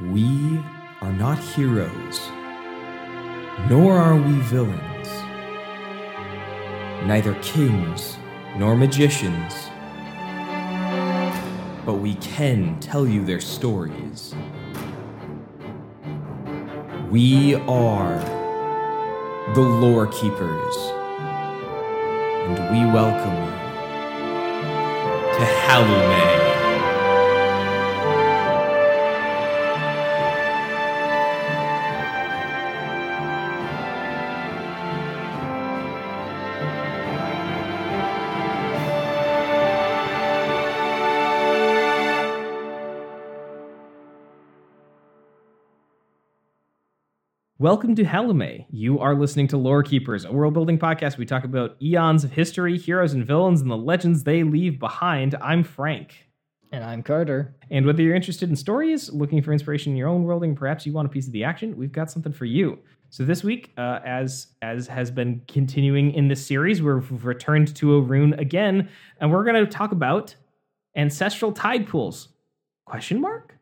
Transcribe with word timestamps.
We 0.00 0.62
are 1.00 1.12
not 1.12 1.40
heroes, 1.40 2.20
nor 3.68 3.94
are 3.94 4.14
we 4.14 4.34
villains, 4.42 5.08
neither 7.04 7.34
kings 7.42 8.16
nor 8.56 8.76
magicians, 8.76 9.54
but 11.84 11.94
we 11.94 12.14
can 12.14 12.78
tell 12.78 13.08
you 13.08 13.24
their 13.24 13.40
stories. 13.40 14.36
We 17.10 17.56
are 17.56 18.20
the 19.56 19.62
Lore 19.62 20.06
Keepers, 20.06 20.76
and 22.46 22.56
we 22.70 22.86
welcome 22.92 23.34
you 23.34 23.50
to 25.38 25.44
Halume. 25.66 26.37
Welcome 47.60 47.96
to 47.96 48.04
Halume. 48.04 48.66
You 48.70 49.00
are 49.00 49.16
listening 49.16 49.48
to 49.48 49.56
Lore 49.56 49.82
Keepers, 49.82 50.24
a 50.24 50.30
world 50.30 50.54
building 50.54 50.78
podcast. 50.78 51.18
We 51.18 51.26
talk 51.26 51.42
about 51.42 51.74
eons 51.82 52.22
of 52.22 52.30
history, 52.30 52.78
heroes 52.78 53.14
and 53.14 53.26
villains, 53.26 53.60
and 53.60 53.68
the 53.68 53.76
legends 53.76 54.22
they 54.22 54.44
leave 54.44 54.78
behind. 54.78 55.34
I'm 55.42 55.64
Frank. 55.64 56.28
And 56.70 56.84
I'm 56.84 57.02
Carter. 57.02 57.56
And 57.68 57.84
whether 57.84 58.00
you're 58.00 58.14
interested 58.14 58.48
in 58.48 58.54
stories, 58.54 59.12
looking 59.12 59.42
for 59.42 59.52
inspiration 59.52 59.90
in 59.90 59.96
your 59.96 60.06
own 60.06 60.22
worlding, 60.22 60.54
perhaps 60.54 60.86
you 60.86 60.92
want 60.92 61.06
a 61.06 61.08
piece 61.08 61.26
of 61.26 61.32
the 61.32 61.42
action, 61.42 61.76
we've 61.76 61.90
got 61.90 62.12
something 62.12 62.32
for 62.32 62.44
you. 62.44 62.78
So 63.10 63.24
this 63.24 63.42
week, 63.42 63.72
uh, 63.76 63.98
as 64.04 64.54
as 64.62 64.86
has 64.86 65.10
been 65.10 65.42
continuing 65.48 66.14
in 66.14 66.28
this 66.28 66.46
series, 66.46 66.80
we've 66.80 67.24
returned 67.24 67.74
to 67.74 67.86
Orun 68.00 68.38
again, 68.38 68.88
and 69.20 69.32
we're 69.32 69.42
going 69.42 69.56
to 69.56 69.66
talk 69.68 69.90
about 69.90 70.36
ancestral 70.94 71.50
tide 71.50 71.88
pools. 71.88 72.28
Question 72.84 73.20
mark? 73.20 73.57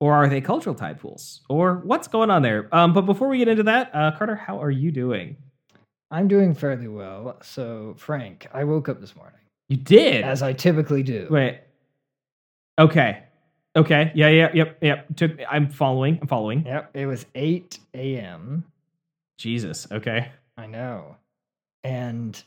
Or 0.00 0.14
are 0.14 0.28
they 0.28 0.40
cultural 0.40 0.74
tide 0.74 0.98
pools? 0.98 1.42
Or 1.50 1.76
what's 1.84 2.08
going 2.08 2.30
on 2.30 2.40
there? 2.42 2.74
Um, 2.74 2.92
but 2.94 3.02
before 3.02 3.28
we 3.28 3.38
get 3.38 3.48
into 3.48 3.62
that, 3.64 3.90
uh, 3.94 4.12
Carter, 4.16 4.34
how 4.34 4.60
are 4.62 4.70
you 4.70 4.90
doing? 4.90 5.36
I'm 6.10 6.26
doing 6.26 6.54
fairly 6.54 6.88
well. 6.88 7.36
So, 7.42 7.94
Frank, 7.98 8.46
I 8.52 8.64
woke 8.64 8.88
up 8.88 9.00
this 9.00 9.14
morning, 9.14 9.38
You 9.68 9.76
did. 9.76 10.24
as 10.24 10.42
I 10.42 10.52
typically 10.54 11.02
do. 11.02 11.28
Wait. 11.30 11.60
Okay. 12.78 13.22
Okay. 13.76 14.10
Yeah. 14.14 14.28
Yeah. 14.28 14.50
Yep. 14.54 14.78
Yep. 14.82 15.16
Took. 15.16 15.32
I'm 15.48 15.68
following. 15.70 16.18
I'm 16.20 16.26
following. 16.26 16.64
Yep, 16.66 16.90
it 16.94 17.06
was 17.06 17.26
8 17.34 17.78
a.m. 17.94 18.64
Jesus. 19.38 19.86
Okay. 19.92 20.32
I 20.56 20.66
know. 20.66 21.16
And 21.84 22.42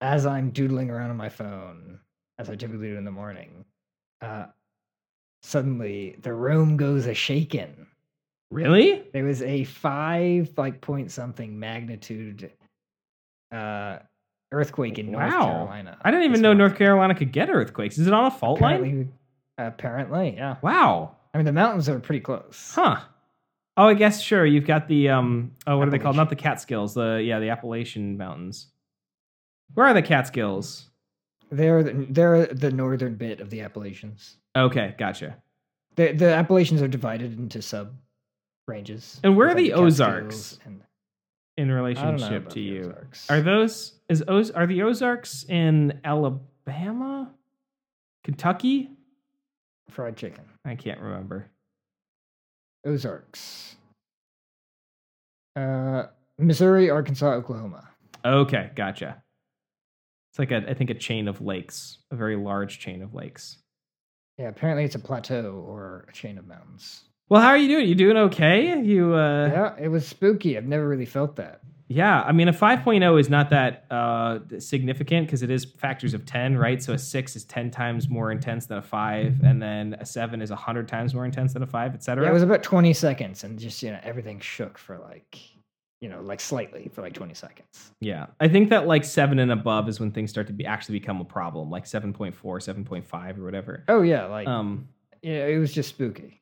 as 0.00 0.26
I'm 0.26 0.50
doodling 0.50 0.90
around 0.90 1.10
on 1.10 1.16
my 1.16 1.28
phone, 1.28 2.00
as 2.38 2.50
I 2.50 2.56
typically 2.56 2.88
do 2.88 2.96
in 2.96 3.04
the 3.04 3.10
morning, 3.10 3.64
uh, 4.20 4.46
suddenly 5.42 6.16
the 6.22 6.32
room 6.32 6.76
goes 6.76 7.06
a 7.06 7.14
shaken. 7.14 7.86
Really? 8.50 9.02
There 9.12 9.24
was 9.24 9.42
a 9.42 9.64
five, 9.64 10.50
like 10.56 10.80
point 10.80 11.10
something 11.10 11.58
magnitude 11.58 12.50
uh, 13.52 13.98
earthquake 14.52 14.98
in 14.98 15.12
North 15.12 15.30
Carolina. 15.30 15.98
I 16.02 16.10
didn't 16.10 16.26
even 16.26 16.40
know. 16.40 16.54
North 16.54 16.76
Carolina 16.76 17.14
could 17.14 17.32
get 17.32 17.50
earthquakes. 17.50 17.98
Is 17.98 18.06
it 18.06 18.12
on 18.12 18.24
a 18.24 18.30
fault 18.30 18.60
line? 18.60 18.74
Apparently, 18.76 19.08
apparently, 19.58 20.34
yeah. 20.36 20.56
Wow. 20.62 21.16
I 21.34 21.38
mean, 21.38 21.44
the 21.44 21.52
mountains 21.52 21.88
are 21.88 22.00
pretty 22.00 22.20
close. 22.20 22.72
Huh. 22.74 23.00
Oh, 23.76 23.88
I 23.88 23.94
guess 23.94 24.20
sure. 24.20 24.46
You've 24.46 24.66
got 24.66 24.88
the 24.88 25.10
um. 25.10 25.52
Oh, 25.66 25.76
what 25.76 25.86
are 25.86 25.90
they 25.90 25.98
called? 25.98 26.16
Not 26.16 26.30
the 26.30 26.36
Catskills. 26.36 26.94
The 26.94 27.22
yeah, 27.22 27.38
the 27.38 27.50
Appalachian 27.50 28.16
Mountains. 28.16 28.68
Where 29.74 29.86
are 29.86 29.94
the 29.94 30.02
Catskills? 30.02 30.88
They're 31.50 31.82
the, 31.82 32.06
they're 32.10 32.46
the 32.46 32.72
northern 32.72 33.14
bit 33.16 33.40
of 33.40 33.50
the 33.50 33.60
Appalachians. 33.60 34.37
Okay, 34.58 34.94
gotcha. 34.98 35.36
The 35.96 36.12
the 36.12 36.34
Appalachians 36.34 36.82
are 36.82 36.88
divided 36.88 37.38
into 37.38 37.62
sub 37.62 37.94
ranges. 38.66 39.20
And 39.22 39.36
where 39.36 39.48
are 39.48 39.54
the 39.54 39.72
Ozarks? 39.72 40.58
And 40.64 40.82
In 41.56 41.70
I 41.70 41.74
don't 41.74 41.76
know 41.76 41.82
relationship 41.82 42.48
to 42.50 42.60
you, 42.60 42.94
are 43.30 43.40
those 43.40 43.94
is 44.08 44.22
Oz 44.26 44.50
are 44.50 44.66
the 44.66 44.82
Ozarks 44.82 45.44
in 45.48 46.00
Alabama, 46.04 47.30
Kentucky? 48.24 48.90
fried 49.90 50.16
chicken? 50.16 50.44
I 50.64 50.74
can't 50.74 51.00
remember. 51.00 51.46
Ozarks. 52.84 53.76
Uh, 55.56 56.04
Missouri, 56.38 56.90
Arkansas, 56.90 57.32
Oklahoma. 57.32 57.88
Okay, 58.24 58.70
gotcha. 58.74 59.22
It's 60.30 60.38
like 60.38 60.52
a 60.52 60.68
I 60.68 60.74
think 60.74 60.90
a 60.90 60.94
chain 60.94 61.26
of 61.26 61.40
lakes, 61.40 61.98
a 62.10 62.16
very 62.16 62.36
large 62.36 62.78
chain 62.78 63.02
of 63.02 63.14
lakes. 63.14 63.58
Yeah, 64.38 64.48
apparently 64.48 64.84
it's 64.84 64.94
a 64.94 65.00
plateau 65.00 65.64
or 65.66 66.06
a 66.08 66.12
chain 66.12 66.38
of 66.38 66.46
mountains. 66.46 67.04
Well, 67.28 67.42
how 67.42 67.48
are 67.48 67.58
you 67.58 67.68
doing? 67.68 67.88
You 67.88 67.94
doing 67.94 68.16
okay? 68.16 68.80
You 68.80 69.14
uh 69.14 69.48
yeah, 69.48 69.74
it 69.78 69.88
was 69.88 70.06
spooky. 70.06 70.56
I've 70.56 70.64
never 70.64 70.88
really 70.88 71.06
felt 71.06 71.36
that. 71.36 71.60
Yeah, 71.90 72.20
I 72.20 72.32
mean, 72.32 72.48
a 72.48 72.52
5.0 72.52 73.18
is 73.18 73.30
not 73.30 73.48
that 73.48 73.86
uh, 73.90 74.40
significant 74.58 75.26
because 75.26 75.42
it 75.42 75.50
is 75.50 75.64
factors 75.64 76.12
of 76.12 76.26
10, 76.26 76.58
right? 76.58 76.82
So 76.82 76.92
a 76.92 76.98
6 76.98 77.34
is 77.34 77.44
10 77.46 77.70
times 77.70 78.10
more 78.10 78.30
intense 78.30 78.66
than 78.66 78.76
a 78.76 78.82
5, 78.82 79.40
and 79.42 79.62
then 79.62 79.96
a 79.98 80.04
7 80.04 80.42
is 80.42 80.50
100 80.50 80.86
times 80.86 81.14
more 81.14 81.24
intense 81.24 81.54
than 81.54 81.62
a 81.62 81.66
5, 81.66 81.94
et 81.94 82.04
cetera. 82.04 82.24
Yeah, 82.24 82.30
it 82.30 82.34
was 82.34 82.42
about 82.42 82.62
20 82.62 82.92
seconds, 82.92 83.42
and 83.42 83.58
just 83.58 83.82
you 83.82 83.90
know 83.90 84.00
everything 84.02 84.38
shook 84.38 84.76
for 84.76 84.98
like, 84.98 85.38
you 86.00 86.08
know, 86.08 86.20
like 86.20 86.40
slightly 86.40 86.90
for 86.94 87.02
like 87.02 87.12
20 87.14 87.34
seconds. 87.34 87.92
yeah, 88.00 88.26
I 88.40 88.48
think 88.48 88.70
that 88.70 88.86
like 88.86 89.04
7 89.04 89.38
and 89.38 89.50
above 89.50 89.88
is 89.88 89.98
when 90.00 90.12
things 90.12 90.30
start 90.30 90.46
to 90.46 90.52
be 90.52 90.64
actually 90.64 90.98
become 91.00 91.20
a 91.20 91.24
problem, 91.24 91.70
like 91.70 91.84
7.4, 91.84 92.34
7.5, 92.34 93.38
or 93.38 93.44
whatever. 93.44 93.84
Oh 93.88 94.02
yeah, 94.02 94.26
like 94.26 94.46
Um, 94.46 94.88
yeah, 95.22 95.46
it 95.46 95.58
was 95.58 95.72
just 95.72 95.88
spooky. 95.88 96.40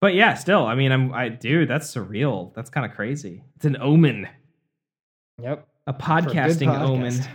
but 0.00 0.14
yeah, 0.14 0.34
still, 0.34 0.66
I 0.66 0.74
mean, 0.74 0.90
I'm, 0.92 1.12
I, 1.14 1.28
dude, 1.28 1.68
that's 1.68 1.92
surreal. 1.94 2.52
That's 2.54 2.68
kind 2.70 2.84
of 2.84 2.92
crazy. 2.96 3.44
It's 3.56 3.64
an 3.64 3.76
omen, 3.80 4.28
Yep. 5.40 5.68
a 5.86 5.92
for 5.92 5.96
a 6.18 6.22
good 6.22 6.30
podcasting 6.32 6.68
podcast. 6.68 6.82
omen. 6.88 7.14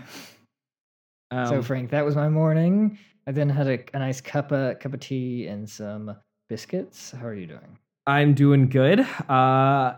Um, 1.34 1.48
so 1.48 1.62
Frank, 1.62 1.92
that 1.92 2.04
was 2.04 2.14
my 2.18 2.28
morning. 2.28 2.98
I 3.26 3.32
then 3.32 3.48
had 3.48 3.66
a, 3.66 3.80
a 3.94 4.00
nice 4.00 4.20
cup 4.20 4.52
of 4.52 4.80
cup 4.80 4.94
of 4.94 5.00
tea 5.00 5.48
and 5.48 5.70
some 5.70 6.14
biscuits. 6.50 7.12
How 7.12 7.26
are 7.28 7.34
you 7.34 7.48
doing? 7.48 7.78
I'm 8.06 8.34
doing 8.34 8.68
good. 8.68 9.00
Uh, 9.30 9.94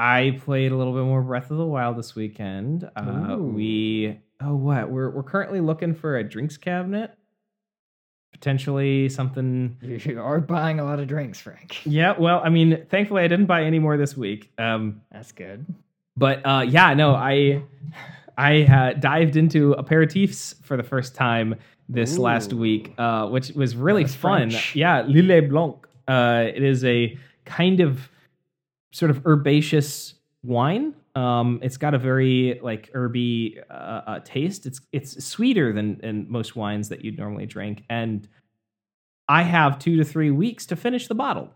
I 0.00 0.40
played 0.46 0.72
a 0.72 0.76
little 0.76 0.94
bit 0.94 1.04
more 1.04 1.20
Breath 1.20 1.50
of 1.50 1.58
the 1.58 1.66
Wild 1.66 1.98
this 1.98 2.14
weekend. 2.14 2.88
Uh, 2.96 3.36
we 3.38 4.18
oh 4.40 4.54
what 4.54 4.90
we're 4.90 5.10
we're 5.10 5.22
currently 5.22 5.60
looking 5.60 5.94
for 5.94 6.16
a 6.16 6.24
drinks 6.24 6.56
cabinet, 6.56 7.14
potentially 8.32 9.10
something. 9.10 9.76
You, 9.82 10.18
are 10.18 10.40
buying 10.40 10.80
a 10.80 10.84
lot 10.84 11.00
of 11.00 11.06
drinks, 11.06 11.38
Frank. 11.38 11.82
Yeah, 11.84 12.14
well, 12.18 12.40
I 12.42 12.48
mean, 12.48 12.86
thankfully 12.88 13.22
I 13.22 13.28
didn't 13.28 13.44
buy 13.44 13.64
any 13.64 13.78
more 13.78 13.98
this 13.98 14.16
week. 14.16 14.50
Um, 14.56 15.02
That's 15.12 15.32
good. 15.32 15.66
but 16.16 16.40
uh, 16.46 16.64
yeah, 16.66 16.94
no, 16.94 17.14
I 17.14 17.62
I 18.38 18.62
uh, 18.62 18.92
dived 18.94 19.36
into 19.36 19.74
aperitifs 19.74 20.54
for 20.64 20.78
the 20.78 20.82
first 20.82 21.14
time 21.14 21.56
this 21.90 22.16
last 22.16 22.54
week, 22.54 22.94
uh, 22.96 23.26
which 23.28 23.50
was 23.50 23.76
really 23.76 24.04
was 24.04 24.14
fun. 24.14 24.48
French. 24.48 24.74
Yeah, 24.74 25.02
Lillet 25.02 25.50
Blanc. 25.50 25.86
Uh, 26.08 26.46
it 26.54 26.62
is 26.62 26.86
a 26.86 27.18
kind 27.44 27.80
of 27.80 28.08
sort 28.92 29.10
of 29.10 29.24
herbaceous 29.26 30.14
wine. 30.42 30.94
Um, 31.14 31.58
it's 31.62 31.76
got 31.76 31.94
a 31.94 31.98
very 31.98 32.60
like 32.62 32.90
herby 32.92 33.58
uh, 33.70 33.72
uh, 34.06 34.20
taste. 34.20 34.66
It's 34.66 34.80
it's 34.92 35.24
sweeter 35.24 35.72
than, 35.72 36.26
most 36.28 36.54
wines 36.56 36.88
that 36.90 37.04
you'd 37.04 37.18
normally 37.18 37.46
drink, 37.46 37.84
and 37.90 38.28
I 39.28 39.42
have 39.42 39.78
two 39.78 39.96
to 39.96 40.04
three 40.04 40.30
weeks 40.30 40.66
to 40.66 40.76
finish 40.76 41.08
the 41.08 41.14
bottle. 41.14 41.50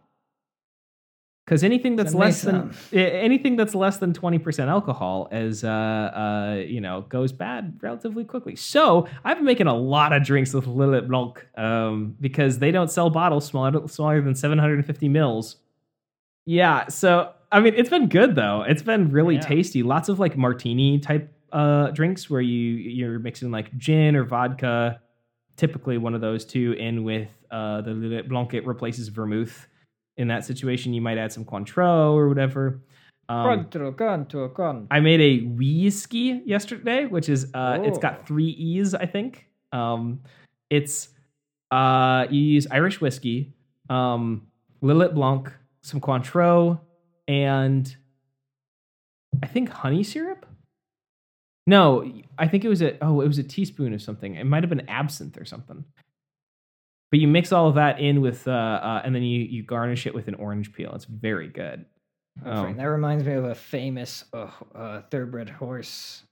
Because 1.45 1.63
anything 1.63 1.95
that's 1.97 2.13
That 2.13 2.19
less 2.19 2.41
than 2.43 2.75
a- 2.93 3.23
anything 3.23 3.57
that's 3.57 3.75
less 3.75 3.99
than 3.99 4.15
twenty 4.15 4.39
percent 4.39 4.71
alcohol 4.71 5.29
is 5.31 5.63
uh 5.63 5.69
uh 5.69 6.63
you 6.67 6.81
know 6.81 7.03
goes 7.03 7.33
bad 7.33 7.79
relatively 7.83 8.25
quickly. 8.25 8.57
So 8.57 9.07
I've 9.25 9.37
been 9.37 9.45
making 9.45 9.67
a 9.67 9.77
lot 9.77 10.15
of 10.15 10.25
drinks 10.25 10.55
with 10.55 10.65
Lillet 10.67 11.07
Blanc 11.07 11.47
um 11.59 12.17
because 12.19 12.61
they 12.61 12.71
don't 12.71 12.91
sell 12.91 13.11
bottles 13.11 13.45
smaller 13.45 13.87
smaller 13.89 14.23
than 14.23 14.35
seven 14.35 14.59
hundred 14.59 14.77
and 14.77 14.87
fifty 14.87 15.09
mils. 15.09 15.57
Yeah, 16.47 16.89
so 16.89 17.33
I 17.53 17.61
mean 17.61 17.75
it's 17.77 17.91
been 17.91 18.09
good 18.09 18.35
though. 18.35 18.63
It's 18.67 18.83
been 18.83 19.11
really 19.11 19.37
Yeah. 19.37 19.41
tasty. 19.43 19.83
Lots 19.83 20.09
of 20.09 20.19
like 20.19 20.37
martini 20.37 20.99
type 20.99 21.31
uh 21.53 21.91
drinks 21.91 22.29
where 22.29 22.41
you 22.41 22.75
you're 22.75 23.19
mixing 23.19 23.51
like 23.51 23.77
gin 23.77 24.17
or 24.17 24.25
vodka. 24.25 25.01
Typically 25.57 25.99
one 25.99 26.15
of 26.15 26.21
those 26.21 26.45
two 26.45 26.73
in 26.73 27.05
with 27.05 27.29
uh 27.51 27.81
the 27.81 27.91
Lillet 27.91 28.29
Blanc 28.29 28.53
it 28.55 28.67
replaces 28.67 29.09
vermouth. 29.09 29.69
In 30.17 30.29
that 30.29 30.45
situation, 30.45 30.95
you 30.95 31.01
might 31.01 31.19
add 31.19 31.33
some 31.33 31.45
Cointreau 31.45 32.13
or 32.13 32.29
whatever. 32.29 32.81
Um. 33.29 33.47
I 34.93 35.01
made 35.01 35.21
a 35.21 35.45
whiskey 35.47 36.41
yesterday, 36.45 37.07
which 37.07 37.29
is 37.29 37.51
uh, 37.55 37.79
it's 37.83 37.99
got 37.99 38.25
three 38.27 38.51
E's, 38.51 38.95
I 38.95 39.07
think. 39.07 39.49
Um, 39.73 40.21
it's 40.71 41.09
uh, 41.73 42.27
you 42.31 42.41
use 42.41 42.69
Irish 42.71 43.01
whiskey, 43.01 43.55
um, 43.91 44.47
Lillet 44.83 45.15
Blanc, 45.15 45.51
some 45.85 46.01
Cointreau, 46.01 46.81
and 47.29 47.95
I 49.43 49.47
think 49.47 49.69
honey 49.69 50.03
syrup. 50.03 50.47
No, 51.67 52.11
I 52.39 52.49
think 52.49 52.65
it 52.65 52.69
was 52.69 52.83
a 52.83 53.03
oh, 53.05 53.21
it 53.21 53.29
was 53.29 53.39
a 53.39 53.43
teaspoon 53.43 53.93
of 53.93 54.03
something. 54.03 54.35
It 54.35 54.45
might 54.45 54.63
have 54.63 54.71
been 54.71 54.89
absinthe 54.89 55.39
or 55.39 55.45
something. 55.45 55.85
But 57.11 57.21
you 57.21 57.29
mix 57.29 57.53
all 57.53 57.69
of 57.69 57.77
that 57.77 58.01
in 58.01 58.23
with, 58.23 58.49
uh, 58.49 58.51
uh, 58.51 59.03
and 59.05 59.15
then 59.15 59.23
you 59.23 59.41
you 59.43 59.63
garnish 59.63 60.07
it 60.07 60.15
with 60.15 60.27
an 60.27 60.35
orange 60.35 60.73
peel. 60.73 60.93
It's 60.95 61.05
very 61.05 61.49
good. 61.49 61.85
Oh. 62.45 62.73
That 62.73 62.85
reminds 62.85 63.25
me 63.25 63.35
of 63.35 63.45
a 63.45 63.55
famous 63.55 64.25
uh, 64.33 64.51
uh, 64.75 65.03
thoroughbred 65.11 65.51
horse 65.51 66.25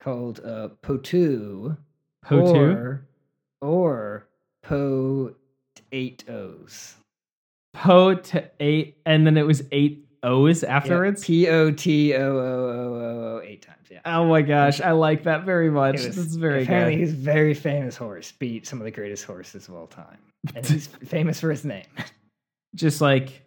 called 0.00 0.40
uh, 0.40 0.68
Potu. 0.82 1.76
Potu. 2.24 2.54
Or, 2.54 3.06
or 3.60 4.28
Po 4.62 5.34
Eight 5.90 6.28
O's. 6.28 6.96
Po 7.74 8.14
to 8.14 8.50
eight, 8.60 8.98
and 9.06 9.26
then 9.26 9.36
it 9.36 9.46
was 9.46 9.62
eight 9.72 10.06
O's 10.22 10.62
afterwards. 10.62 11.24
P 11.24 11.48
O 11.48 11.70
T 11.70 12.14
O 12.14 12.20
O 12.20 12.38
O 12.38 12.94
O 12.94 13.36
O 13.38 13.40
eight 13.44 13.62
times. 13.62 13.78
Yeah. 13.90 14.00
oh 14.06 14.26
my 14.26 14.40
gosh, 14.42 14.80
I 14.80 14.92
like 14.92 15.24
that 15.24 15.44
very 15.44 15.70
much. 15.70 15.94
Was- 15.94 16.04
This 16.06 16.16
is 16.18 16.36
very 16.36 16.62
apparently 16.62 16.94
good. 16.96 17.00
he's 17.00 17.12
very 17.14 17.54
famous 17.54 17.96
horse. 17.96 18.32
Beat 18.32 18.66
some 18.66 18.78
of 18.80 18.84
the 18.84 18.90
greatest 18.90 19.24
horses 19.24 19.68
of 19.68 19.74
all 19.74 19.86
time, 19.86 20.18
and 20.54 20.64
he's 20.64 20.86
famous 21.06 21.40
for 21.40 21.50
his 21.50 21.64
name. 21.64 21.84
Just 22.74 23.00
like 23.00 23.42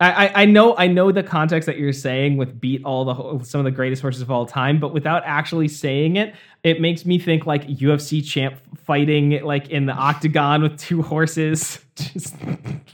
I, 0.00 0.42
I, 0.42 0.44
know 0.44 0.76
I 0.76 0.86
know 0.86 1.10
the 1.10 1.24
context 1.24 1.66
that 1.66 1.76
you're 1.76 1.92
saying 1.92 2.36
with 2.36 2.60
beat 2.60 2.84
all 2.84 3.04
the 3.04 3.44
some 3.44 3.58
of 3.58 3.64
the 3.64 3.72
greatest 3.72 4.00
horses 4.00 4.22
of 4.22 4.30
all 4.30 4.46
time, 4.46 4.78
but 4.78 4.94
without 4.94 5.24
actually 5.26 5.66
saying 5.66 6.14
it, 6.14 6.36
it 6.62 6.80
makes 6.80 7.04
me 7.04 7.18
think 7.18 7.46
like 7.46 7.66
UFC 7.66 8.24
champ 8.24 8.60
fighting 8.84 9.42
like 9.42 9.70
in 9.70 9.86
the 9.86 9.92
octagon 9.92 10.62
with 10.62 10.78
two 10.78 11.02
horses. 11.02 11.80
Just 11.96 12.36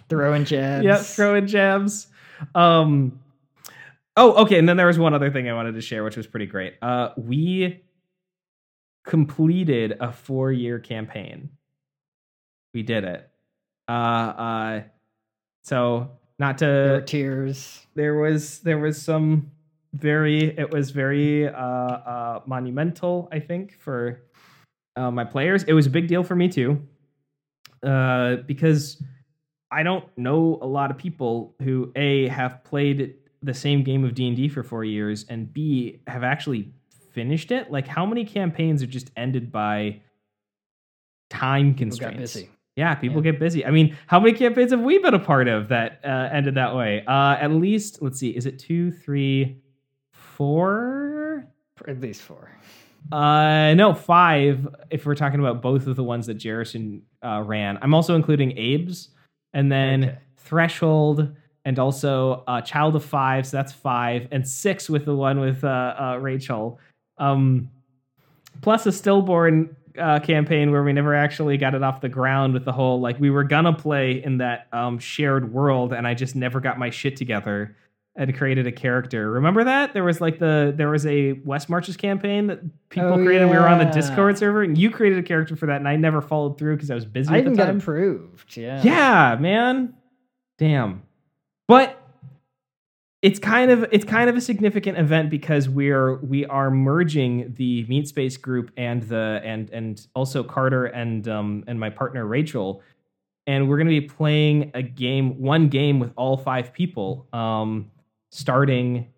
Throwing 0.09 0.47
jabs. 0.47 0.85
yeah, 0.85 0.97
throwing 0.97 1.47
jabs. 1.47 2.07
Um, 2.55 3.21
oh, 4.17 4.43
okay. 4.45 4.59
And 4.59 4.69
then 4.69 4.77
there 4.77 4.87
was 4.87 4.99
one 4.99 5.13
other 5.13 5.31
thing 5.31 5.49
I 5.49 5.55
wanted 5.55 5.75
to 5.75 5.81
share, 5.83 6.05
which 6.05 6.17
was 6.17 6.27
pretty 6.27 6.47
great. 6.47 6.75
Uh, 6.81 7.11
we 7.17 7.83
completed 9.05 9.97
a 10.01 10.13
four 10.13 10.53
year 10.53 10.79
campaign. 10.79 11.51
We 12.73 12.83
did 12.83 13.05
it. 13.05 13.29
Uh, 13.89 13.93
uh, 13.93 14.83
so 15.65 16.11
not 16.39 16.59
There 16.59 17.01
to 17.01 17.07
tears. 17.07 17.87
there 17.95 18.15
was 18.15 18.61
there 18.61 18.79
was 18.79 19.01
some 19.01 19.51
very 19.93 20.57
it 20.59 20.71
was 20.71 20.91
very 20.91 21.49
uh, 21.49 21.53
uh, 21.53 22.41
monumental 22.47 23.29
i 23.31 23.39
think 23.39 23.79
for 23.79 24.23
uh, 24.97 25.11
my 25.11 25.25
players 25.25 25.63
it 25.65 25.73
was 25.73 25.87
a 25.87 25.91
big 25.91 26.09
deal 26.09 26.25
for 26.25 26.35
me 26.35 26.49
too 26.49 26.83
uh, 27.85 28.37
because 28.47 29.01
i 29.71 29.83
don't 29.83 30.05
know 30.17 30.59
a 30.63 30.67
lot 30.67 30.91
of 30.91 30.99
people 30.99 31.55
who 31.63 31.93
a 31.95 32.27
have 32.29 32.65
played 32.65 33.15
the 33.43 33.55
same 33.55 33.85
game 33.85 34.05
of 34.05 34.15
d&d 34.15 34.49
for 34.49 34.63
four 34.65 34.85
years 34.85 35.25
and 35.29 35.53
b 35.53 36.01
have 36.09 36.25
actually 36.25 36.73
finished 37.13 37.53
it 37.53 37.71
like 37.71 37.87
how 37.87 38.05
many 38.05 38.25
campaigns 38.25 38.83
are 38.83 38.87
just 38.87 39.13
ended 39.17 39.53
by 39.53 40.01
time 41.31 41.75
constraints. 41.75 42.37
Yeah, 42.77 42.95
people 42.95 43.19
Yeah. 43.25 43.31
get 43.33 43.41
busy. 43.41 43.65
I 43.65 43.71
mean, 43.71 43.97
how 44.07 44.19
many 44.21 44.33
campaigns 44.37 44.71
have 44.73 44.81
we 44.81 44.99
been 44.99 45.15
a 45.15 45.19
part 45.19 45.49
of 45.49 45.69
that 45.69 46.01
uh, 46.05 46.29
ended 46.33 46.55
that 46.57 46.75
way? 46.75 47.05
Uh, 47.07 47.37
at 47.41 47.51
least, 47.53 48.03
let's 48.03 48.19
see, 48.19 48.31
is 48.31 48.47
it 48.47 48.59
two, 48.59 48.91
three, 48.91 49.63
four? 50.13 51.47
At 51.87 52.01
least 52.01 52.23
four. 52.23 52.51
Uh, 53.13 53.75
no, 53.75 53.93
five. 53.95 54.67
If 54.91 55.05
we're 55.07 55.15
talking 55.15 55.41
about 55.41 55.61
both 55.63 55.87
of 55.87 55.97
the 55.97 56.05
ones 56.05 56.27
that 56.27 56.39
Jerison 56.39 57.03
uh, 57.25 57.43
ran, 57.45 57.79
I'm 57.83 57.95
also 57.95 58.15
including 58.17 58.53
Abe's, 58.53 59.11
and 59.53 59.71
then 59.71 60.05
Okay. 60.05 60.19
Threshold, 60.37 61.35
and 61.65 61.79
also 61.79 62.45
uh, 62.47 62.61
Child 62.61 62.97
of 62.97 63.05
Five. 63.05 63.47
So 63.47 63.57
that's 63.57 63.73
five, 63.73 64.29
and 64.31 64.47
six 64.47 64.91
with 64.91 65.05
the 65.07 65.15
one 65.15 65.41
with 65.41 65.65
uh, 65.65 65.95
uh, 65.99 66.19
Rachel. 66.21 66.79
Um, 67.19 67.71
plus 68.61 68.85
a 68.87 68.93
stillborn 68.93 69.75
uh, 69.99 70.19
campaign 70.21 70.71
where 70.71 70.83
we 70.83 70.93
never 70.93 71.15
actually 71.15 71.57
got 71.57 71.75
it 71.75 71.83
off 71.83 72.01
the 72.01 72.09
ground 72.09 72.53
with 72.55 72.65
the 72.65 72.73
whole 72.73 73.01
like 73.01 73.19
we 73.21 73.31
were 73.31 73.45
gonna 73.45 73.73
play 73.73 74.23
in 74.23 74.39
that 74.39 74.67
um, 74.73 74.99
shared 74.99 75.53
world, 75.53 75.93
and 75.93 76.07
I 76.07 76.15
just 76.15 76.35
never 76.37 76.61
got 76.61 76.79
my 76.79 76.91
shit 76.91 77.17
together 77.17 77.77
and 78.17 78.37
created 78.37 78.65
a 78.67 78.73
character. 78.73 79.31
Remember 79.33 79.65
that 79.65 79.93
there 79.93 80.05
was 80.05 80.21
like 80.21 80.39
the 80.39 80.73
there 80.77 80.89
was 80.89 81.05
a 81.07 81.33
West 81.45 81.69
Marches 81.69 81.97
campaign 81.97 82.47
that 82.47 82.61
people 82.89 83.13
Oh, 83.13 83.17
created. 83.25 83.51
We 83.51 83.57
were 83.57 83.69
on 83.69 83.79
the. 83.79 83.85
Discord 83.87 84.39
server, 84.39 84.63
and 84.63 84.77
you 84.79 84.91
created 84.91 85.19
a 85.19 85.23
character 85.23 85.57
for 85.57 85.67
that, 85.67 85.77
and 85.77 85.89
I 85.89 85.97
never 85.97 86.21
followed 86.21 86.59
through 86.59 86.77
because 86.77 86.91
I 86.91 86.95
was 86.95 87.05
busy 87.05 87.33
I 87.35 87.39
even 87.39 87.55
got 87.57 87.71
approved. 87.71 88.57
Yeah. 88.57 88.83
Yeah, 88.83 89.37
man. 89.41 89.95
Damn. 90.59 91.03
But 91.67 92.01
it's 93.25 93.39
kind 93.39 93.71
of 93.71 93.87
it's 93.91 94.05
kind 94.05 94.29
of 94.29 94.37
a 94.37 94.41
significant 94.41 94.99
event 94.99 95.31
because 95.31 95.67
we're 95.67 96.17
we 96.17 96.45
are 96.45 96.71
merging 96.71 97.55
the 97.57 97.83
Meat 97.85 98.07
Space 98.07 98.37
group 98.37 98.71
and 98.77 99.03
the 99.05 99.41
and 99.43 99.71
and 99.71 100.07
also 100.15 100.45
Carter 100.45 100.85
and 100.85 101.27
um 101.27 101.65
and 101.67 101.81
my 101.81 101.89
partner 101.89 102.27
Rachel 102.27 102.83
and 103.47 103.67
we're 103.67 103.79
going 103.79 103.87
to 103.87 103.99
be 103.99 104.07
playing 104.07 104.73
a 104.75 104.83
game 104.83 105.41
one 105.41 105.69
game 105.69 106.01
with 106.01 106.13
all 106.17 106.37
five 106.37 106.75
people 106.75 107.27
um 107.33 107.91
starting 108.31 109.09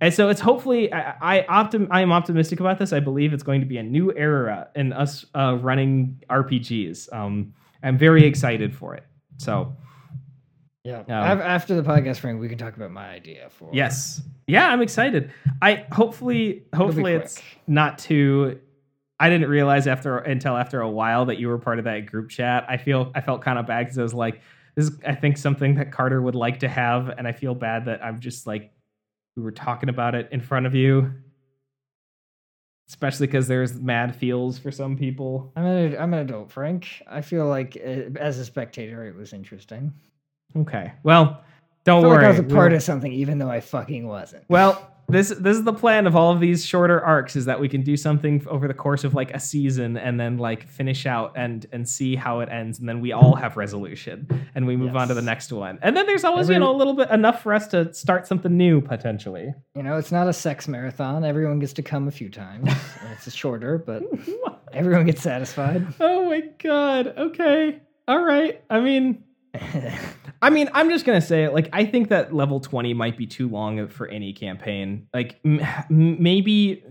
and 0.00 0.14
so 0.14 0.30
it's 0.30 0.40
hopefully 0.40 0.90
I, 0.90 1.40
I 1.40 1.42
optim 1.42 1.88
I 1.90 2.00
am 2.00 2.12
optimistic 2.12 2.60
about 2.60 2.78
this. 2.78 2.94
I 2.94 3.00
believe 3.00 3.34
it's 3.34 3.42
going 3.42 3.60
to 3.60 3.66
be 3.66 3.76
a 3.76 3.82
new 3.82 4.14
era 4.16 4.68
in 4.74 4.94
us 4.94 5.26
uh, 5.34 5.58
running 5.60 6.22
RPGs. 6.30 7.12
Um, 7.12 7.52
I'm 7.82 7.98
very 7.98 8.24
excited 8.24 8.74
for 8.74 8.94
it. 8.94 9.04
So 9.36 9.76
Yeah. 10.86 11.00
Um, 11.00 11.40
After 11.40 11.74
the 11.74 11.82
podcast, 11.82 12.18
Frank, 12.18 12.40
we 12.40 12.48
can 12.48 12.58
talk 12.58 12.76
about 12.76 12.92
my 12.92 13.08
idea 13.08 13.48
for. 13.50 13.68
yes, 13.72 14.22
yeah, 14.46 14.68
I'm 14.68 14.80
excited. 14.80 15.32
I 15.60 15.84
hopefully 15.90 16.62
hopefully 16.74 17.14
it's 17.14 17.42
not 17.66 17.98
too. 17.98 18.60
I 19.18 19.28
didn't 19.28 19.48
realize 19.48 19.88
after 19.88 20.18
until 20.18 20.56
after 20.56 20.80
a 20.80 20.88
while 20.88 21.24
that 21.26 21.38
you 21.38 21.48
were 21.48 21.58
part 21.58 21.78
of 21.78 21.86
that 21.86 22.06
group 22.06 22.28
chat. 22.30 22.64
I 22.68 22.76
feel 22.76 23.10
I 23.14 23.20
felt 23.20 23.42
kind 23.42 23.58
of 23.58 23.66
bad 23.66 23.86
because 23.86 23.98
I 23.98 24.02
was 24.02 24.14
like, 24.14 24.42
this 24.76 24.86
is 24.88 25.00
I 25.04 25.16
think 25.16 25.38
something 25.38 25.74
that 25.76 25.90
Carter 25.90 26.22
would 26.22 26.36
like 26.36 26.60
to 26.60 26.68
have, 26.68 27.08
and 27.08 27.26
I 27.26 27.32
feel 27.32 27.54
bad 27.54 27.86
that 27.86 28.04
I'm 28.04 28.20
just 28.20 28.46
like 28.46 28.70
we 29.36 29.42
were 29.42 29.52
talking 29.52 29.88
about 29.88 30.14
it 30.14 30.28
in 30.30 30.40
front 30.40 30.66
of 30.66 30.74
you. 30.74 31.12
Especially 32.88 33.26
because 33.26 33.48
there's 33.48 33.74
mad 33.80 34.14
feels 34.14 34.58
for 34.60 34.70
some 34.70 34.96
people. 34.96 35.50
I'm 35.56 35.66
an 35.66 35.96
I'm 35.98 36.14
an 36.14 36.20
adult, 36.20 36.52
Frank. 36.52 37.02
I 37.08 37.22
feel 37.22 37.46
like 37.46 37.76
uh, 37.84 38.16
as 38.20 38.38
a 38.38 38.44
spectator, 38.44 39.04
it 39.04 39.16
was 39.16 39.32
interesting. 39.32 39.92
Okay. 40.54 40.92
Well, 41.02 41.42
don't 41.84 42.04
I 42.04 42.08
worry. 42.08 42.16
like 42.16 42.24
I 42.26 42.30
was 42.30 42.38
a 42.40 42.42
part 42.42 42.70
We'll- 42.70 42.76
of 42.76 42.82
something, 42.82 43.12
even 43.12 43.38
though 43.38 43.50
I 43.50 43.60
fucking 43.60 44.06
wasn't. 44.06 44.44
Well, 44.48 44.92
this 45.08 45.28
this 45.28 45.56
is 45.56 45.62
the 45.62 45.72
plan 45.72 46.08
of 46.08 46.16
all 46.16 46.32
of 46.32 46.40
these 46.40 46.66
shorter 46.66 47.00
arcs 47.00 47.36
is 47.36 47.44
that 47.44 47.60
we 47.60 47.68
can 47.68 47.82
do 47.82 47.96
something 47.96 48.44
over 48.48 48.66
the 48.66 48.74
course 48.74 49.04
of 49.04 49.14
like 49.14 49.32
a 49.32 49.38
season 49.38 49.96
and 49.96 50.18
then 50.18 50.36
like 50.36 50.68
finish 50.68 51.06
out 51.06 51.32
and 51.36 51.64
and 51.70 51.88
see 51.88 52.16
how 52.16 52.40
it 52.40 52.48
ends 52.48 52.80
and 52.80 52.88
then 52.88 53.00
we 53.00 53.12
all 53.12 53.36
have 53.36 53.56
resolution 53.56 54.26
and 54.56 54.66
we 54.66 54.76
move 54.76 54.96
on 54.96 55.06
to 55.06 55.14
the 55.14 55.22
next 55.22 55.52
one. 55.52 55.78
And 55.80 55.96
then 55.96 56.06
there's 56.06 56.24
always, 56.24 56.48
you 56.48 56.58
know, 56.58 56.74
a 56.74 56.76
little 56.76 56.94
bit 56.94 57.08
enough 57.10 57.40
for 57.44 57.54
us 57.54 57.68
to 57.68 57.94
start 57.94 58.26
something 58.26 58.56
new 58.56 58.80
potentially. 58.80 59.54
you 59.76 59.82
know, 59.84 59.96
it's 59.96 60.10
not 60.10 60.26
a 60.26 60.32
sex 60.32 60.66
marathon. 60.66 61.24
Everyone 61.24 61.60
gets 61.60 61.74
to 61.74 61.82
come 61.84 62.08
a 62.08 62.10
few 62.10 62.28
times. 62.28 62.68
it's 63.12 63.32
shorter, 63.32 63.78
but 63.78 64.02
everyone 64.72 65.06
gets 65.06 65.22
satisfied. 65.22 65.86
oh 66.00 66.24
my 66.28 66.42
god. 66.60 67.14
Okay. 67.16 67.80
All 68.08 68.24
right. 68.24 68.60
I 68.70 68.80
mean, 68.80 69.22
I 70.42 70.50
mean, 70.50 70.68
I'm 70.74 70.90
just 70.90 71.04
gonna 71.04 71.20
say 71.20 71.44
it. 71.44 71.52
Like, 71.52 71.68
I 71.72 71.84
think 71.84 72.08
that 72.08 72.34
level 72.34 72.60
20 72.60 72.94
might 72.94 73.16
be 73.16 73.26
too 73.26 73.48
long 73.48 73.88
for 73.88 74.06
any 74.08 74.32
campaign. 74.32 75.08
Like, 75.14 75.40
m- 75.44 75.64
maybe 75.88 76.84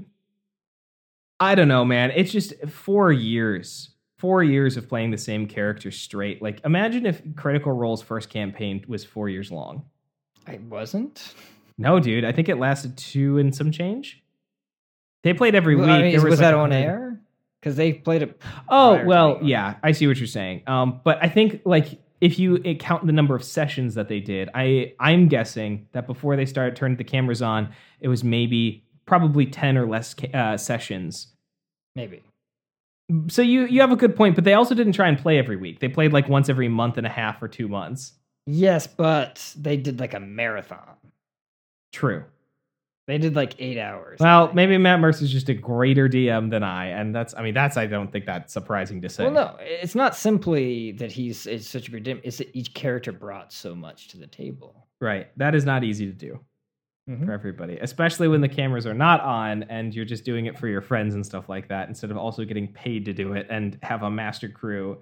I 1.39 1.55
don't 1.55 1.67
know, 1.67 1.84
man. 1.86 2.12
It's 2.15 2.31
just 2.31 2.53
four 2.67 3.12
years, 3.12 3.89
four 4.17 4.43
years 4.43 4.77
of 4.77 4.88
playing 4.88 5.12
the 5.12 5.17
same 5.17 5.48
character 5.48 5.91
straight. 5.91 6.41
Like, 6.41 6.63
imagine 6.63 7.05
if 7.05 7.22
Critical 7.36 7.72
Role's 7.74 8.01
first 8.01 8.29
campaign 8.29 8.84
was 8.88 9.03
four 9.03 9.27
years 9.29 9.51
long. 9.51 9.84
I 10.48 10.60
wasn't. 10.69 11.34
No, 11.77 12.00
dude, 12.00 12.24
I 12.24 12.31
think 12.31 12.48
it 12.48 12.55
lasted 12.57 12.98
two 12.98 13.38
and 13.38 13.53
some 13.53 13.72
change. 13.72 14.24
They 15.24 15.34
played 15.34 15.55
every 15.55 15.75
week. 15.75 15.89
I 15.89 16.01
mean, 16.01 16.12
There 16.12 16.22
was, 16.22 16.39
like 16.39 16.39
that 16.39 16.53
on 16.53 16.72
air? 16.72 17.19
Because 17.60 17.75
they 17.75 17.93
played 17.93 18.22
it. 18.22 18.39
Oh 18.69 19.03
well, 19.05 19.39
yeah, 19.41 19.75
I 19.84 19.91
see 19.91 20.05
what 20.07 20.17
you're 20.17 20.27
saying. 20.27 20.62
Um, 20.67 21.01
but 21.03 21.17
I 21.22 21.29
think 21.29 21.62
like 21.65 22.00
if 22.22 22.39
you 22.39 22.62
uh, 22.65 22.74
count 22.75 23.05
the 23.05 23.12
number 23.12 23.36
of 23.36 23.43
sessions 23.43 23.95
that 23.95 24.07
they 24.07 24.19
did, 24.19 24.50
I 24.53 24.93
I'm 25.00 25.27
guessing 25.27 25.88
that 25.91 26.07
before 26.07 26.36
they 26.36 26.45
started 26.45 26.75
turning 26.75 26.98
the 26.98 27.03
cameras 27.03 27.41
on, 27.41 27.69
it 28.00 28.07
was 28.07 28.24
maybe 28.24 28.84
probably 29.05 29.45
ten 29.45 29.77
or 29.77 29.88
less 29.88 30.13
ca- 30.13 30.31
uh, 30.34 30.57
sessions. 30.57 31.27
Maybe. 31.95 32.24
So 33.27 33.41
you 33.41 33.65
you 33.65 33.81
have 33.81 33.91
a 33.91 33.95
good 33.95 34.15
point, 34.15 34.36
but 34.36 34.43
they 34.43 34.53
also 34.53 34.74
didn't 34.75 34.93
try 34.93 35.07
and 35.07 35.17
play 35.17 35.38
every 35.38 35.57
week. 35.57 35.79
They 35.79 35.89
played 35.89 36.13
like 36.13 36.27
once 36.27 36.50
every 36.50 36.69
month 36.69 36.98
and 36.98 37.05
a 37.05 37.10
half 37.10 37.41
or 37.41 37.48
two 37.48 37.67
months. 37.67 38.13
Yes, 38.48 38.88
but 38.88 39.53
they 39.57 39.77
did 39.77 40.00
like 40.00 40.13
a 40.13 40.19
marathon. 40.19 40.95
True. 41.91 42.25
They 43.07 43.19
did 43.19 43.35
like 43.35 43.55
eight 43.59 43.77
hours. 43.77 44.19
Well, 44.19 44.51
maybe 44.53 44.77
Matt 44.79 45.00
Mercer's 45.00 45.31
just 45.31 45.47
a 45.50 45.53
greater 45.53 46.09
DM 46.09 46.50
than 46.50 46.63
I, 46.63 46.88
and 46.88 47.13
that's 47.13 47.35
I 47.35 47.43
mean 47.43 47.53
that's 47.53 47.77
I 47.77 47.85
don't 47.85 48.12
think 48.12 48.25
that's 48.25 48.51
surprising 48.51 49.01
to 49.03 49.09
say. 49.09 49.24
Well, 49.25 49.33
no, 49.33 49.55
it's 49.59 49.93
not 49.93 50.15
simply 50.15 50.91
that 50.93 51.12
he's 51.12 51.45
it's 51.45 51.67
such 51.69 51.88
a 51.88 51.91
great 51.91 52.03
DM. 52.03 52.19
It's 52.24 52.38
that 52.38 52.50
each 52.55 52.74
character 52.74 53.12
brought 53.12 53.53
so 53.53 53.75
much 53.75 54.07
to 54.09 54.17
the 54.17 54.25
table. 54.27 54.88
Right. 55.00 55.27
That 55.38 55.53
is 55.53 55.65
not 55.65 55.83
easy 55.83 56.07
to 56.07 56.13
do 56.13 56.39
Mhm. 57.07 57.25
for 57.27 57.31
everybody, 57.33 57.77
especially 57.79 58.27
when 58.27 58.41
the 58.41 58.50
cameras 58.50 58.88
are 58.88 58.93
not 58.95 59.21
on 59.21 59.62
and 59.63 59.93
you're 59.93 60.03
just 60.05 60.25
doing 60.25 60.47
it 60.47 60.57
for 60.57 60.67
your 60.67 60.81
friends 60.81 61.13
and 61.13 61.24
stuff 61.24 61.47
like 61.47 61.67
that 61.67 61.88
instead 61.88 62.09
of 62.09 62.17
also 62.17 62.43
getting 62.43 62.67
paid 62.74 63.05
to 63.05 63.13
do 63.13 63.33
it 63.33 63.45
and 63.51 63.77
have 63.83 64.01
a 64.01 64.09
master 64.09 64.50
crew 64.50 65.00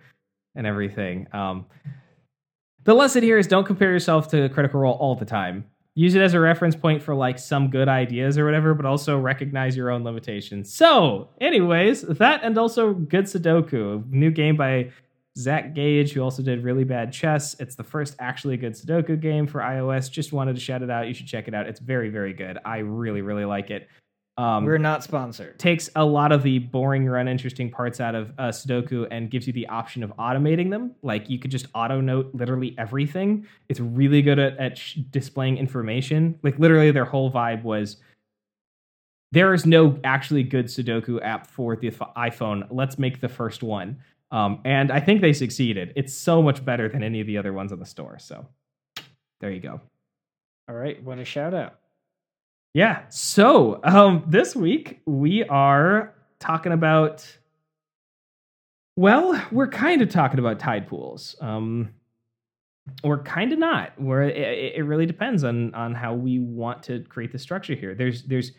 and 0.56 0.68
everything. 0.68 1.26
Um, 1.32 1.68
the 2.84 2.94
lesson 2.94 3.24
here 3.24 3.38
is 3.38 3.48
don't 3.48 3.66
compare 3.66 3.92
yourself 3.92 4.28
to 4.32 4.50
Critical 4.50 4.82
Role 4.82 4.96
all 4.96 5.16
the 5.16 5.24
time. 5.24 5.64
Use 5.96 6.16
it 6.16 6.22
as 6.22 6.34
a 6.34 6.40
reference 6.40 6.76
point 6.76 7.04
for 7.04 7.14
like 7.14 7.38
some 7.38 7.70
good 7.70 7.88
ideas 7.88 8.38
or 8.38 8.46
whatever, 8.46 8.74
but 8.74 8.86
also 8.86 9.20
recognize 9.20 9.78
your 9.78 9.92
own 9.92 10.04
limitations. 10.04 10.74
So, 10.74 11.30
anyways, 11.40 12.02
that 12.02 12.42
and 12.44 12.58
also 12.58 12.94
Good 12.94 13.26
Sudoku, 13.26 14.10
new 14.10 14.32
game 14.32 14.58
by 14.58 14.92
Zach 15.38 15.74
Gage, 15.74 16.14
who 16.14 16.22
also 16.22 16.42
did 16.42 16.64
really 16.64 16.84
bad 16.84 17.12
chess. 17.12 17.56
It's 17.60 17.76
the 17.76 17.84
first 17.84 18.16
actually 18.20 18.58
good 18.58 18.74
Sudoku 18.74 19.20
game 19.20 19.48
for 19.48 19.62
iOS. 19.62 20.10
Just 20.10 20.34
wanted 20.34 20.56
to 20.56 20.62
shout 20.62 20.82
it 20.82 20.90
out. 20.90 21.08
You 21.08 21.14
should 21.14 21.28
check 21.28 21.48
it 21.48 21.54
out. 21.54 21.68
It's 21.68 21.80
very, 21.80 22.10
very 22.10 22.34
good. 22.34 22.58
I 22.66 22.80
really, 22.80 23.22
really 23.22 23.46
like 23.46 23.70
it. 23.70 23.88
Um, 24.36 24.66
We're 24.66 24.80
not 24.80 25.04
sponsored. 25.04 25.60
takes 25.60 25.92
a 25.96 26.04
lot 26.04 26.32
of 26.32 26.42
the 26.42 26.58
boring 26.58 27.08
or 27.08 27.18
uninteresting 27.18 27.70
parts 27.70 28.00
out 28.00 28.16
of 28.16 28.32
uh, 28.40 28.48
Sudoku 28.50 29.08
and 29.12 29.30
gives 29.30 29.46
you 29.46 29.54
the 29.54 29.68
option 29.68 30.02
of 30.04 30.10
automating 30.18 30.72
them. 30.72 30.96
Like 31.04 31.30
you 31.30 31.38
could 31.38 31.52
just 31.52 31.68
auto 31.76 32.02
note 32.02 32.32
literally 32.34 32.76
everything. 32.80 33.46
It's 33.70 33.80
really 33.80 34.24
good 34.24 34.40
at, 34.40 34.58
at 34.58 34.78
sh- 34.78 34.96
displaying 35.12 35.58
information. 35.58 36.40
Like 36.42 36.58
literally, 36.58 36.90
their 36.90 37.06
whole 37.06 37.32
vibe 37.32 37.62
was 37.62 37.98
there 39.32 39.54
is 39.54 39.68
no 39.68 40.00
actually 40.04 40.44
good 40.44 40.66
Sudoku 40.66 41.24
app 41.24 41.46
for 41.46 41.76
the 41.76 41.92
iPhone. 41.92 42.68
Let's 42.72 42.98
make 42.98 43.22
the 43.22 43.30
first 43.30 43.62
one. 43.62 44.00
Um, 44.32 44.62
and 44.66 44.92
I 44.92 45.00
think 45.00 45.22
they 45.22 45.34
succeeded. 45.34 45.94
It's 45.96 46.14
so 46.14 46.42
much 46.42 46.66
better 46.66 46.90
than 46.90 47.04
any 47.04 47.22
of 47.22 47.28
the 47.28 47.38
other 47.38 47.54
ones 47.54 47.72
on 47.72 47.78
the 47.78 47.86
store. 47.86 48.18
So 48.18 48.48
there 49.42 49.52
you 49.52 49.60
go. 49.60 49.80
All 50.68 50.76
right, 50.76 51.02
what 51.04 51.20
a 51.20 51.26
shout 51.26 51.54
out. 51.54 51.80
Yeah. 52.74 53.04
So 53.10 53.80
um, 53.84 54.24
this 54.28 54.56
week 54.56 55.02
we 55.06 55.44
are 55.44 56.14
talking 56.40 56.72
about. 56.72 57.26
Well, 58.96 59.44
we're 59.52 59.70
kind 59.70 60.02
of 60.02 60.10
talking 60.10 60.40
about 60.40 60.60
tide 60.60 60.88
pools. 60.88 61.36
Um, 61.42 61.94
we're 63.04 63.24
kind 63.24 63.52
of 63.52 63.60
not. 63.60 64.00
Where 64.00 64.24
it, 64.24 64.76
it 64.76 64.84
really 64.84 65.06
depends 65.06 65.44
on 65.44 65.74
on 65.74 65.94
how 65.94 66.14
we 66.14 66.40
want 66.40 66.84
to 66.84 67.02
create 67.10 67.32
the 67.32 67.40
structure 67.40 67.76
here. 67.76 67.96
There's 67.96 68.24
there's 68.24 68.52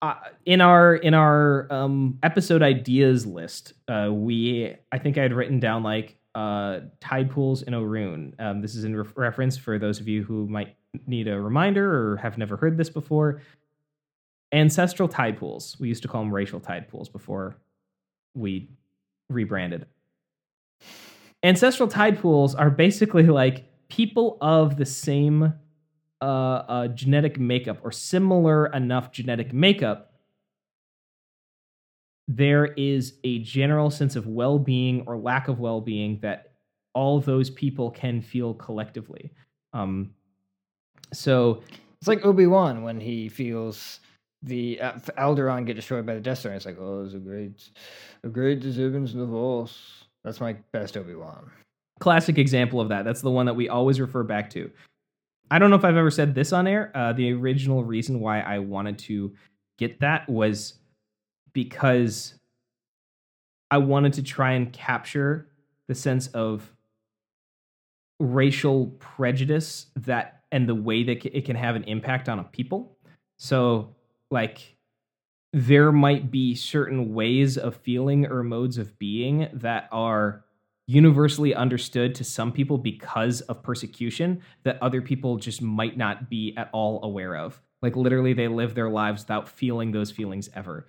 uh, 0.00 0.14
in 0.46 0.60
our 0.60 0.96
in 0.96 1.14
our 1.14 1.72
um, 1.72 2.18
episode 2.22 2.62
ideas 2.62 3.26
list, 3.26 3.72
uh, 3.88 4.10
we 4.12 4.74
I 4.90 4.98
think 4.98 5.18
I 5.18 5.22
had 5.22 5.32
written 5.32 5.60
down 5.60 5.82
like 5.82 6.16
uh, 6.34 6.80
tide 7.00 7.30
pools 7.30 7.62
in 7.62 7.74
Orun. 7.74 8.34
Um, 8.40 8.60
this 8.60 8.74
is 8.74 8.84
in 8.84 8.96
re- 8.96 9.08
reference 9.16 9.56
for 9.56 9.78
those 9.78 10.00
of 10.00 10.08
you 10.08 10.24
who 10.24 10.48
might 10.48 10.76
need 11.06 11.28
a 11.28 11.40
reminder 11.40 12.12
or 12.12 12.16
have 12.18 12.38
never 12.38 12.56
heard 12.56 12.76
this 12.76 12.90
before. 12.90 13.40
Ancestral 14.52 15.08
tide 15.08 15.38
pools. 15.38 15.76
We 15.80 15.88
used 15.88 16.02
to 16.02 16.08
call 16.08 16.22
them 16.22 16.34
racial 16.34 16.60
tide 16.60 16.88
pools 16.88 17.08
before 17.08 17.56
we 18.34 18.70
rebranded. 19.30 19.86
Ancestral 21.42 21.88
tide 21.88 22.18
pools 22.18 22.54
are 22.54 22.70
basically 22.70 23.24
like 23.24 23.64
people 23.88 24.38
of 24.40 24.76
the 24.76 24.86
same 24.86 25.54
uh, 26.20 26.24
uh, 26.24 26.88
genetic 26.88 27.38
makeup 27.38 27.78
or 27.82 27.90
similar 27.90 28.66
enough 28.66 29.10
genetic 29.10 29.52
makeup. 29.52 30.12
There 32.28 32.66
is 32.66 33.14
a 33.24 33.40
general 33.40 33.90
sense 33.90 34.14
of 34.14 34.26
well 34.26 34.58
being 34.58 35.02
or 35.06 35.16
lack 35.16 35.48
of 35.48 35.58
well 35.58 35.80
being 35.80 36.20
that 36.20 36.52
all 36.94 37.20
those 37.20 37.50
people 37.50 37.90
can 37.90 38.20
feel 38.20 38.54
collectively. 38.54 39.32
Um, 39.72 40.10
so 41.12 41.62
It's 42.00 42.08
like 42.08 42.24
Obi 42.24 42.46
Wan 42.46 42.82
when 42.82 43.00
he 43.00 43.28
feels 43.28 44.00
the 44.42 44.80
uh, 44.80 44.92
Alderaan 45.18 45.64
get 45.66 45.74
destroyed 45.74 46.04
by 46.04 46.14
the 46.14 46.20
Death 46.20 46.38
Star. 46.38 46.52
It's 46.52 46.66
like, 46.66 46.78
oh, 46.80 47.04
it's 47.04 47.14
a 47.14 47.18
great, 47.18 47.70
a 48.24 48.28
great 48.28 48.60
disturbance 48.60 49.12
in 49.12 49.20
the 49.20 49.26
Force. 49.26 50.04
That's 50.24 50.40
my 50.40 50.56
best 50.72 50.96
Obi 50.96 51.14
Wan. 51.14 51.50
classic 52.00 52.38
example 52.38 52.80
of 52.80 52.88
that. 52.88 53.04
That's 53.04 53.22
the 53.22 53.30
one 53.30 53.46
that 53.46 53.54
we 53.54 53.68
always 53.68 54.00
refer 54.00 54.24
back 54.24 54.50
to. 54.50 54.70
I 55.50 55.58
don't 55.58 55.70
know 55.70 55.76
if 55.76 55.84
I've 55.84 55.96
ever 55.96 56.10
said 56.10 56.34
this 56.34 56.52
on 56.52 56.66
air. 56.66 56.90
Uh, 56.94 57.12
the 57.12 57.32
original 57.32 57.84
reason 57.84 58.20
why 58.20 58.40
I 58.40 58.58
wanted 58.58 58.98
to 59.00 59.32
get 59.78 60.00
that 60.00 60.28
was 60.28 60.74
because 61.52 62.34
I 63.70 63.78
wanted 63.78 64.14
to 64.14 64.22
try 64.22 64.52
and 64.52 64.72
capture 64.72 65.48
the 65.88 65.94
sense 65.94 66.28
of 66.28 66.72
racial 68.18 68.86
prejudice 68.98 69.86
that 69.96 70.41
and 70.52 70.68
the 70.68 70.74
way 70.74 71.02
that 71.02 71.24
it 71.36 71.44
can 71.44 71.56
have 71.56 71.74
an 71.74 71.84
impact 71.84 72.28
on 72.28 72.38
a 72.38 72.44
people. 72.44 72.96
So, 73.38 73.96
like, 74.30 74.76
there 75.52 75.90
might 75.92 76.30
be 76.30 76.54
certain 76.54 77.12
ways 77.12 77.58
of 77.58 77.76
feeling 77.76 78.26
or 78.26 78.42
modes 78.42 78.78
of 78.78 78.98
being 78.98 79.48
that 79.52 79.88
are 79.90 80.44
universally 80.86 81.54
understood 81.54 82.14
to 82.14 82.24
some 82.24 82.52
people 82.52 82.78
because 82.78 83.40
of 83.42 83.62
persecution 83.62 84.42
that 84.64 84.82
other 84.82 85.00
people 85.00 85.36
just 85.36 85.62
might 85.62 85.96
not 85.96 86.28
be 86.28 86.54
at 86.56 86.68
all 86.72 87.02
aware 87.04 87.36
of. 87.36 87.60
Like 87.82 87.96
literally 87.96 88.32
they 88.32 88.48
live 88.48 88.74
their 88.74 88.88
lives 88.88 89.22
without 89.22 89.48
feeling 89.48 89.92
those 89.92 90.10
feelings 90.10 90.48
ever. 90.54 90.86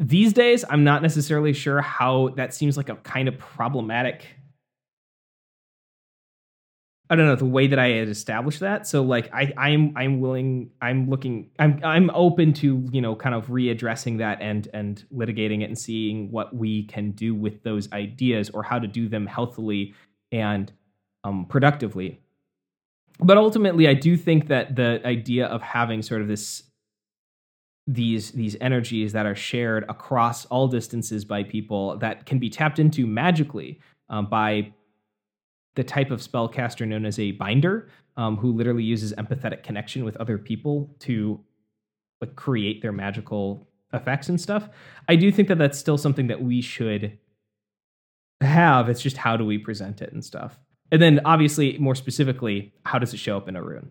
These 0.00 0.32
days, 0.32 0.64
I'm 0.68 0.84
not 0.84 1.02
necessarily 1.02 1.52
sure 1.52 1.80
how 1.80 2.30
that 2.30 2.52
seems 2.52 2.76
like 2.76 2.88
a 2.88 2.96
kind 2.96 3.28
of 3.28 3.38
problematic 3.38 4.26
I 7.10 7.16
don't 7.16 7.26
know 7.26 7.36
the 7.36 7.44
way 7.44 7.66
that 7.66 7.78
I 7.78 7.88
had 7.88 8.08
established 8.08 8.60
that. 8.60 8.86
So 8.86 9.02
like 9.02 9.28
I 9.32 9.52
I'm 9.58 9.92
I'm 9.96 10.20
willing 10.20 10.70
I'm 10.80 11.10
looking 11.10 11.50
I'm 11.58 11.78
I'm 11.84 12.10
open 12.10 12.54
to, 12.54 12.86
you 12.92 13.00
know, 13.00 13.14
kind 13.14 13.34
of 13.34 13.48
readdressing 13.48 14.18
that 14.18 14.40
and 14.40 14.68
and 14.72 15.04
litigating 15.14 15.62
it 15.62 15.64
and 15.64 15.78
seeing 15.78 16.30
what 16.30 16.54
we 16.56 16.84
can 16.84 17.10
do 17.10 17.34
with 17.34 17.62
those 17.62 17.92
ideas 17.92 18.48
or 18.50 18.62
how 18.62 18.78
to 18.78 18.86
do 18.86 19.08
them 19.08 19.26
healthily 19.26 19.94
and 20.32 20.72
um 21.24 21.44
productively. 21.44 22.20
But 23.20 23.36
ultimately 23.36 23.86
I 23.86 23.94
do 23.94 24.16
think 24.16 24.48
that 24.48 24.74
the 24.74 25.00
idea 25.04 25.46
of 25.46 25.60
having 25.60 26.00
sort 26.00 26.22
of 26.22 26.28
this 26.28 26.62
these 27.86 28.30
these 28.30 28.56
energies 28.62 29.12
that 29.12 29.26
are 29.26 29.34
shared 29.34 29.84
across 29.90 30.46
all 30.46 30.68
distances 30.68 31.24
by 31.24 31.42
people 31.42 31.98
that 31.98 32.24
can 32.24 32.38
be 32.38 32.48
tapped 32.48 32.78
into 32.78 33.06
magically 33.06 33.78
um, 34.08 34.26
by 34.26 34.72
the 35.74 35.84
type 35.84 36.10
of 36.10 36.20
spellcaster 36.20 36.86
known 36.86 37.04
as 37.04 37.18
a 37.18 37.32
binder, 37.32 37.88
um, 38.16 38.36
who 38.36 38.52
literally 38.52 38.84
uses 38.84 39.12
empathetic 39.14 39.62
connection 39.62 40.04
with 40.04 40.16
other 40.16 40.38
people 40.38 40.94
to 41.00 41.40
like 42.20 42.36
create 42.36 42.80
their 42.80 42.92
magical 42.92 43.68
effects 43.92 44.28
and 44.28 44.40
stuff. 44.40 44.68
I 45.08 45.16
do 45.16 45.30
think 45.32 45.48
that 45.48 45.58
that's 45.58 45.78
still 45.78 45.98
something 45.98 46.28
that 46.28 46.42
we 46.42 46.60
should 46.60 47.18
have. 48.40 48.88
It's 48.88 49.00
just 49.00 49.16
how 49.16 49.36
do 49.36 49.44
we 49.44 49.58
present 49.58 50.02
it 50.02 50.12
and 50.12 50.24
stuff. 50.24 50.58
And 50.92 51.00
then 51.00 51.20
obviously, 51.24 51.78
more 51.78 51.94
specifically, 51.94 52.72
how 52.84 52.98
does 52.98 53.14
it 53.14 53.18
show 53.18 53.36
up 53.36 53.48
in 53.48 53.54
Orun? 53.54 53.88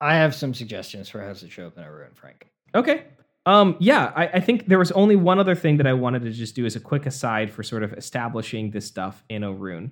I 0.00 0.14
have 0.14 0.34
some 0.34 0.54
suggestions 0.54 1.08
for 1.08 1.20
how 1.22 1.32
to 1.32 1.50
show 1.50 1.66
up 1.66 1.78
in 1.78 1.84
Orun, 1.84 2.14
Frank. 2.14 2.46
Okay. 2.74 3.04
Um, 3.46 3.76
yeah, 3.78 4.12
I, 4.16 4.26
I 4.28 4.40
think 4.40 4.68
there 4.68 4.78
was 4.78 4.90
only 4.92 5.16
one 5.16 5.38
other 5.38 5.54
thing 5.54 5.76
that 5.78 5.86
I 5.86 5.92
wanted 5.92 6.22
to 6.22 6.30
just 6.30 6.54
do 6.54 6.64
as 6.66 6.76
a 6.76 6.80
quick 6.80 7.06
aside 7.06 7.50
for 7.50 7.62
sort 7.62 7.82
of 7.82 7.92
establishing 7.92 8.70
this 8.70 8.86
stuff 8.86 9.22
in 9.28 9.42
Orun. 9.42 9.90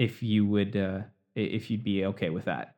If 0.00 0.22
you 0.22 0.46
would, 0.46 0.76
uh, 0.76 1.00
if 1.36 1.70
you'd 1.70 1.84
be 1.84 2.06
okay 2.06 2.30
with 2.30 2.46
that. 2.46 2.74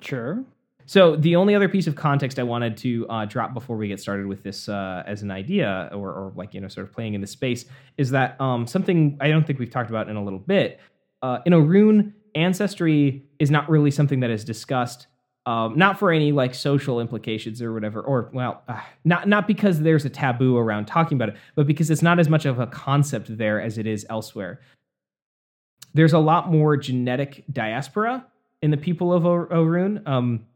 Sure. 0.00 0.44
So 0.86 1.16
the 1.16 1.36
only 1.36 1.54
other 1.54 1.68
piece 1.68 1.86
of 1.86 1.96
context 1.96 2.38
I 2.38 2.44
wanted 2.44 2.78
to 2.78 3.06
uh, 3.10 3.26
drop 3.26 3.52
before 3.52 3.76
we 3.76 3.88
get 3.88 4.00
started 4.00 4.26
with 4.26 4.42
this 4.42 4.70
uh, 4.70 5.02
as 5.06 5.20
an 5.20 5.30
idea, 5.30 5.90
or, 5.92 6.08
or 6.08 6.32
like 6.34 6.54
you 6.54 6.62
know, 6.62 6.68
sort 6.68 6.86
of 6.86 6.94
playing 6.94 7.12
in 7.12 7.20
the 7.20 7.26
space, 7.26 7.66
is 7.98 8.08
that 8.12 8.40
um, 8.40 8.66
something 8.66 9.18
I 9.20 9.28
don't 9.28 9.46
think 9.46 9.58
we've 9.58 9.70
talked 9.70 9.90
about 9.90 10.08
in 10.08 10.16
a 10.16 10.24
little 10.24 10.38
bit. 10.38 10.80
Uh, 11.20 11.40
in 11.44 11.52
Orun, 11.52 12.14
ancestry 12.34 13.26
is 13.38 13.50
not 13.50 13.68
really 13.68 13.90
something 13.90 14.20
that 14.20 14.30
is 14.30 14.46
discussed, 14.46 15.08
um, 15.44 15.76
not 15.76 15.98
for 15.98 16.10
any 16.10 16.32
like 16.32 16.54
social 16.54 17.00
implications 17.00 17.60
or 17.60 17.74
whatever, 17.74 18.00
or 18.00 18.30
well, 18.32 18.62
uh, 18.66 18.80
not 19.04 19.28
not 19.28 19.46
because 19.46 19.80
there's 19.80 20.06
a 20.06 20.10
taboo 20.10 20.56
around 20.56 20.86
talking 20.86 21.18
about 21.18 21.28
it, 21.28 21.36
but 21.54 21.66
because 21.66 21.90
it's 21.90 22.00
not 22.00 22.18
as 22.18 22.30
much 22.30 22.46
of 22.46 22.58
a 22.58 22.66
concept 22.66 23.36
there 23.36 23.60
as 23.60 23.76
it 23.76 23.86
is 23.86 24.06
elsewhere. 24.08 24.58
There's 25.94 26.12
a 26.12 26.18
lot 26.18 26.50
more 26.50 26.76
genetic 26.76 27.44
diaspora 27.52 28.26
in 28.62 28.70
the 28.70 28.76
people 28.76 29.12
of 29.12 29.24
O- 29.26 29.46
Orun. 29.46 30.06
Um, 30.06 30.46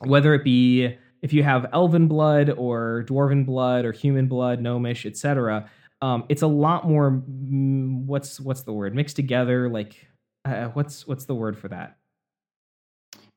whether 0.00 0.34
it 0.34 0.44
be 0.44 0.96
if 1.22 1.32
you 1.32 1.42
have 1.42 1.66
elven 1.72 2.08
blood 2.08 2.50
or 2.50 3.04
dwarven 3.08 3.46
blood 3.46 3.84
or 3.84 3.92
human 3.92 4.26
blood, 4.28 4.60
gnomish, 4.60 5.06
etc. 5.06 5.68
Um, 6.02 6.24
it's 6.28 6.42
a 6.42 6.46
lot 6.46 6.86
more. 6.86 7.10
mm, 7.10 8.04
What's 8.04 8.38
what's 8.40 8.62
the 8.62 8.72
word? 8.72 8.94
Mixed 8.94 9.16
together. 9.16 9.68
Like, 9.70 10.06
uh, 10.44 10.66
what's 10.68 11.06
what's 11.06 11.24
the 11.24 11.34
word 11.34 11.56
for 11.58 11.68
that? 11.68 11.96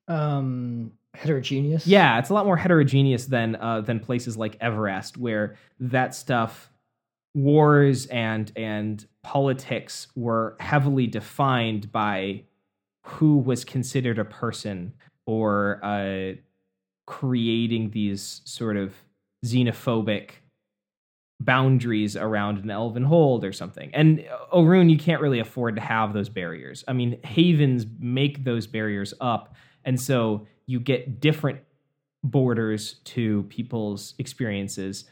Um, 0.07 0.91
heterogeneous. 1.13 1.85
Yeah, 1.87 2.19
it's 2.19 2.29
a 2.29 2.33
lot 2.33 2.45
more 2.45 2.57
heterogeneous 2.57 3.25
than 3.25 3.55
uh, 3.55 3.81
than 3.81 3.99
places 3.99 4.37
like 4.37 4.57
Everest, 4.59 5.17
where 5.17 5.55
that 5.79 6.15
stuff, 6.15 6.69
wars 7.35 8.05
and 8.07 8.51
and 8.55 9.05
politics 9.23 10.07
were 10.15 10.55
heavily 10.59 11.07
defined 11.07 11.91
by 11.91 12.43
who 13.03 13.37
was 13.37 13.63
considered 13.63 14.19
a 14.19 14.25
person 14.25 14.93
or 15.25 15.79
uh, 15.83 16.33
creating 17.05 17.91
these 17.91 18.41
sort 18.45 18.77
of 18.77 18.93
xenophobic 19.45 20.31
boundaries 21.39 22.15
around 22.17 22.57
an 22.57 22.69
elven 22.69 23.03
hold 23.03 23.45
or 23.45 23.53
something. 23.53 23.89
And 23.93 24.25
Orun, 24.53 24.89
you 24.89 24.97
can't 24.97 25.21
really 25.21 25.39
afford 25.39 25.75
to 25.75 25.81
have 25.81 26.13
those 26.13 26.29
barriers. 26.29 26.83
I 26.87 26.93
mean, 26.93 27.19
havens 27.23 27.85
make 27.99 28.43
those 28.43 28.67
barriers 28.67 29.13
up, 29.21 29.55
and 29.85 29.99
so 29.99 30.45
you 30.65 30.79
get 30.79 31.19
different 31.21 31.59
borders 32.23 32.95
to 33.05 33.43
people's 33.43 34.13
experiences. 34.19 35.05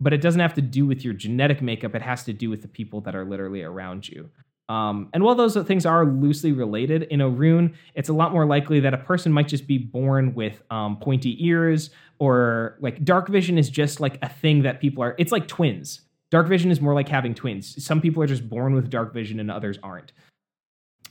But 0.00 0.12
it 0.12 0.20
doesn't 0.20 0.40
have 0.40 0.54
to 0.54 0.62
do 0.62 0.86
with 0.86 1.04
your 1.04 1.12
genetic 1.12 1.60
makeup. 1.60 1.94
It 1.94 2.02
has 2.02 2.24
to 2.24 2.32
do 2.32 2.48
with 2.48 2.62
the 2.62 2.68
people 2.68 3.00
that 3.02 3.14
are 3.14 3.24
literally 3.24 3.62
around 3.62 4.08
you. 4.08 4.30
Um, 4.70 5.08
and 5.12 5.24
while 5.24 5.34
those 5.34 5.56
things 5.66 5.84
are 5.84 6.06
loosely 6.06 6.52
related, 6.52 7.02
in 7.04 7.18
Orun, 7.18 7.74
it's 7.94 8.08
a 8.08 8.12
lot 8.12 8.30
more 8.32 8.46
likely 8.46 8.78
that 8.80 8.94
a 8.94 8.98
person 8.98 9.32
might 9.32 9.48
just 9.48 9.66
be 9.66 9.78
born 9.78 10.32
with 10.32 10.62
um, 10.70 10.96
pointy 10.98 11.44
ears, 11.44 11.90
or 12.20 12.76
like 12.80 13.04
dark 13.04 13.28
vision 13.28 13.58
is 13.58 13.68
just 13.68 13.98
like 13.98 14.16
a 14.22 14.28
thing 14.28 14.62
that 14.62 14.80
people 14.80 15.02
are. 15.02 15.16
It's 15.18 15.32
like 15.32 15.48
twins. 15.48 16.02
Dark 16.30 16.46
vision 16.46 16.70
is 16.70 16.80
more 16.80 16.94
like 16.94 17.08
having 17.08 17.34
twins. 17.34 17.84
Some 17.84 18.00
people 18.00 18.22
are 18.22 18.28
just 18.28 18.48
born 18.48 18.72
with 18.72 18.88
dark 18.90 19.12
vision, 19.12 19.40
and 19.40 19.50
others 19.50 19.76
aren't. 19.82 20.12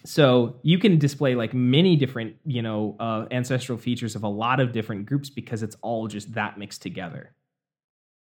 So 0.05 0.55
you 0.63 0.79
can 0.79 0.97
display 0.97 1.35
like 1.35 1.53
many 1.53 1.97
different, 1.97 2.37
you 2.45 2.61
know, 2.61 2.95
uh, 3.01 3.25
ancestral 3.29 3.77
features 3.77 4.15
of 4.15 4.23
a 4.23 4.29
lot 4.29 4.61
of 4.61 4.71
different 4.71 5.05
groups 5.05 5.29
because 5.29 5.63
it's 5.63 5.75
all 5.81 6.07
just 6.07 6.33
that 6.35 6.57
mixed 6.57 6.81
together. 6.81 7.33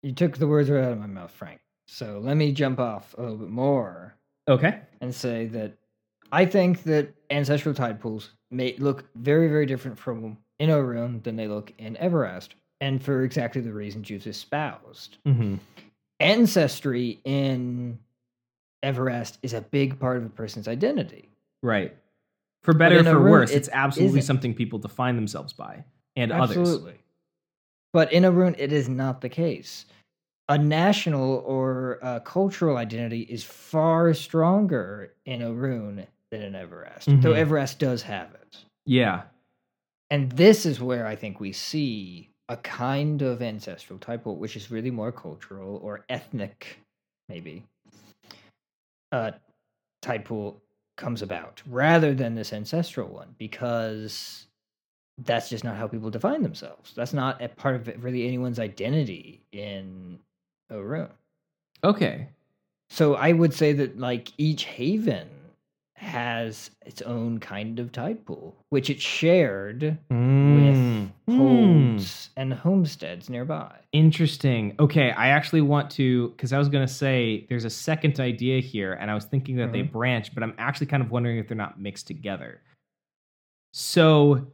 You 0.04 0.12
took 0.12 0.36
the 0.36 0.46
words 0.46 0.68
right 0.70 0.84
out 0.84 0.92
of 0.92 0.98
my 0.98 1.06
mouth, 1.06 1.30
Frank. 1.30 1.60
So 1.88 2.20
let 2.22 2.36
me 2.36 2.52
jump 2.52 2.78
off 2.78 3.14
a 3.16 3.22
little 3.22 3.38
bit 3.38 3.48
more 3.48 4.14
Okay. 4.48 4.80
and 5.00 5.14
say 5.14 5.46
that 5.46 5.78
I 6.30 6.44
think 6.44 6.82
that 6.82 7.14
ancestral 7.30 7.74
tide 7.74 8.00
pools 8.00 8.32
may 8.50 8.76
look 8.76 9.06
very, 9.14 9.48
very 9.48 9.64
different 9.64 9.98
from 9.98 10.36
in 10.58 10.68
Orun 10.68 11.22
than 11.22 11.36
they 11.36 11.48
look 11.48 11.72
in 11.78 11.96
Everest, 11.96 12.54
and 12.82 13.02
for 13.02 13.22
exactly 13.22 13.62
the 13.62 13.72
reasons 13.72 14.10
you've 14.10 14.26
espoused. 14.26 15.16
Mm-hmm. 15.26 15.54
Ancestry 16.20 17.20
in 17.24 17.98
Everest 18.82 19.38
is 19.42 19.54
a 19.54 19.62
big 19.62 19.98
part 19.98 20.18
of 20.18 20.26
a 20.26 20.28
person's 20.28 20.68
identity. 20.68 21.30
Right. 21.62 21.96
For 22.62 22.74
better 22.74 22.96
or 22.96 22.98
in 22.98 23.04
for 23.06 23.22
worse, 23.22 23.50
it 23.50 23.56
it's 23.56 23.68
absolutely 23.72 24.18
isn't. 24.20 24.26
something 24.26 24.54
people 24.54 24.78
define 24.78 25.16
themselves 25.16 25.54
by 25.54 25.84
and 26.14 26.30
others. 26.30 26.58
Absolutely. 26.58 26.94
But 27.94 28.12
in 28.12 28.24
Orun, 28.24 28.56
it 28.58 28.72
is 28.72 28.88
not 28.90 29.22
the 29.22 29.28
case. 29.30 29.86
A 30.50 30.58
national 30.58 31.42
or 31.46 32.00
uh 32.02 32.20
cultural 32.20 32.76
identity 32.76 33.20
is 33.22 33.44
far 33.44 34.12
stronger 34.12 35.14
in 35.24 35.40
Orun 35.40 36.06
than 36.30 36.42
in 36.42 36.54
Everest, 36.56 37.06
though 37.22 37.32
Mhm. 37.32 37.38
Everest 37.38 37.78
does 37.78 38.02
have 38.02 38.34
it. 38.34 38.64
Yeah. 38.84 39.22
And 40.10 40.30
this 40.32 40.66
is 40.66 40.80
where 40.82 41.06
I 41.06 41.16
think 41.16 41.40
we 41.40 41.52
see 41.52 42.28
a 42.50 42.56
kind 42.58 43.22
of 43.22 43.40
ancestral 43.40 43.98
type, 43.98 44.26
which 44.26 44.56
is 44.56 44.70
really 44.70 44.90
more 44.90 45.12
cultural 45.12 45.76
or 45.78 46.04
ethnic, 46.10 46.80
maybe, 47.28 47.64
uh, 49.12 49.30
tide 50.02 50.24
pool 50.24 50.60
comes 50.96 51.22
about 51.22 51.62
rather 51.66 52.12
than 52.14 52.34
this 52.34 52.52
ancestral 52.52 53.08
one 53.08 53.34
because 53.38 54.46
that's 55.18 55.48
just 55.48 55.64
not 55.64 55.76
how 55.76 55.86
people 55.86 56.10
define 56.10 56.42
themselves. 56.42 56.92
That's 56.94 57.12
not 57.12 57.40
a 57.42 57.48
part 57.48 57.76
of 57.76 58.02
really 58.02 58.26
anyone's 58.26 58.58
identity 58.58 59.42
in 59.52 60.18
Orun. 60.72 61.10
Okay. 61.84 62.28
So 62.90 63.14
I 63.14 63.32
would 63.32 63.54
say 63.54 63.72
that 63.74 63.98
like 63.98 64.32
each 64.38 64.64
haven 64.64 65.28
has 65.96 66.70
its 66.84 67.00
own 67.02 67.38
kind 67.38 67.78
of 67.78 67.92
tide 67.92 68.26
pool, 68.26 68.56
which 68.70 68.90
it 68.90 69.00
shared 69.00 69.96
Mm. 70.10 71.08
with 71.28 71.36
holds 71.38 72.30
and 72.36 72.52
homesteads 72.52 73.30
nearby. 73.30 73.72
Interesting. 73.92 74.74
Okay, 74.78 75.12
I 75.12 75.28
actually 75.28 75.60
want 75.62 75.90
to 75.92 76.30
because 76.30 76.52
I 76.52 76.58
was 76.58 76.68
going 76.68 76.86
to 76.86 76.92
say 76.92 77.46
there's 77.48 77.64
a 77.64 77.70
second 77.70 78.18
idea 78.20 78.60
here, 78.60 78.94
and 78.94 79.10
I 79.10 79.14
was 79.14 79.24
thinking 79.24 79.56
that 79.56 79.72
they 79.72 79.82
Mhm. 79.84 79.92
branch, 79.92 80.34
but 80.34 80.42
I'm 80.42 80.54
actually 80.58 80.88
kind 80.88 81.02
of 81.02 81.10
wondering 81.10 81.38
if 81.38 81.46
they're 81.48 81.56
not 81.56 81.80
mixed 81.80 82.06
together. 82.08 82.60
So, 83.72 84.46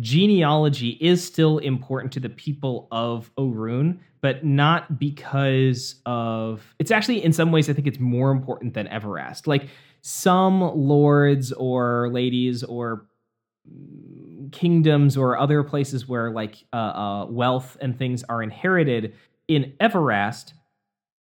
genealogy 0.00 0.98
is 1.00 1.24
still 1.24 1.58
important 1.58 2.12
to 2.12 2.20
the 2.20 2.28
people 2.28 2.88
of 2.90 3.30
Orun, 3.36 3.98
but 4.20 4.44
not 4.44 4.98
because 4.98 5.96
of. 6.06 6.74
It's 6.78 6.90
actually, 6.90 7.24
in 7.24 7.32
some 7.32 7.52
ways, 7.52 7.68
I 7.68 7.72
think 7.72 7.86
it's 7.86 7.98
more 7.98 8.30
important 8.30 8.74
than 8.74 8.86
Everest. 8.88 9.46
Like 9.46 9.68
some 10.02 10.60
lords 10.60 11.52
or 11.52 12.08
ladies 12.10 12.62
or 12.62 13.06
kingdoms 14.52 15.16
or 15.16 15.38
other 15.38 15.62
places 15.62 16.08
where 16.08 16.30
like 16.30 16.64
uh, 16.72 16.76
uh, 16.76 17.26
wealth 17.26 17.76
and 17.80 17.98
things 17.98 18.24
are 18.24 18.42
inherited 18.42 19.14
in 19.48 19.72
Everest, 19.80 20.54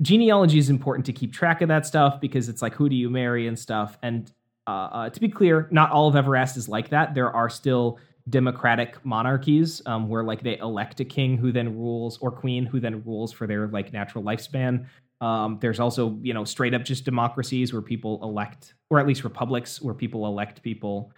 genealogy 0.02 0.60
is 0.60 0.70
important 0.70 1.06
to 1.08 1.14
keep 1.14 1.34
track 1.34 1.62
of 1.62 1.68
that 1.68 1.86
stuff 1.86 2.22
because 2.22 2.50
it's 2.50 2.62
like 2.62 2.74
who 2.74 2.90
do 2.90 2.96
you 2.96 3.10
marry 3.10 3.48
and 3.48 3.58
stuff. 3.58 3.98
And 4.02 4.32
uh, 4.68 4.72
uh, 4.72 5.10
to 5.10 5.20
be 5.20 5.30
clear, 5.30 5.68
not 5.72 5.92
all 5.92 6.08
of 6.08 6.16
Everest 6.16 6.56
is 6.56 6.70
like 6.70 6.90
that. 6.90 7.16
There 7.16 7.36
are 7.36 7.50
still 7.50 8.00
democratic 8.30 9.04
monarchies 9.06 9.82
um, 9.86 10.10
where 10.10 10.24
like 10.24 10.44
they 10.44 10.58
elect 10.60 11.00
a 11.00 11.06
king 11.06 11.38
who 11.38 11.52
then 11.52 11.76
rules 11.78 12.18
or 12.20 12.32
queen 12.32 12.66
who 12.66 12.80
then 12.80 13.04
rules 13.06 13.32
for 13.32 13.48
their 13.48 13.68
like 13.68 13.94
natural 13.94 14.24
lifespan. 14.24 14.86
Um, 15.22 15.58
there's 15.62 15.80
also 15.80 16.18
you 16.22 16.34
know 16.34 16.46
straight 16.46 16.74
up 16.74 16.84
just 16.84 17.06
democracies 17.06 17.74
where 17.74 17.82
people 17.82 18.20
elect, 18.24 18.74
or 18.90 19.00
at 19.00 19.08
least 19.08 19.24
republics 19.24 19.82
where 19.82 19.94
people 19.94 20.26
elect 20.26 20.62
people. 20.64 21.12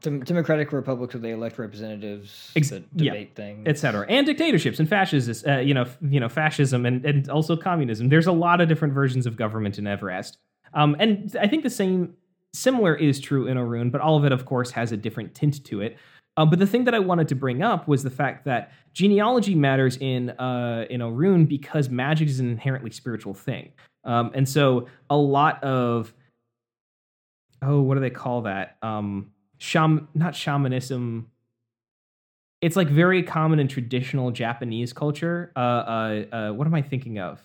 Dem- 0.00 0.20
Democratic 0.20 0.70
republics 0.72 1.14
where 1.14 1.20
they 1.20 1.32
elect 1.32 1.58
representatives 1.58 2.52
Ex- 2.54 2.68
that 2.70 2.84
yeah, 2.94 3.12
debate 3.12 3.34
things. 3.34 3.66
etc. 3.66 4.06
And 4.08 4.26
dictatorships 4.26 4.78
and 4.78 4.88
fascists, 4.88 5.44
uh, 5.46 5.58
you 5.58 5.74
know, 5.74 5.86
you 6.00 6.20
know, 6.20 6.28
fascism 6.28 6.86
and, 6.86 7.04
and 7.04 7.28
also 7.28 7.56
communism. 7.56 8.08
There's 8.08 8.28
a 8.28 8.32
lot 8.32 8.60
of 8.60 8.68
different 8.68 8.94
versions 8.94 9.26
of 9.26 9.36
government 9.36 9.76
in 9.78 9.86
Everest, 9.88 10.38
um, 10.74 10.94
and 11.00 11.34
I 11.40 11.48
think 11.48 11.62
the 11.64 11.70
same 11.70 12.14
similar 12.52 12.94
is 12.94 13.20
true 13.20 13.46
in 13.46 13.56
Orun, 13.56 13.90
but 13.90 14.00
all 14.00 14.16
of 14.16 14.24
it, 14.24 14.32
of 14.32 14.44
course, 14.44 14.70
has 14.72 14.92
a 14.92 14.96
different 14.96 15.34
tint 15.34 15.64
to 15.64 15.80
it. 15.80 15.96
Uh, 16.36 16.46
but 16.46 16.58
the 16.58 16.66
thing 16.66 16.84
that 16.84 16.94
I 16.94 17.00
wanted 17.00 17.28
to 17.28 17.34
bring 17.34 17.62
up 17.62 17.88
was 17.88 18.04
the 18.04 18.10
fact 18.10 18.44
that 18.44 18.72
genealogy 18.92 19.54
matters 19.54 19.96
in 19.96 20.30
uh, 20.30 20.86
in 20.88 21.00
Orun 21.00 21.48
because 21.48 21.88
magic 21.88 22.28
is 22.28 22.38
an 22.38 22.48
inherently 22.48 22.90
spiritual 22.90 23.34
thing, 23.34 23.72
um, 24.04 24.30
and 24.34 24.48
so 24.48 24.86
a 25.10 25.16
lot 25.16 25.62
of 25.64 26.12
oh, 27.62 27.80
what 27.80 27.94
do 27.94 28.00
they 28.00 28.10
call 28.10 28.42
that? 28.42 28.76
Um, 28.82 29.32
sham, 29.58 30.08
not 30.14 30.34
shamanism 30.34 31.28
it's 32.60 32.74
like 32.74 32.88
very 32.88 33.22
common 33.22 33.60
in 33.60 33.68
traditional 33.68 34.30
Japanese 34.30 34.92
culture. 34.92 35.52
Uh, 35.54 35.58
uh, 35.58 36.24
uh, 36.32 36.52
what 36.52 36.66
am 36.66 36.74
I 36.74 36.82
thinking 36.82 37.18
of? 37.18 37.40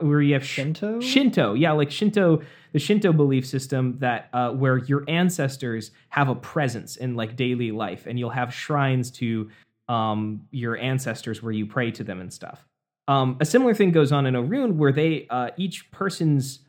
Where 0.00 0.22
you 0.22 0.34
have 0.34 0.44
sh- 0.44 0.54
Shinto? 0.54 1.00
Shinto, 1.00 1.54
yeah, 1.54 1.72
like 1.72 1.90
Shinto, 1.90 2.42
the 2.72 2.78
Shinto 2.78 3.12
belief 3.12 3.44
system 3.44 3.98
that 3.98 4.28
uh, 4.32 4.50
where 4.50 4.78
your 4.78 5.04
ancestors 5.08 5.90
have 6.10 6.28
a 6.28 6.34
presence 6.34 6.96
in 6.96 7.16
like 7.16 7.34
daily 7.34 7.72
life, 7.72 8.06
and 8.06 8.18
you'll 8.18 8.30
have 8.30 8.54
shrines 8.54 9.10
to 9.12 9.50
um, 9.88 10.42
your 10.52 10.76
ancestors 10.76 11.42
where 11.42 11.52
you 11.52 11.66
pray 11.66 11.90
to 11.90 12.04
them 12.04 12.20
and 12.20 12.32
stuff. 12.32 12.64
Um, 13.08 13.36
a 13.40 13.44
similar 13.44 13.74
thing 13.74 13.90
goes 13.90 14.12
on 14.12 14.26
in 14.26 14.34
Orun, 14.34 14.76
where 14.76 14.92
they 14.92 15.26
uh, 15.28 15.50
each 15.56 15.90
person's 15.90 16.60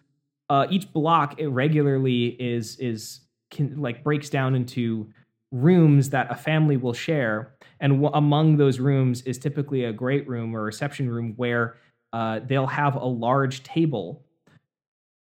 uh, 0.49 0.65
each 0.71 0.91
block 0.91 1.39
regularly 1.39 2.35
is 2.39 2.75
is 2.77 3.19
can, 3.51 3.79
like 3.79 4.03
breaks 4.03 4.29
down 4.29 4.55
into 4.55 5.09
rooms 5.53 6.09
that 6.09 6.29
a 6.29 6.35
family 6.35 6.75
will 6.75 6.93
share. 6.93 7.53
And 7.79 8.01
w- 8.01 8.11
among 8.13 8.57
those 8.57 8.79
rooms 8.79 9.21
is 9.21 9.37
typically 9.37 9.85
a 9.85 9.93
great 9.93 10.27
room 10.27 10.55
or 10.55 10.63
reception 10.63 11.09
room 11.09 11.33
where 11.37 11.77
uh, 12.11 12.41
they'll 12.45 12.67
have 12.67 12.95
a 12.95 13.05
large 13.05 13.63
table 13.63 14.25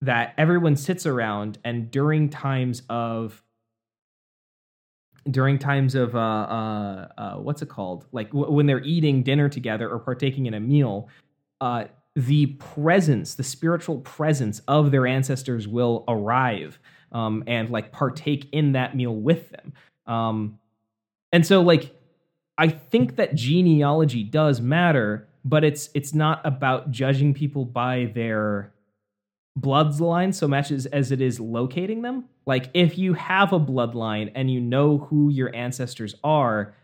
that 0.00 0.32
everyone 0.38 0.76
sits 0.76 1.04
around 1.04 1.58
and 1.64 1.90
during 1.90 2.30
times 2.30 2.82
of 2.88 3.42
during 5.30 5.58
times 5.58 5.94
of 5.94 6.16
uh, 6.16 6.18
uh, 6.18 7.08
uh, 7.18 7.34
what's 7.36 7.60
it 7.60 7.68
called? 7.68 8.06
Like 8.10 8.28
w- 8.30 8.50
when 8.50 8.64
they're 8.64 8.82
eating 8.82 9.22
dinner 9.22 9.50
together 9.50 9.90
or 9.90 9.98
partaking 9.98 10.46
in 10.46 10.54
a 10.54 10.60
meal 10.60 11.10
uh, 11.60 11.84
the 12.16 12.46
presence 12.46 13.34
the 13.34 13.44
spiritual 13.44 13.98
presence 13.98 14.60
of 14.66 14.90
their 14.90 15.06
ancestors 15.06 15.68
will 15.68 16.04
arrive 16.08 16.78
um, 17.12 17.44
and 17.46 17.70
like 17.70 17.92
partake 17.92 18.48
in 18.52 18.72
that 18.72 18.96
meal 18.96 19.14
with 19.14 19.50
them 19.50 19.72
um, 20.06 20.58
and 21.32 21.46
so 21.46 21.60
like 21.60 21.94
I 22.58 22.68
think 22.68 23.16
that 23.16 23.34
genealogy 23.34 24.22
does 24.22 24.60
matter, 24.60 25.28
but 25.44 25.64
it's 25.64 25.88
it's 25.94 26.12
not 26.12 26.44
about 26.44 26.90
judging 26.90 27.32
people 27.32 27.64
by 27.64 28.12
their 28.14 28.72
bloodline 29.58 30.34
so 30.34 30.46
much 30.46 30.70
as, 30.70 30.86
as 30.86 31.10
it 31.10 31.20
is 31.20 31.40
locating 31.40 32.02
them. 32.02 32.26
Like 32.46 32.70
if 32.74 32.98
you 32.98 33.14
have 33.14 33.52
a 33.52 33.60
bloodline 33.60 34.32
and 34.34 34.50
you 34.50 34.60
know 34.60 34.98
who 34.98 35.30
your 35.30 35.54
ancestors 35.54 36.14
are, 36.22 36.74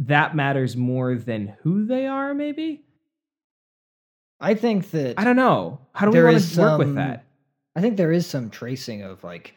that 0.00 0.34
matters 0.34 0.76
more 0.76 1.14
than 1.14 1.56
who 1.62 1.86
they 1.86 2.06
are. 2.06 2.34
Maybe 2.34 2.84
I 4.40 4.54
think 4.54 4.90
that 4.90 5.18
I 5.18 5.24
don't 5.24 5.36
know. 5.36 5.78
How 5.94 6.06
do 6.06 6.12
we 6.12 6.24
want 6.24 6.42
to 6.42 6.60
work 6.60 6.78
with 6.78 6.96
that? 6.96 7.24
I 7.76 7.80
think 7.80 7.96
there 7.96 8.12
is 8.12 8.26
some 8.26 8.50
tracing 8.50 9.02
of 9.02 9.22
like 9.22 9.54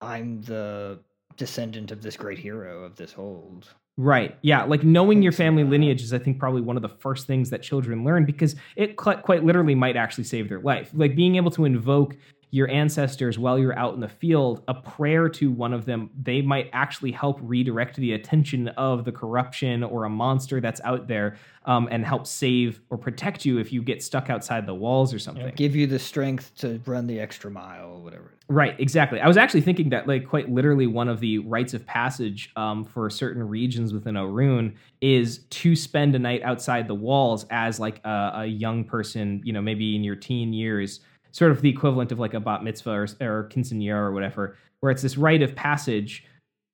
I'm 0.00 0.42
the 0.42 1.00
descendant 1.38 1.90
of 1.90 2.02
this 2.02 2.16
great 2.16 2.38
hero 2.38 2.84
of 2.84 2.96
this 2.96 3.12
hold. 3.12 3.68
Right. 3.96 4.36
Yeah. 4.42 4.64
Like 4.64 4.84
knowing 4.84 5.22
your 5.22 5.32
family 5.32 5.64
lot. 5.64 5.70
lineage 5.70 6.02
is, 6.02 6.12
I 6.12 6.18
think, 6.18 6.38
probably 6.38 6.60
one 6.60 6.76
of 6.76 6.82
the 6.82 6.88
first 6.88 7.26
things 7.26 7.50
that 7.50 7.62
children 7.62 8.04
learn 8.04 8.26
because 8.26 8.54
it 8.76 8.96
quite 8.96 9.44
literally 9.44 9.74
might 9.74 9.96
actually 9.96 10.24
save 10.24 10.48
their 10.48 10.60
life. 10.60 10.90
Like 10.92 11.16
being 11.16 11.36
able 11.36 11.50
to 11.52 11.64
invoke 11.64 12.16
your 12.50 12.70
ancestors 12.70 13.38
while 13.38 13.58
you're 13.58 13.78
out 13.78 13.94
in 13.94 14.00
the 14.00 14.08
field, 14.08 14.62
a 14.68 14.74
prayer 14.74 15.28
to 15.28 15.50
one 15.50 15.72
of 15.72 15.84
them, 15.84 16.10
they 16.20 16.40
might 16.40 16.70
actually 16.72 17.12
help 17.12 17.38
redirect 17.42 17.96
the 17.96 18.12
attention 18.12 18.68
of 18.68 19.04
the 19.04 19.12
corruption 19.12 19.84
or 19.84 20.04
a 20.04 20.10
monster 20.10 20.60
that's 20.60 20.80
out 20.82 21.06
there 21.08 21.36
um, 21.66 21.88
and 21.90 22.06
help 22.06 22.26
save 22.26 22.80
or 22.88 22.96
protect 22.96 23.44
you 23.44 23.58
if 23.58 23.70
you 23.72 23.82
get 23.82 24.02
stuck 24.02 24.30
outside 24.30 24.66
the 24.66 24.74
walls 24.74 25.12
or 25.12 25.18
something. 25.18 25.44
know, 25.44 25.52
give 25.52 25.76
you 25.76 25.86
the 25.86 25.98
strength 25.98 26.56
to 26.56 26.80
run 26.86 27.06
the 27.06 27.20
extra 27.20 27.50
mile 27.50 27.90
or 27.90 28.02
whatever. 28.02 28.32
Right, 28.48 28.74
exactly. 28.80 29.20
I 29.20 29.28
was 29.28 29.36
actually 29.36 29.60
thinking 29.60 29.90
that, 29.90 30.08
like, 30.08 30.26
quite 30.26 30.50
literally, 30.50 30.86
one 30.86 31.08
of 31.08 31.20
the 31.20 31.38
rites 31.40 31.74
of 31.74 31.84
passage 31.84 32.50
um, 32.56 32.82
for 32.82 33.10
certain 33.10 33.46
regions 33.46 33.92
within 33.92 34.14
Orun 34.14 34.74
is 35.02 35.40
to 35.50 35.76
spend 35.76 36.14
a 36.14 36.18
night 36.18 36.42
outside 36.42 36.88
the 36.88 36.94
walls 36.94 37.44
as, 37.50 37.78
like, 37.78 38.00
a, 38.06 38.30
a 38.36 38.46
young 38.46 38.84
person, 38.84 39.42
you 39.44 39.52
know, 39.52 39.60
maybe 39.60 39.94
in 39.94 40.02
your 40.02 40.16
teen 40.16 40.54
years, 40.54 41.00
sort 41.32 41.50
of 41.50 41.60
the 41.60 41.68
equivalent 41.68 42.12
of 42.12 42.18
like 42.18 42.34
a 42.34 42.40
bat 42.40 42.62
mitzvah 42.62 42.90
or, 42.90 43.06
or 43.20 43.48
quinceanera 43.52 43.96
or 43.96 44.12
whatever, 44.12 44.56
where 44.80 44.92
it's 44.92 45.02
this 45.02 45.16
rite 45.16 45.42
of 45.42 45.54
passage 45.54 46.24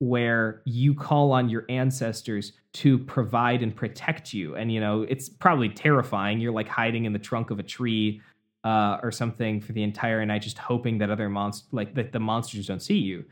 where 0.01 0.63
you 0.65 0.95
call 0.95 1.33
on 1.33 1.49
your 1.49 1.65
ancestors 1.69 2.53
to 2.73 2.99
provide 2.99 3.63
and 3.63 3.75
protect 3.75 4.35
you. 4.35 4.57
And, 4.57 4.73
you 4.73 4.81
know, 4.81 5.03
it's 5.09 5.29
probably 5.29 5.69
terrifying. 5.69 6.41
You're 6.41 6.53
like 6.53 6.69
hiding 6.69 7.05
in 7.05 7.13
the 7.13 7.19
trunk 7.19 7.51
of 7.51 7.59
a 7.59 7.63
tree 7.63 8.21
uh, 8.65 8.99
or 9.03 9.13
something 9.13 9.61
for 9.61 9.73
the 9.73 9.83
entire 9.83 10.25
night, 10.27 10.43
just 10.43 10.59
hoping 10.59 10.99
that 10.99 11.11
other 11.11 11.29
monsters, 11.29 11.69
like 11.73 11.95
that 11.95 12.13
the 12.13 12.21
monsters 12.21 12.67
don't 12.67 12.83
see 12.83 12.99
you. 12.99 13.25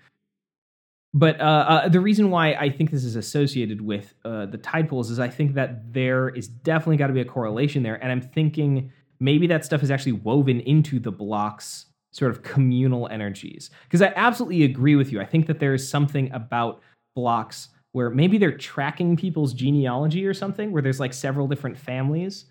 But 1.14 1.40
uh, 1.40 1.44
uh, 1.44 1.88
the 1.88 2.00
reason 2.00 2.30
why 2.30 2.54
I 2.54 2.70
think 2.70 2.90
this 2.90 3.04
is 3.04 3.16
associated 3.16 3.82
with 3.82 4.14
uh, 4.24 4.46
the 4.46 4.56
tide 4.56 4.88
pools 4.88 5.11
is 5.11 5.18
I 5.18 5.28
think 5.28 5.54
that 5.54 5.92
there 5.92 6.30
is 6.30 6.48
definitely 6.48 6.96
got 6.96 7.08
to 7.08 7.12
be 7.12 7.20
a 7.20 7.24
correlation 7.24 7.82
there, 7.82 8.02
and 8.02 8.11
I'm 8.11 8.22
thinking 8.22 8.90
maybe 9.22 9.46
that 9.46 9.64
stuff 9.64 9.82
is 9.82 9.90
actually 9.90 10.12
woven 10.12 10.61
into 10.61 10.98
the 10.98 11.12
blocks 11.12 11.87
sort 12.11 12.30
of 12.30 12.42
communal 12.42 13.08
energies. 13.08 13.70
Because 13.85 14.02
I 14.02 14.12
absolutely 14.16 14.64
agree 14.64 14.96
with 14.96 15.12
you. 15.12 15.20
I 15.20 15.24
think 15.24 15.46
that 15.46 15.61
there 15.61 15.72
is 15.72 15.88
something 15.88 16.30
about 16.32 16.82
blocks 17.14 17.68
where 17.92 18.11
maybe 18.11 18.37
they're 18.37 18.56
tracking 18.56 19.16
people's 19.16 19.54
genealogy 19.54 20.26
or 20.26 20.35
something, 20.35 20.72
where 20.72 20.82
there's 20.82 21.00
like 21.00 21.12
several 21.12 21.46
different 21.46 21.78
families. 21.78 22.46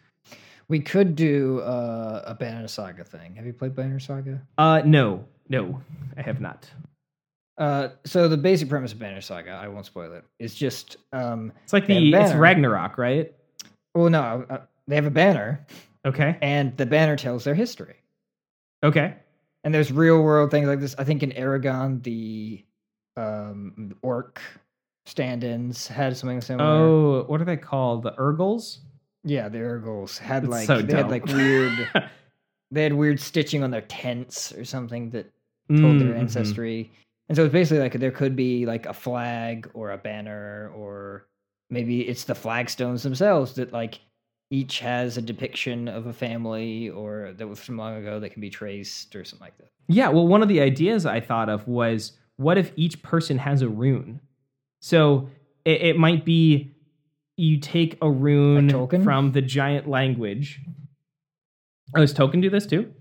We 0.68 0.80
could 0.80 1.16
do 1.16 1.60
uh, 1.60 2.24
a 2.26 2.34
Banner 2.34 2.68
Saga 2.68 3.04
thing. 3.04 3.36
Have 3.36 3.46
you 3.46 3.54
played 3.54 3.76
Banner 3.76 4.00
Saga? 4.00 4.42
Uh, 4.58 4.82
no, 4.86 5.26
no, 5.50 5.82
I 6.18 6.22
have 6.22 6.40
not. 6.40 6.70
Uh, 7.58 7.90
so 8.06 8.28
the 8.28 8.38
basic 8.38 8.70
premise 8.70 8.94
of 8.94 9.00
Banner 9.00 9.22
Saga, 9.22 9.52
I 9.52 9.68
won't 9.68 9.86
spoil 9.86 10.14
it. 10.14 10.24
it, 10.40 10.46
is 10.46 10.56
just 10.56 10.98
um, 11.12 11.52
It's 11.64 11.74
like 11.74 11.86
the 11.86 12.14
a 12.14 12.22
it's. 12.24 12.34
Ragnarok, 12.34 12.98
right? 12.98 13.34
well, 13.94 14.10
no, 14.10 14.46
uh, 14.50 14.62
they 14.88 14.96
have 14.96 15.06
a 15.06 15.12
banner, 15.12 15.66
Okay, 16.06 16.38
and 16.42 16.76
the 16.78 16.86
banner 16.86 17.16
tells 17.16 17.44
their 17.44 17.54
history. 17.56 17.96
okay, 18.84 19.16
And 19.64 19.74
there's 19.74 19.92
real 19.92 20.22
world 20.24 20.50
things 20.52 20.68
like 20.68 20.80
this. 20.80 20.96
I 20.98 21.04
think 21.04 21.22
in 21.24 21.32
Eragon, 21.32 22.02
the 22.04 22.66
um, 23.18 23.96
orc 24.02 24.42
stand-ins 25.06 25.88
had 25.88 26.16
something 26.18 26.42
similar. 26.42 26.68
Oh, 26.70 27.24
what 27.28 27.42
are 27.42 27.46
they 27.46 27.58
called? 27.58 28.04
The 28.04 28.14
Urgals? 28.18 28.80
yeah, 29.24 29.50
the 29.50 29.60
Urgals 29.60 30.18
had 30.18 30.48
like 30.48 30.66
so 30.66 30.82
they 30.82 30.94
had 30.94 31.10
like 31.12 31.26
weird. 31.28 31.88
they 32.72 32.84
had 32.84 32.94
weird 32.94 33.20
stitching 33.20 33.64
on 33.64 33.70
their 33.72 33.82
tents 33.82 34.52
or 34.54 34.66
something 34.66 35.10
that 35.12 35.26
told 35.78 36.00
their 36.00 36.10
Mm, 36.10 36.16
mhm. 36.16 36.20
ancestry. 36.20 36.92
And 37.30 37.36
so 37.36 37.46
it's 37.46 37.54
basically 37.54 37.80
like 37.80 37.94
there 37.94 38.12
could 38.12 38.36
be 38.36 38.66
like 38.66 38.86
a 38.88 38.94
flag 38.94 39.70
or 39.74 39.92
a 39.92 39.98
banner 39.98 40.72
or 40.76 41.28
maybe 41.70 42.02
it's 42.02 42.24
the 42.26 42.34
flagstones 42.36 43.04
themselves 43.04 43.54
that 43.56 43.72
like 43.72 44.00
each 44.52 44.80
has 44.80 45.18
a 45.18 45.22
depiction 45.22 45.88
of 45.88 46.06
a 46.06 46.14
family 46.14 46.90
or 46.90 47.34
that 47.38 47.48
was 47.48 47.60
from 47.60 47.78
long 47.78 47.96
ago 47.96 48.20
that 48.20 48.32
can 48.32 48.42
be 48.42 48.50
traced 48.50 49.16
or 49.16 49.24
something 49.24 49.46
like 49.46 49.58
that. 49.58 49.72
Yeah, 49.88 50.10
well, 50.10 50.28
one 50.28 50.44
of 50.44 50.50
the 50.50 50.60
ideas 50.62 51.06
I 51.06 51.22
thought 51.22 51.50
of 51.50 51.68
was 51.68 52.12
what 52.36 52.58
if 52.58 52.74
each 52.76 53.02
person 53.02 53.38
has 53.38 53.62
a 53.62 53.70
rune? 53.70 54.20
So 54.82 55.30
it, 55.64 55.82
it 55.82 55.98
might 55.98 56.26
be 56.26 56.76
you 57.38 57.60
take 57.60 57.98
a 58.02 58.12
rune 58.12 58.70
Tolkien? 58.70 59.04
from 59.04 59.32
the 59.32 59.42
giant 59.42 59.88
language. 59.88 60.60
Oh, 61.96 62.02
does 62.02 62.14
Tolkien 62.14 62.42
do 62.42 62.50
this 62.50 62.66
too? 62.66 62.94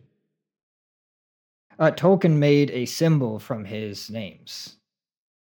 Uh, 1.79 1.91
Tolkien 1.91 2.37
made 2.37 2.71
a 2.71 2.87
symbol 2.87 3.39
from 3.39 3.65
his 3.65 4.09
names. 4.09 4.77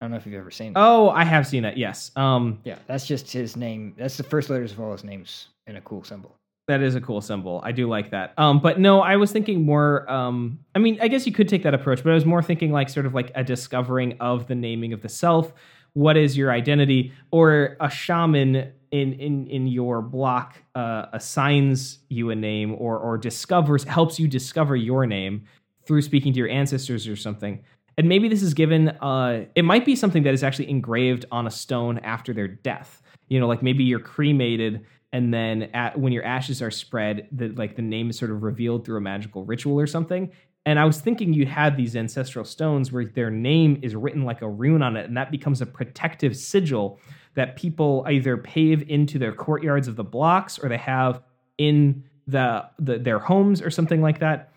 I 0.04 0.06
don't 0.06 0.12
know 0.12 0.18
if 0.18 0.26
you've 0.26 0.36
ever 0.36 0.52
seen 0.52 0.72
it. 0.72 0.74
Oh, 0.76 1.12
I 1.12 1.24
have 1.24 1.48
seen 1.48 1.64
it. 1.64 1.78
Yes. 1.78 2.12
Um, 2.18 2.60
Yeah, 2.66 2.76
that's 2.88 3.08
just 3.08 3.32
his 3.32 3.56
name. 3.56 3.94
That's 3.98 4.18
the 4.18 4.24
first 4.24 4.50
letters 4.50 4.74
of 4.74 4.82
all 4.82 4.92
his 4.92 5.06
names 5.06 5.48
in 5.66 5.78
a 5.78 5.82
cool 5.82 6.04
symbol. 6.04 6.36
That 6.68 6.82
is 6.82 6.96
a 6.96 7.00
cool 7.00 7.22
symbol. 7.22 7.62
I 7.64 7.72
do 7.72 7.88
like 7.88 8.12
that. 8.12 8.34
Um, 8.38 8.60
but 8.60 8.82
no, 8.82 9.00
I 9.00 9.16
was 9.16 9.32
thinking 9.32 9.66
more. 9.66 10.10
Um, 10.12 10.60
I 10.76 10.80
mean, 10.80 10.98
I 11.02 11.08
guess 11.08 11.26
you 11.26 11.32
could 11.32 11.48
take 11.48 11.64
that 11.64 11.74
approach, 11.74 12.04
but 12.04 12.10
I 12.10 12.16
was 12.16 12.26
more 12.26 12.44
thinking 12.44 12.74
like 12.74 12.90
sort 12.90 13.06
of 13.06 13.14
like 13.14 13.32
a 13.34 13.46
discovering 13.46 14.18
of 14.20 14.48
the 14.48 14.56
naming 14.56 14.92
of 14.92 15.02
the 15.02 15.08
self. 15.08 15.54
What 15.94 16.18
is 16.18 16.36
your 16.36 16.52
identity? 16.52 17.14
Or 17.32 17.78
a 17.80 17.90
shaman 17.90 18.74
in 18.92 19.14
in 19.14 19.48
in 19.48 19.68
your 19.68 20.02
block 20.02 20.58
uh, 20.76 21.06
assigns 21.14 22.00
you 22.10 22.30
a 22.30 22.36
name, 22.36 22.76
or 22.78 23.00
or 23.00 23.18
discovers 23.18 23.86
helps 23.86 24.20
you 24.20 24.28
discover 24.28 24.76
your 24.76 25.06
name 25.06 25.46
through 25.86 26.02
speaking 26.02 26.34
to 26.34 26.40
your 26.40 26.50
ancestors 26.50 27.08
or 27.08 27.16
something. 27.16 27.64
And 27.98 28.10
maybe 28.10 28.28
this 28.28 28.42
is 28.42 28.54
given. 28.54 28.90
Uh, 28.90 29.46
it 29.56 29.64
might 29.64 29.86
be 29.86 29.96
something 29.96 30.24
that 30.24 30.34
is 30.34 30.44
actually 30.44 30.70
engraved 30.70 31.26
on 31.32 31.46
a 31.48 31.52
stone 31.52 32.00
after 32.00 32.34
their 32.34 32.48
death. 32.48 33.02
You 33.28 33.40
know, 33.40 33.48
like 33.48 33.64
maybe 33.64 33.84
you're 33.84 34.00
cremated 34.00 34.86
and 35.14 35.32
then 35.32 35.64
at, 35.74 35.98
when 35.98 36.12
your 36.12 36.26
ashes 36.26 36.62
are 36.62 36.72
spread 36.72 37.28
the 37.32 37.50
like 37.50 37.78
the 37.78 37.82
name 37.82 38.10
is 38.10 38.18
sort 38.18 38.32
of 38.32 38.44
revealed 38.44 38.84
through 38.84 38.98
a 38.98 39.02
magical 39.02 39.46
ritual 39.46 39.80
or 39.80 39.88
something 39.88 40.30
and 40.66 40.78
i 40.78 40.84
was 40.84 41.00
thinking 41.00 41.32
you 41.32 41.46
had 41.46 41.78
these 41.78 41.96
ancestral 41.96 42.44
stones 42.44 42.92
where 42.92 43.06
their 43.06 43.30
name 43.30 43.80
is 43.82 43.96
written 43.96 44.24
like 44.24 44.42
a 44.42 44.50
rune 44.50 44.82
on 44.82 44.98
it 44.98 45.06
and 45.06 45.16
that 45.16 45.32
becomes 45.32 45.62
a 45.62 45.66
protective 45.66 46.36
sigil 46.36 47.00
that 47.36 47.56
people 47.56 48.04
either 48.10 48.36
pave 48.36 48.88
into 48.90 49.18
their 49.18 49.32
courtyards 49.32 49.88
of 49.88 49.96
the 49.96 50.04
blocks 50.04 50.60
or 50.60 50.68
they 50.68 50.78
have 50.78 51.22
in 51.58 52.04
the, 52.28 52.66
the 52.80 52.98
their 52.98 53.20
homes 53.20 53.62
or 53.62 53.70
something 53.70 54.02
like 54.02 54.20
that 54.20 54.53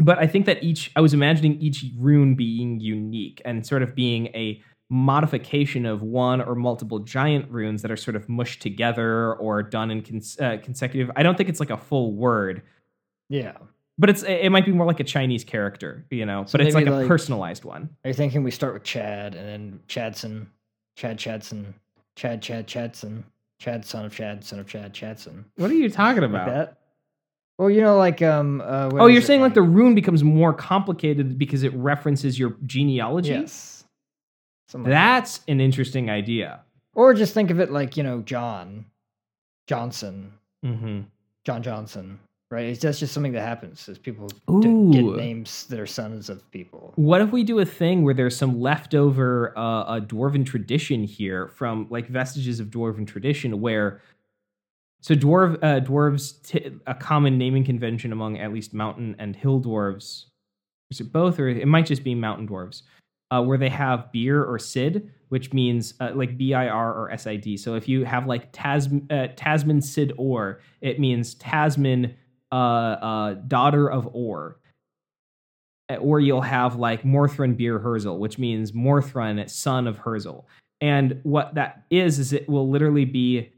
but 0.00 0.18
i 0.18 0.26
think 0.26 0.46
that 0.46 0.62
each 0.62 0.90
i 0.96 1.00
was 1.00 1.12
imagining 1.14 1.60
each 1.60 1.84
rune 1.98 2.34
being 2.34 2.80
unique 2.80 3.40
and 3.44 3.66
sort 3.66 3.82
of 3.82 3.94
being 3.94 4.26
a 4.28 4.60
modification 4.92 5.86
of 5.86 6.02
one 6.02 6.40
or 6.40 6.54
multiple 6.56 6.98
giant 6.98 7.48
runes 7.50 7.82
that 7.82 7.90
are 7.92 7.96
sort 7.96 8.16
of 8.16 8.28
mushed 8.28 8.60
together 8.60 9.34
or 9.34 9.62
done 9.62 9.88
in 9.88 10.02
cons- 10.02 10.36
uh, 10.40 10.56
consecutive. 10.64 11.08
I 11.14 11.22
don't 11.22 11.36
think 11.36 11.48
it's 11.48 11.60
like 11.60 11.70
a 11.70 11.76
full 11.76 12.12
word, 12.12 12.62
Yeah. 13.28 13.52
but 13.98 14.10
it's 14.10 14.24
it 14.24 14.50
might 14.50 14.66
be 14.66 14.72
more 14.72 14.86
like 14.86 14.98
a 14.98 15.04
Chinese 15.04 15.44
character, 15.44 16.04
you 16.10 16.26
know. 16.26 16.44
So 16.44 16.58
but 16.58 16.66
it's 16.66 16.74
like 16.74 16.86
a 16.88 16.90
like- 16.90 17.06
personalized 17.06 17.64
one. 17.64 17.88
Are 18.04 18.08
you 18.08 18.14
thinking 18.14 18.42
we 18.42 18.50
start 18.50 18.74
with 18.74 18.82
Chad 18.82 19.36
and 19.36 19.46
then 19.48 19.80
Chadson, 19.86 20.46
Chad 20.96 21.18
Chadson, 21.18 21.74
Chad 22.16 22.42
Chad 22.42 22.66
Chadson, 22.66 23.22
Chad 23.60 23.84
son 23.86 24.04
of 24.06 24.12
Chad 24.12 24.42
son 24.44 24.58
of 24.58 24.66
Chad 24.66 24.92
Chadson? 24.92 25.44
What 25.54 25.70
are 25.70 25.74
you 25.74 25.88
talking 25.88 26.22
Like 26.22 26.30
about? 26.30 26.46
that? 26.48 26.78
Well, 27.60 27.68
you 27.68 27.82
know, 27.82 27.98
like 27.98 28.22
um. 28.22 28.62
Uh, 28.62 28.88
Oh, 28.94 29.06
you're 29.06 29.20
saying 29.20 29.42
like 29.42 29.52
the 29.52 29.60
rune 29.60 29.94
becomes 29.94 30.24
more 30.24 30.54
complicated 30.54 31.36
because 31.36 31.62
it 31.62 31.74
references 31.74 32.38
your 32.38 32.56
genealogy? 32.64 33.32
yes. 33.32 33.84
Something 34.68 34.90
like 34.90 34.98
that. 34.98 35.14
That's 35.20 35.40
an 35.46 35.60
interesting 35.60 36.08
idea. 36.08 36.60
Or 36.94 37.12
just 37.12 37.34
think 37.34 37.50
of 37.50 37.60
it 37.60 37.70
like 37.70 37.98
you 37.98 38.02
know 38.02 38.22
John, 38.22 38.86
Johnson, 39.66 40.32
hmm 40.64 41.00
John 41.44 41.62
Johnson. 41.62 42.18
Right? 42.50 42.64
It's 42.64 42.80
that's 42.80 42.98
just 42.98 43.12
something 43.12 43.32
that 43.32 43.42
happens 43.42 43.88
as 43.90 43.98
people 43.98 44.28
d- 44.60 44.90
get 44.92 45.04
names 45.16 45.66
that 45.66 45.78
are 45.78 45.86
sons 45.86 46.28
of 46.30 46.50
people. 46.50 46.94
What 46.96 47.20
if 47.20 47.30
we 47.30 47.44
do 47.44 47.58
a 47.60 47.64
thing 47.66 48.02
where 48.04 48.14
there's 48.14 48.36
some 48.36 48.58
leftover 48.60 49.52
uh, 49.56 49.96
a 49.98 50.00
dwarven 50.00 50.44
tradition 50.46 51.04
here 51.04 51.46
from 51.48 51.86
like 51.90 52.08
vestiges 52.08 52.58
of 52.58 52.68
dwarven 52.68 53.06
tradition 53.06 53.60
where 53.60 54.00
so 55.00 55.14
dwarf 55.14 55.56
uh, 55.62 55.80
dwarves 55.80 56.42
t- 56.42 56.70
a 56.86 56.94
common 56.94 57.38
naming 57.38 57.64
convention 57.64 58.12
among 58.12 58.38
at 58.38 58.52
least 58.52 58.74
mountain 58.74 59.16
and 59.18 59.36
hill 59.36 59.60
dwarves 59.60 60.26
is 60.90 61.00
it 61.00 61.12
both 61.12 61.38
or 61.38 61.48
it 61.48 61.66
might 61.66 61.86
just 61.86 62.04
be 62.04 62.14
mountain 62.14 62.48
dwarves 62.48 62.82
uh, 63.30 63.42
where 63.42 63.58
they 63.58 63.68
have 63.68 64.10
beer 64.12 64.44
or 64.44 64.58
sid 64.58 65.10
which 65.28 65.52
means 65.52 65.94
uh, 66.00 66.10
like 66.14 66.36
bir 66.36 66.70
or 66.70 67.16
sid 67.16 67.58
so 67.58 67.74
if 67.74 67.88
you 67.88 68.04
have 68.04 68.26
like 68.26 68.50
Tas- 68.52 68.88
uh, 69.10 69.28
tasman 69.36 69.80
sid 69.80 70.12
or 70.16 70.60
it 70.80 70.98
means 70.98 71.34
tasman 71.34 72.14
uh, 72.52 72.54
uh, 72.54 73.34
daughter 73.46 73.88
of 73.88 74.08
or 74.12 74.56
or 75.98 76.20
you'll 76.20 76.40
have 76.40 76.76
like 76.76 77.02
Morthrun 77.02 77.56
beer 77.56 77.78
Herzl, 77.78 78.14
which 78.18 78.38
means 78.38 78.72
Morthrun, 78.72 79.48
son 79.50 79.86
of 79.86 79.98
Herzl. 79.98 80.46
And 80.80 81.20
what 81.24 81.54
that 81.54 81.84
is 81.90 82.18
is 82.18 82.32
it 82.32 82.48
will 82.48 82.68
literally 82.68 83.04
be 83.04 83.52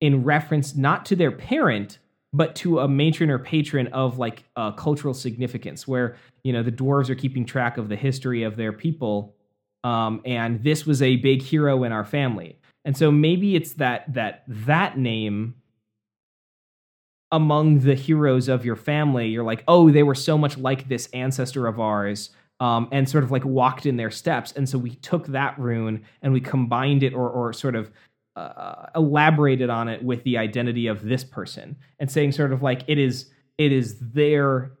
in 0.00 0.24
reference 0.24 0.76
not 0.76 1.04
to 1.06 1.16
their 1.16 1.32
parent, 1.32 1.98
but 2.32 2.54
to 2.56 2.80
a 2.80 2.88
matron 2.88 3.30
or 3.30 3.38
patron 3.38 3.86
of 3.88 4.18
like 4.18 4.44
uh, 4.56 4.72
cultural 4.72 5.14
significance, 5.14 5.88
where 5.88 6.16
you 6.44 6.52
know 6.52 6.62
the 6.62 6.72
dwarves 6.72 7.08
are 7.08 7.14
keeping 7.14 7.44
track 7.44 7.78
of 7.78 7.88
the 7.88 7.96
history 7.96 8.42
of 8.42 8.56
their 8.56 8.72
people, 8.72 9.34
um, 9.84 10.20
and 10.24 10.62
this 10.62 10.86
was 10.86 11.02
a 11.02 11.16
big 11.16 11.42
hero 11.42 11.84
in 11.84 11.92
our 11.92 12.04
family. 12.04 12.58
And 12.84 12.96
so 12.96 13.10
maybe 13.10 13.56
it's 13.56 13.74
that 13.74 14.12
that 14.14 14.44
that 14.46 14.98
name 14.98 15.54
among 17.30 17.80
the 17.80 17.94
heroes 17.94 18.48
of 18.48 18.64
your 18.64 18.76
family, 18.76 19.28
you're 19.28 19.44
like, 19.44 19.62
oh, 19.68 19.90
they 19.90 20.02
were 20.02 20.14
so 20.14 20.38
much 20.38 20.56
like 20.56 20.88
this 20.88 21.08
ancestor 21.12 21.66
of 21.66 21.78
ours, 21.78 22.30
um, 22.60 22.88
and 22.90 23.08
sort 23.08 23.24
of 23.24 23.30
like 23.30 23.44
walked 23.44 23.86
in 23.86 23.96
their 23.96 24.10
steps. 24.10 24.52
And 24.52 24.68
so 24.68 24.78
we 24.78 24.94
took 24.96 25.26
that 25.28 25.58
rune 25.58 26.04
and 26.22 26.32
we 26.32 26.40
combined 26.40 27.02
it 27.02 27.14
or 27.14 27.28
or 27.28 27.52
sort 27.52 27.74
of 27.74 27.90
uh, 28.38 28.90
elaborated 28.94 29.70
on 29.70 29.88
it 29.88 30.02
with 30.02 30.22
the 30.24 30.38
identity 30.38 30.86
of 30.86 31.02
this 31.02 31.24
person 31.24 31.76
and 31.98 32.10
saying 32.10 32.32
sort 32.32 32.52
of 32.52 32.62
like 32.62 32.82
it 32.86 32.98
is 32.98 33.30
it 33.58 33.72
is 33.72 33.98
their 34.00 34.72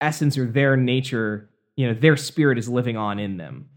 essence 0.00 0.36
or 0.36 0.46
their 0.46 0.76
nature, 0.76 1.48
you 1.76 1.86
know, 1.86 1.94
their 1.94 2.16
spirit 2.16 2.58
is 2.58 2.68
living 2.68 2.96
on 2.96 3.18
in 3.18 3.36
them. 3.36 3.68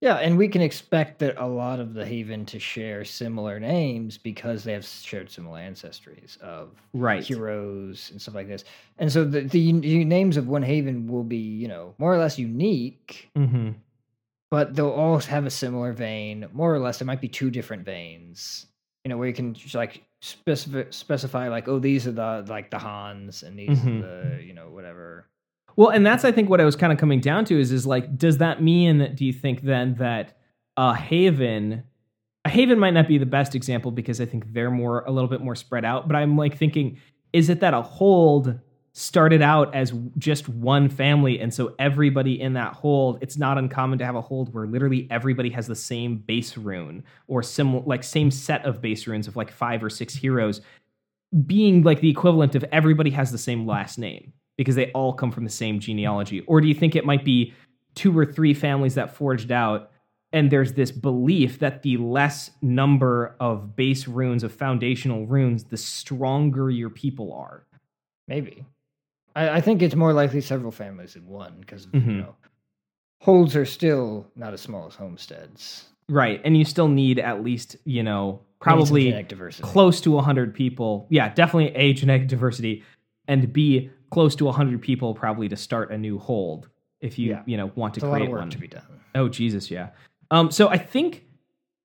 Yeah, 0.00 0.16
and 0.16 0.36
we 0.36 0.48
can 0.48 0.62
expect 0.62 1.20
that 1.20 1.36
a 1.38 1.46
lot 1.46 1.78
of 1.78 1.94
the 1.94 2.04
Haven 2.04 2.44
to 2.46 2.58
share 2.58 3.04
similar 3.04 3.60
names 3.60 4.18
because 4.18 4.64
they 4.64 4.72
have 4.72 4.84
shared 4.84 5.30
similar 5.30 5.60
ancestries 5.60 6.40
of 6.40 6.70
Right. 6.92 7.22
heroes 7.22 8.10
and 8.10 8.20
stuff 8.20 8.34
like 8.34 8.48
this. 8.48 8.64
And 8.98 9.12
so 9.12 9.24
the, 9.24 9.42
the, 9.42 9.72
the 9.80 10.04
names 10.04 10.36
of 10.36 10.48
one 10.48 10.64
Haven 10.64 11.06
will 11.06 11.22
be, 11.22 11.36
you 11.36 11.68
know, 11.68 11.94
more 11.98 12.12
or 12.12 12.18
less 12.18 12.36
unique, 12.36 13.30
Mm-hmm. 13.36 13.70
But 14.52 14.74
they'll 14.76 14.90
all 14.90 15.18
have 15.18 15.46
a 15.46 15.50
similar 15.50 15.94
vein. 15.94 16.46
More 16.52 16.74
or 16.74 16.78
less, 16.78 16.98
there 16.98 17.06
might 17.06 17.22
be 17.22 17.28
two 17.28 17.50
different 17.50 17.86
veins. 17.86 18.66
You 19.02 19.08
know, 19.08 19.16
where 19.16 19.26
you 19.26 19.32
can 19.34 19.54
just, 19.54 19.74
like 19.74 20.02
specify 20.20 20.84
specify 20.90 21.48
like, 21.48 21.66
oh, 21.68 21.78
these 21.78 22.06
are 22.06 22.12
the 22.12 22.44
like 22.46 22.70
the 22.70 22.78
Hans 22.78 23.42
and 23.42 23.58
these 23.58 23.78
Mhm. 23.78 23.98
are 24.04 24.36
the 24.36 24.42
you 24.44 24.52
know 24.52 24.68
whatever. 24.68 25.26
Well, 25.74 25.88
and 25.88 26.04
that's 26.04 26.24
I 26.26 26.32
think 26.32 26.50
what 26.50 26.60
I 26.60 26.66
was 26.66 26.76
kind 26.76 26.92
of 26.92 26.98
coming 26.98 27.18
down 27.20 27.46
to 27.46 27.58
is 27.58 27.72
is 27.72 27.86
like, 27.86 28.18
does 28.18 28.36
that 28.38 28.62
mean? 28.62 28.98
That 28.98 29.16
do 29.16 29.24
you 29.24 29.32
think 29.32 29.62
then 29.62 29.94
that 29.94 30.36
a 30.76 30.94
Haven, 30.94 31.82
a 32.44 32.50
Haven 32.50 32.78
might 32.78 32.92
not 32.92 33.08
be 33.08 33.16
the 33.16 33.26
best 33.26 33.54
example 33.54 33.90
because 33.90 34.20
I 34.20 34.26
think 34.26 34.52
they're 34.52 34.70
more 34.70 35.00
a 35.06 35.10
little 35.10 35.30
bit 35.30 35.40
more 35.40 35.54
spread 35.56 35.84
out. 35.86 36.06
But 36.08 36.14
I'm 36.16 36.36
like 36.36 36.58
thinking, 36.58 36.98
is 37.32 37.48
it 37.48 37.60
that 37.60 37.72
a 37.74 37.80
hold 37.80 38.60
started 38.94 39.40
out 39.40 39.74
as 39.74 39.92
just 40.18 40.48
one 40.48 40.88
family, 40.88 41.40
and 41.40 41.52
so 41.52 41.74
everybody 41.78 42.40
in 42.40 42.52
that 42.52 42.74
hold, 42.74 43.18
it's 43.22 43.38
not 43.38 43.56
uncommon 43.56 43.98
to 43.98 44.04
have 44.04 44.16
a 44.16 44.20
hold 44.20 44.52
where 44.52 44.66
literally 44.66 45.08
everybody 45.10 45.48
has 45.50 45.66
the 45.66 45.74
same 45.74 46.16
base 46.16 46.56
rune 46.58 47.02
or 47.26 47.42
sim 47.42 47.84
like 47.86 48.04
same 48.04 48.30
set 48.30 48.64
of 48.66 48.82
base 48.82 49.06
runes 49.06 49.26
of 49.26 49.36
like 49.36 49.50
five 49.50 49.82
or 49.82 49.88
six 49.88 50.14
heroes, 50.14 50.60
being 51.46 51.82
like 51.82 52.00
the 52.00 52.10
equivalent 52.10 52.54
of 52.54 52.64
everybody 52.70 53.10
has 53.10 53.32
the 53.32 53.38
same 53.38 53.66
last 53.66 53.98
name 53.98 54.32
because 54.58 54.74
they 54.74 54.92
all 54.92 55.14
come 55.14 55.32
from 55.32 55.44
the 55.44 55.50
same 55.50 55.80
genealogy? 55.80 56.40
Or 56.40 56.60
do 56.60 56.68
you 56.68 56.74
think 56.74 56.94
it 56.94 57.06
might 57.06 57.24
be 57.24 57.54
two 57.94 58.16
or 58.16 58.26
three 58.26 58.52
families 58.52 58.94
that 58.94 59.16
forged 59.16 59.50
out 59.50 59.90
and 60.34 60.50
there's 60.50 60.72
this 60.74 60.90
belief 60.90 61.58
that 61.58 61.82
the 61.82 61.96
less 61.98 62.50
number 62.62 63.36
of 63.38 63.76
base 63.76 64.08
runes 64.08 64.42
of 64.42 64.52
foundational 64.52 65.26
runes, 65.26 65.64
the 65.64 65.76
stronger 65.76 66.70
your 66.70 66.90
people 66.90 67.32
are? 67.32 67.66
Maybe. 68.28 68.64
I, 69.34 69.48
I 69.56 69.60
think 69.60 69.82
it's 69.82 69.94
more 69.94 70.12
likely 70.12 70.40
several 70.40 70.70
families 70.72 71.16
in 71.16 71.26
one 71.26 71.54
because 71.60 71.86
Mhm. 71.86 72.06
you 72.06 72.12
know 72.18 72.34
holds 73.20 73.54
are 73.56 73.64
still 73.64 74.26
not 74.36 74.52
as 74.52 74.60
small 74.60 74.86
as 74.86 74.94
homesteads. 74.94 75.88
Right. 76.08 76.40
And 76.44 76.56
you 76.56 76.64
still 76.64 76.88
need 76.88 77.20
at 77.20 77.42
least, 77.44 77.76
you 77.84 78.02
know, 78.02 78.40
We 78.66 78.72
need 78.74 78.86
some 78.86 78.88
probably 78.88 79.24
close 79.62 80.00
to 80.02 80.10
100 80.10 80.52
people. 80.54 81.06
Yeah, 81.08 81.32
definitely 81.32 81.68
A, 81.76 81.92
genetic 81.92 82.26
diversity, 82.28 82.82
and 83.28 83.52
B, 83.52 83.90
close 84.10 84.34
to 84.36 84.46
100 84.46 84.82
people 84.82 85.14
probably 85.14 85.48
to 85.48 85.56
start 85.56 85.92
a 85.92 85.96
new 85.98 86.18
hold 86.18 86.68
if 87.00 87.18
you, 87.18 87.30
Yeah. 87.30 87.42
you 87.46 87.56
know, 87.56 87.70
want 87.76 87.94
to 87.94 87.98
It's 88.00 88.08
create 88.10 88.28
one. 88.30 88.50
to 88.50 88.58
be 88.58 88.66
done. 88.68 88.82
Oh 89.14 89.28
Jesus, 89.28 89.70
yeah. 89.70 89.90
Um, 90.32 90.50
so 90.50 90.68
I 90.68 90.78
think, 90.78 91.24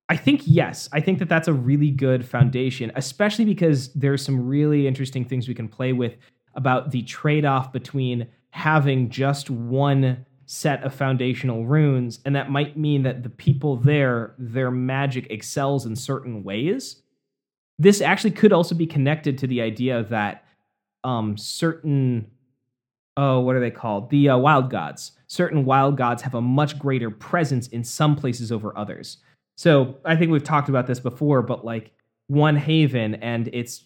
I 0.09 0.17
think 0.17 0.41
yes, 0.45 0.89
I 0.91 0.99
think 1.01 1.19
that 1.19 1.29
that's 1.29 1.47
a 1.47 1.53
really 1.53 1.91
good 1.91 2.25
foundation, 2.25 2.91
especially 2.95 3.45
because 3.45 3.93
there's 3.93 4.23
some 4.25 4.47
really 4.47 4.87
interesting 4.87 5.23
things 5.23 5.47
we 5.47 5.53
can 5.53 5.67
play 5.67 5.93
with 5.93 6.15
about 6.57 6.91
the 6.91 7.03
trade-off 7.03 7.71
between 7.71 8.27
having 8.49 9.09
just 9.09 9.49
one 9.49 10.25
set 10.45 10.83
of 10.83 10.93
foundational 10.93 11.65
runes, 11.65 12.19
and 12.25 12.35
that 12.35 12.49
might 12.49 12.77
mean 12.77 13.03
that 13.03 13.23
the 13.23 13.29
people 13.29 13.77
there, 13.77 14.33
their 14.37 14.71
magic 14.71 15.27
excels 15.29 15.85
in 15.85 15.95
certain 15.95 16.43
ways. 16.43 17.01
This 17.79 18.01
actually 18.01 18.31
could 18.31 18.51
also 18.51 18.73
be 18.73 18.87
connected 18.87 19.37
to 19.37 19.47
the 19.47 19.61
idea 19.61 20.03
that 20.03 20.43
um, 21.03 21.37
certain 21.37 22.31
oh, 23.17 23.39
what 23.39 23.55
are 23.55 23.59
they 23.59 23.71
called? 23.71 24.09
The 24.11 24.29
uh, 24.29 24.37
wild 24.37 24.69
gods. 24.69 25.13
Certain 25.25 25.65
wild 25.65 25.97
gods 25.97 26.21
have 26.21 26.35
a 26.35 26.41
much 26.41 26.77
greater 26.77 27.09
presence 27.09 27.67
in 27.67 27.83
some 27.83 28.15
places 28.15 28.51
over 28.51 28.77
others. 28.77 29.17
So 29.55 29.97
I 30.05 30.15
think 30.15 30.31
we've 30.31 30.43
talked 30.43 30.69
about 30.69 30.85
this 30.85 30.99
before, 30.99 31.41
but 31.41 31.65
like 31.65 31.91
one 32.27 32.55
haven 32.55 33.15
and 33.15 33.47
its 33.49 33.83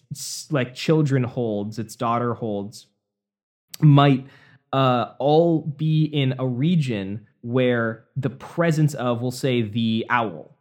like 0.50 0.74
children 0.74 1.24
holds, 1.24 1.78
its 1.78 1.96
daughter 1.96 2.34
holds, 2.34 2.86
might 3.80 4.26
uh, 4.72 5.12
all 5.18 5.60
be 5.60 6.04
in 6.04 6.34
a 6.38 6.46
region 6.46 7.26
where 7.42 8.04
the 8.16 8.30
presence 8.30 8.94
of, 8.94 9.20
we'll 9.20 9.30
say, 9.30 9.62
the 9.62 10.06
owl 10.08 10.56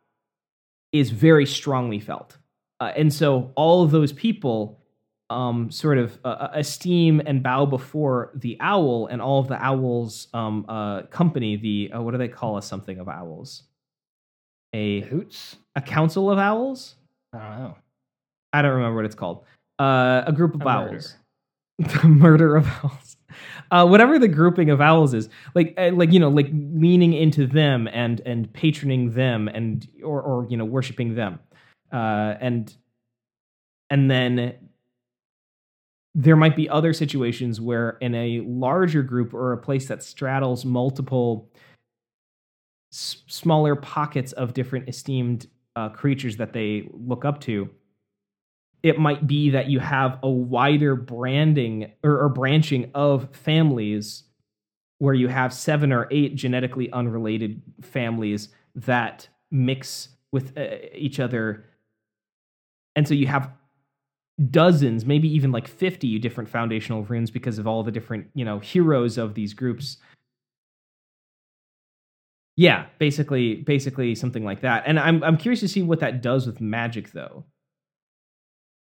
is 0.92 1.10
very 1.10 1.46
strongly 1.46 2.00
felt. 2.00 2.38
Uh, 2.80 2.92
and 2.96 3.14
so 3.14 3.52
all 3.56 3.84
of 3.84 3.92
those 3.92 4.12
people 4.12 4.80
um, 5.30 5.72
sort 5.72 5.98
of 5.98 6.20
uh, 6.26 6.50
esteem 6.54 7.22
and 7.26 7.42
bow 7.42 7.66
before 7.66 8.32
the 8.36 8.58
owl 8.60 9.08
and 9.08 9.22
all 9.22 9.40
of 9.40 9.48
the 9.48 9.64
owl's 9.64 10.28
um, 10.34 10.66
uh, 10.68 11.04
company. 11.04 11.56
The 11.56 11.92
uh, 11.94 12.02
what 12.02 12.12
do 12.12 12.18
they 12.18 12.28
call 12.28 12.58
a 12.58 12.62
something 12.62 13.00
of 13.00 13.08
owls? 13.08 13.64
A 14.74 15.02
hoots? 15.02 15.56
a 15.76 15.82
council 15.82 16.30
of 16.30 16.38
owls? 16.38 16.96
I 17.34 17.38
don't 17.40 17.60
know. 17.60 17.78
I 18.54 18.62
don't 18.62 18.72
remember 18.76 18.96
what 18.98 19.06
it's 19.06 19.16
called. 19.16 19.46
Uh, 19.80 20.24
a 20.26 20.32
group 20.34 20.54
of 20.56 20.62
A 20.62 20.66
murder. 20.66 20.94
owls. 20.96 21.16
the 21.80 22.08
murder 22.08 22.56
of 22.58 22.68
owls. 22.84 23.18
Uh, 23.72 23.88
whatever 23.88 24.20
the 24.20 24.28
grouping 24.28 24.70
of 24.70 24.82
owls 24.82 25.14
is, 25.14 25.30
like 25.56 25.74
uh, 25.78 25.92
like 25.94 26.12
you 26.12 26.20
know, 26.20 26.28
like 26.30 26.50
leaning 26.52 27.14
into 27.14 27.48
them 27.48 27.88
and 27.88 28.20
and 28.26 28.52
patroning 28.54 29.14
them 29.14 29.48
and 29.48 29.88
or 30.04 30.22
or 30.22 30.46
you 30.50 30.58
know 30.58 30.66
worshiping 30.66 31.16
them, 31.16 31.40
uh, 31.94 32.36
and 32.42 32.76
and 33.90 34.12
then 34.12 34.58
there 36.14 36.36
might 36.36 36.58
be 36.58 36.68
other 36.68 36.92
situations 36.92 37.62
where 37.62 37.92
in 38.02 38.14
a 38.14 38.42
larger 38.42 39.02
group 39.02 39.34
or 39.34 39.54
a 39.54 39.58
place 39.58 39.88
that 39.88 40.04
straddles 40.04 40.66
multiple 40.66 41.50
s- 42.92 43.24
smaller 43.28 43.78
pockets 43.78 44.34
of 44.34 44.54
different 44.54 44.90
esteemed 44.90 45.48
uh, 45.76 45.90
creatures 45.90 46.38
that 46.38 46.54
they 46.54 46.90
look 46.94 47.26
up 47.26 47.40
to 47.42 47.70
it 48.84 49.00
might 49.00 49.28
be 49.28 49.52
that 49.52 49.68
you 49.68 49.80
have 49.80 50.18
a 50.24 50.30
wider 50.30 50.96
branding 50.96 51.92
or, 52.04 52.20
or 52.22 52.30
branching 52.30 52.90
of 52.96 53.30
families 53.32 54.24
where 54.98 55.14
you 55.14 55.28
have 55.28 55.54
seven 55.54 55.92
or 55.92 56.08
eight 56.12 56.36
genetically 56.36 56.92
unrelated 56.92 57.62
families 57.82 58.50
that 58.76 59.28
mix 59.52 60.10
with 60.32 60.58
uh, 60.58 60.78
each 60.94 61.20
other. 61.20 61.66
And 62.96 63.08
so 63.08 63.14
you 63.14 63.28
have 63.28 63.52
dozens 64.50 65.06
maybe 65.06 65.28
even 65.28 65.52
like 65.52 65.68
50 65.68 66.18
different 66.18 66.50
foundational 66.50 67.04
runes 67.04 67.30
because 67.30 67.60
of 67.60 67.68
all 67.68 67.84
the 67.84 67.92
different 67.92 68.28
you 68.34 68.44
know 68.44 68.58
heroes 68.58 69.20
of 69.20 69.36
these 69.36 69.54
groups 69.54 69.98
yeah 72.58 72.86
basically 73.00 73.56
basically 73.56 74.14
something 74.16 74.44
like 74.44 74.62
that 74.62 74.84
and 74.86 75.00
i'm 75.00 75.24
i'm 75.24 75.38
curious 75.38 75.60
to 75.60 75.68
see 75.68 75.82
what 75.82 76.00
that 76.00 76.22
does 76.22 76.46
with 76.46 76.60
magic 76.62 77.12
though 77.12 77.46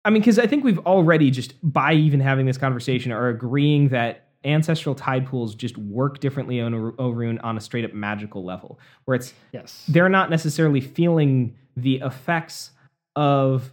I 0.04 0.10
mean, 0.10 0.22
because 0.22 0.38
I 0.38 0.46
think 0.46 0.62
we've 0.62 0.78
already 0.86 1.32
just 1.32 1.54
by 1.64 1.92
even 1.92 2.20
having 2.20 2.46
this 2.46 2.56
conversation 2.56 3.10
are 3.10 3.28
agreeing 3.28 3.88
that 3.88 4.28
ancestral 4.44 4.94
tide 4.94 5.26
pools 5.26 5.56
just 5.56 5.76
work 5.76 6.20
differently 6.20 6.60
on 6.60 6.72
Orun 6.92 7.42
on 7.42 7.56
a 7.56 7.60
straight 7.60 7.84
up 7.84 7.92
magical 7.92 8.44
level, 8.44 8.78
where 9.04 9.16
it's 9.16 9.34
Yes. 9.52 9.84
they're 9.88 10.08
not 10.08 10.30
necessarily 10.30 10.80
feeling 10.80 11.56
the 11.76 11.96
effects 12.04 12.70
of 13.16 13.72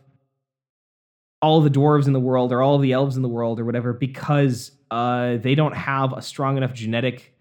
all 1.43 1.62
the 1.62 1.69
dwarves 1.69 2.08
in 2.08 2.13
the 2.13 2.19
world 2.19 2.52
or 2.52 2.63
all 2.63 2.80
the 2.80 2.93
elves 2.93 3.15
in 3.15 3.22
the 3.22 3.30
world 3.30 3.60
or 3.60 3.65
whatever 3.65 3.93
because 3.93 4.72
uh, 4.89 5.38
they 5.38 5.54
don't 5.54 5.76
have 5.76 6.13
a 6.13 6.22
strong 6.22 6.58
enough 6.58 6.74
genetic 6.74 7.33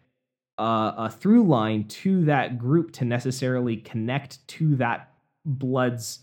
uh, 0.59 0.93
a 0.97 1.11
through 1.11 1.45
line 1.45 1.85
to 1.89 2.25
that 2.27 2.59
group 2.59 2.93
to 2.93 3.05
necessarily 3.05 3.77
connect 3.77 4.47
to 4.49 4.77
that 4.77 5.11
blood's 5.45 6.21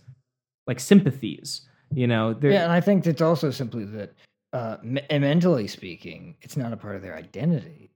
like 0.67 0.79
sympathies. 0.79 1.61
You 1.93 2.07
know, 2.07 2.33
they're- 2.33 2.51
Yeah, 2.51 2.63
and 2.63 2.71
I 2.71 2.81
think 2.81 3.05
it's 3.07 3.21
also 3.21 3.49
simply 3.49 3.83
that, 3.85 4.13
uh, 4.53 4.77
me- 4.83 5.01
mentally 5.11 5.67
speaking, 5.67 6.35
it's 6.41 6.55
not 6.55 6.71
a 6.73 6.77
part 6.77 6.95
of 6.95 7.01
their 7.01 7.15
identity. 7.15 7.89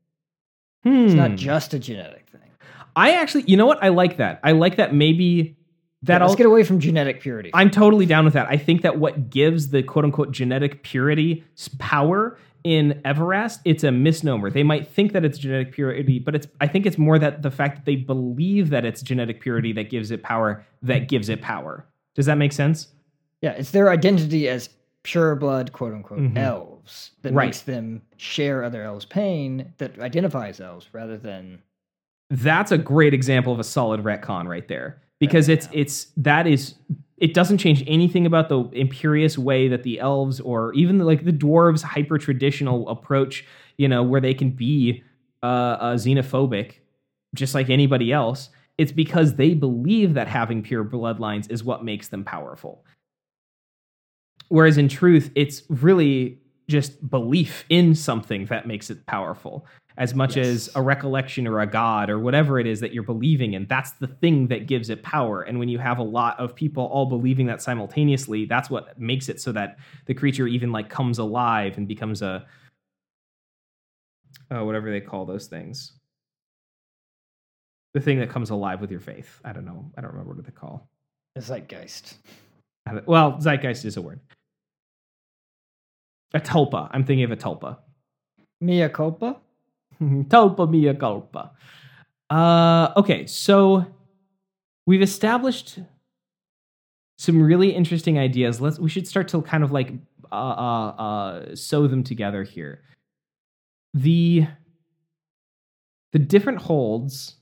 It's 0.84 1.14
Hmm. 1.14 1.18
not 1.20 1.36
just 1.36 1.74
a 1.74 1.80
genetic 1.80 2.28
thing. 2.30 2.42
I 2.96 3.14
actually, 3.14 3.44
you 3.48 3.56
know 3.58 3.66
what? 3.66 3.82
I 3.84 3.90
like 3.90 4.18
that. 4.18 4.40
I 4.44 4.52
like 4.52 4.76
that 4.78 4.94
maybe 4.94 5.56
that 6.02 6.22
let's 6.22 6.36
get 6.36 6.46
away 6.46 6.64
from 6.64 6.80
genetic 6.80 7.22
purity. 7.22 7.50
I'm 7.54 7.72
totally 7.72 8.06
down 8.06 8.26
with 8.26 8.34
that. 8.34 8.48
I 8.50 8.58
think 8.58 8.82
that 8.82 9.00
what 9.00 9.30
gives 9.30 9.70
the 9.70 9.82
quote 9.84 10.04
unquote 10.04 10.32
genetic 10.32 10.84
purity 10.84 11.44
power 11.80 12.38
in 12.64 13.02
Everest, 13.04 13.60
it's 13.66 13.84
a 13.84 13.92
misnomer. 13.92 14.50
They 14.50 14.64
might 14.64 14.88
think 14.88 15.12
that 15.14 15.26
it's 15.26 15.38
genetic 15.38 15.74
purity, 15.74 16.20
but 16.20 16.36
it's 16.36 16.48
I 16.62 16.68
think 16.68 16.86
it's 16.86 16.98
more 16.98 17.20
that 17.20 17.42
the 17.42 17.52
fact 17.52 17.76
that 17.78 17.86
they 17.86 17.96
believe 17.98 18.70
that 18.70 18.86
it's 18.86 19.02
genetic 19.02 19.42
purity 19.42 19.74
that 19.74 19.90
gives 19.90 20.12
it 20.12 20.24
power 20.24 20.66
that 20.82 21.08
gives 21.10 21.30
it 21.30 21.42
power. 21.42 21.86
Does 22.16 22.26
that 22.28 22.38
make 22.38 22.54
sense? 22.54 22.88
yeah, 23.42 23.52
it's 23.52 23.72
their 23.72 23.90
identity 23.90 24.48
as 24.48 24.70
pure 25.04 25.36
blood, 25.36 25.74
quote 25.74 25.94
unquote, 25.94 26.20
Mhm. 26.20 26.38
elves 26.38 27.12
that 27.24 27.34
Right. 27.34 27.48
makes 27.48 27.60
them 27.64 28.02
share 28.16 28.64
other 28.64 28.84
elves' 28.84 29.04
pain 29.04 29.74
that 29.80 30.00
identifies 30.00 30.62
elves 30.62 30.88
rather 30.94 31.18
than 31.18 31.60
That's 32.30 32.72
a 32.72 32.78
great 32.78 33.14
example 33.14 33.52
of 33.52 33.60
a 33.60 33.64
solid 33.66 34.02
retcon 34.04 34.48
right 34.48 34.68
there. 34.70 35.02
Because 35.20 35.50
it's 35.50 35.68
it's 35.74 36.06
that 36.18 36.48
is 36.48 36.76
it 37.24 37.34
doesn't 37.34 37.58
change 37.58 37.86
anything 37.88 38.26
about 38.26 38.50
the 38.50 38.60
imperious 38.74 39.38
way 39.38 39.70
that 39.70 39.84
the 39.84 39.98
elves 39.98 40.42
or 40.42 40.74
even 40.74 41.00
like 41.00 41.24
the 41.24 41.32
dwarves 41.32 41.82
hyper 41.82 42.18
traditional 42.18 42.90
approach, 42.90 43.46
you 43.78 43.88
know, 43.88 44.04
where 44.04 44.20
they 44.20 44.34
can 44.34 44.50
be 44.50 45.02
uh, 45.42 45.46
uh 45.46 45.96
xenophobic 45.96 46.80
just 47.34 47.56
like 47.56 47.70
anybody 47.70 48.12
else. 48.12 48.50
It's 48.78 48.92
because 48.92 49.36
they 49.36 49.54
believe 49.54 50.16
that 50.16 50.28
having 50.28 50.62
pure 50.64 50.84
bloodlines 50.84 51.50
is 51.50 51.64
what 51.64 51.86
makes 51.86 52.10
them 52.10 52.26
powerful. 52.26 52.84
Whereas 54.50 54.78
in 54.78 54.90
truth, 54.90 55.32
it's 55.34 55.64
really 55.70 56.40
just 56.68 57.10
belief 57.10 57.64
in 57.70 57.96
something 57.96 58.48
that 58.48 58.68
makes 58.68 58.90
it 58.90 59.06
powerful, 59.06 59.66
as 59.98 60.16
much 60.16 60.38
as 60.38 60.70
a 60.76 60.82
recollection 60.82 61.48
or 61.48 61.60
a 61.60 61.68
god 61.68 62.10
or 62.10 62.20
whatever 62.20 62.60
it 62.60 62.66
is 62.66 62.80
that 62.80 62.94
you're 62.94 63.04
believing 63.04 63.54
in. 63.54 63.66
That's 63.68 63.92
the 63.92 64.08
thing 64.08 64.48
that 64.48 64.66
gives 64.68 64.90
it 64.90 65.04
power. 65.04 65.44
And 65.44 65.60
when 65.60 65.70
you 65.70 65.78
have 65.78 66.00
a 66.00 66.04
lot 66.04 66.40
of 66.40 66.56
people 66.56 66.86
all 66.86 67.06
believing 67.06 67.46
that 67.48 67.62
simultaneously, 67.62 68.46
that's 68.46 68.70
what 68.70 69.00
makes 69.00 69.30
it 69.30 69.40
so 69.40 69.52
that 69.52 69.78
the 70.06 70.14
creature 70.14 70.48
even 70.48 70.72
like 70.72 70.90
comes 70.90 71.20
alive 71.20 71.78
and 71.78 71.88
becomes 71.88 72.22
a 72.22 72.46
uh, 74.52 74.64
whatever 74.64 74.92
they 74.92 75.02
call 75.02 75.26
those 75.26 75.48
things. 75.48 75.94
The 77.94 78.02
thing 78.02 78.20
that 78.20 78.30
comes 78.30 78.50
alive 78.50 78.82
with 78.82 78.90
your 78.90 79.00
faith. 79.00 79.40
I 79.46 79.54
don't 79.54 79.66
know. 79.66 79.92
I 79.98 80.02
don't 80.02 80.12
remember 80.12 80.34
what 80.34 80.46
they 80.46 80.52
call. 80.52 80.90
the 81.36 81.42
zeitgeist. 81.42 82.16
Well, 83.06 83.40
zeitgeist 83.40 83.86
is 83.86 83.98
a 83.98 84.02
word. 84.02 84.20
A 86.34 86.40
tulpa. 86.40 86.90
I'm 86.92 87.06
thinking 87.06 87.24
of 87.24 87.32
a 87.32 87.38
tulpa. 87.38 87.78
Mea 88.60 88.90
culpa? 88.90 89.38
tulpa 90.30 90.70
mea 90.70 90.94
culpa. 90.94 91.52
Uh, 92.30 92.94
okay, 92.98 93.26
so 93.28 93.86
we've 94.88 95.02
established 95.02 95.80
some 97.18 97.42
really 97.42 97.72
interesting 97.72 98.18
ideas. 98.20 98.60
Let's. 98.62 98.80
We 98.80 98.90
should 98.90 99.08
start 99.08 99.28
to 99.30 99.42
kind 99.42 99.64
of 99.64 99.72
like 99.72 99.94
uh, 100.32 100.36
uh, 100.36 100.88
uh, 100.90 101.56
sew 101.56 101.88
them 101.88 102.04
together 102.04 102.44
here. 102.44 102.82
The 103.94 104.48
the 106.14 106.20
different 106.20 106.60
holds. 106.60 107.36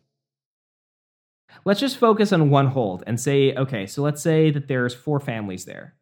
Let's 1.65 1.79
just 1.81 1.97
focus 1.97 2.31
on 2.33 2.49
one 2.49 2.67
hold 2.67 3.03
and 3.07 3.19
say, 3.19 3.53
okay, 3.55 3.85
so 3.85 4.01
let's 4.01 4.21
say 4.21 4.51
that 4.51 4.67
there's 4.67 4.93
four 4.93 5.19
families 5.19 5.65
there. 5.65 5.95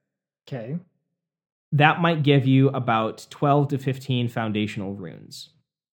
Okay. 0.48 0.78
that 1.72 2.02
might 2.02 2.24
give 2.24 2.46
you 2.48 2.70
about 2.70 3.28
12 3.30 3.70
to 3.70 3.78
15 3.78 4.28
foundational 4.30 4.96
runes 4.96 5.50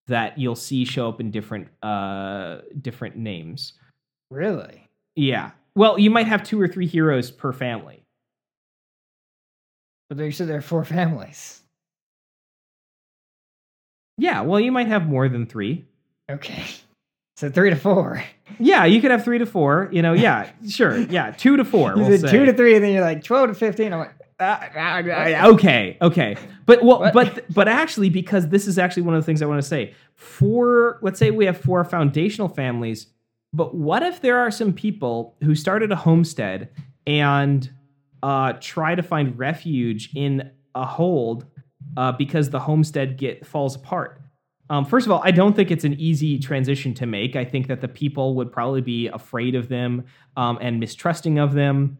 that 0.09 0.39
you'll 0.39 0.57
see 0.57 0.85
show 0.85 1.09
up 1.09 1.21
in 1.21 1.31
different 1.31 1.69
uh 1.83 2.59
different 2.81 3.17
names. 3.17 3.75
Really? 4.31 4.89
Yeah. 5.15 5.51
Well, 5.75 5.99
you 5.99 6.11
might 6.11 6.27
have 6.27 6.43
two 6.43 6.61
or 6.61 6.69
three 6.69 6.87
heroes 6.87 7.31
per 7.31 7.53
family. 7.53 8.03
But 10.09 10.19
you 10.19 10.31
said 10.33 10.49
there 10.49 10.59
are 10.59 10.63
four 10.63 10.85
families. 10.97 11.63
Yeah, 14.19 14.41
well, 14.43 14.59
you 14.59 14.73
might 14.73 14.87
have 14.87 15.07
more 15.07 15.29
than 15.29 15.45
3. 15.47 15.85
Okay. 16.31 16.65
So 17.37 17.51
three 17.51 17.69
to 17.69 17.77
four. 17.77 18.25
Yeah, 18.59 18.87
you 18.87 19.03
could 19.03 19.11
have 19.11 19.25
3 19.25 19.39
to 19.39 19.47
4, 19.47 19.91
you 19.93 20.01
know, 20.01 20.15
yeah, 20.15 20.51
sure. 20.69 20.97
Yeah, 20.97 21.33
2 21.33 21.59
to 21.59 21.65
4. 21.67 21.91
You 21.91 21.97
we'll 21.97 22.11
said 22.13 22.21
say. 22.23 22.31
two 22.31 22.47
to 22.47 22.55
three, 22.55 22.77
and 22.77 22.83
then 22.85 22.93
you're 22.95 23.03
like 23.03 23.23
twelve 23.25 23.49
to 23.51 23.55
fifteen. 23.55 23.93
I'm 23.93 23.99
like, 23.99 24.15
Uh, 24.39 25.49
okay, 25.55 25.97
okay, 26.03 26.37
but 26.67 26.83
well, 26.83 27.01
What? 27.01 27.15
but 27.15 27.45
but 27.55 27.69
actually, 27.69 28.11
because 28.11 28.49
this 28.49 28.67
is 28.67 28.79
actually 28.79 29.05
one 29.05 29.15
of 29.15 29.23
the 29.23 29.27
things 29.27 29.41
I 29.41 29.47
want 29.47 29.63
to 29.63 29.67
say. 29.67 29.95
For 30.15 30.99
let's 31.03 31.19
say 31.19 31.31
we 31.31 31.47
have 31.47 31.59
four 31.59 31.83
foundational 31.85 32.49
families, 32.49 33.07
but 33.55 33.75
what 33.75 34.03
if 34.03 34.21
there 34.21 34.39
are 34.39 34.51
some 34.51 34.73
people 34.75 35.37
who 35.43 35.55
started 35.55 35.91
a 35.91 35.97
homestead 35.97 36.71
and 37.07 37.71
uh, 38.23 38.55
try 38.61 38.95
to 38.95 39.03
find 39.03 39.39
refuge 39.39 40.11
in 40.15 40.51
a 40.75 40.85
hold 40.85 41.47
uh, 41.97 42.13
because 42.13 42.51
the 42.51 42.61
homestead 42.61 43.17
get 43.17 43.47
falls 43.47 43.75
apart? 43.77 44.21
Um, 44.69 44.85
first 44.85 45.07
of 45.07 45.13
all, 45.13 45.21
I 45.25 45.31
don't 45.31 45.55
think 45.55 45.71
it's 45.71 45.85
an 45.85 45.95
easy 45.95 46.39
transition 46.39 46.93
to 46.95 47.07
make. 47.07 47.37
I 47.37 47.45
think 47.45 47.69
that 47.69 47.81
the 47.81 47.89
people 47.89 48.35
would 48.35 48.51
probably 48.51 48.81
be 48.81 49.07
afraid 49.07 49.55
of 49.55 49.69
them 49.69 50.05
um, 50.37 50.59
and 50.61 50.81
mistrusting 50.81 51.39
of 51.39 51.55
them. 51.55 51.99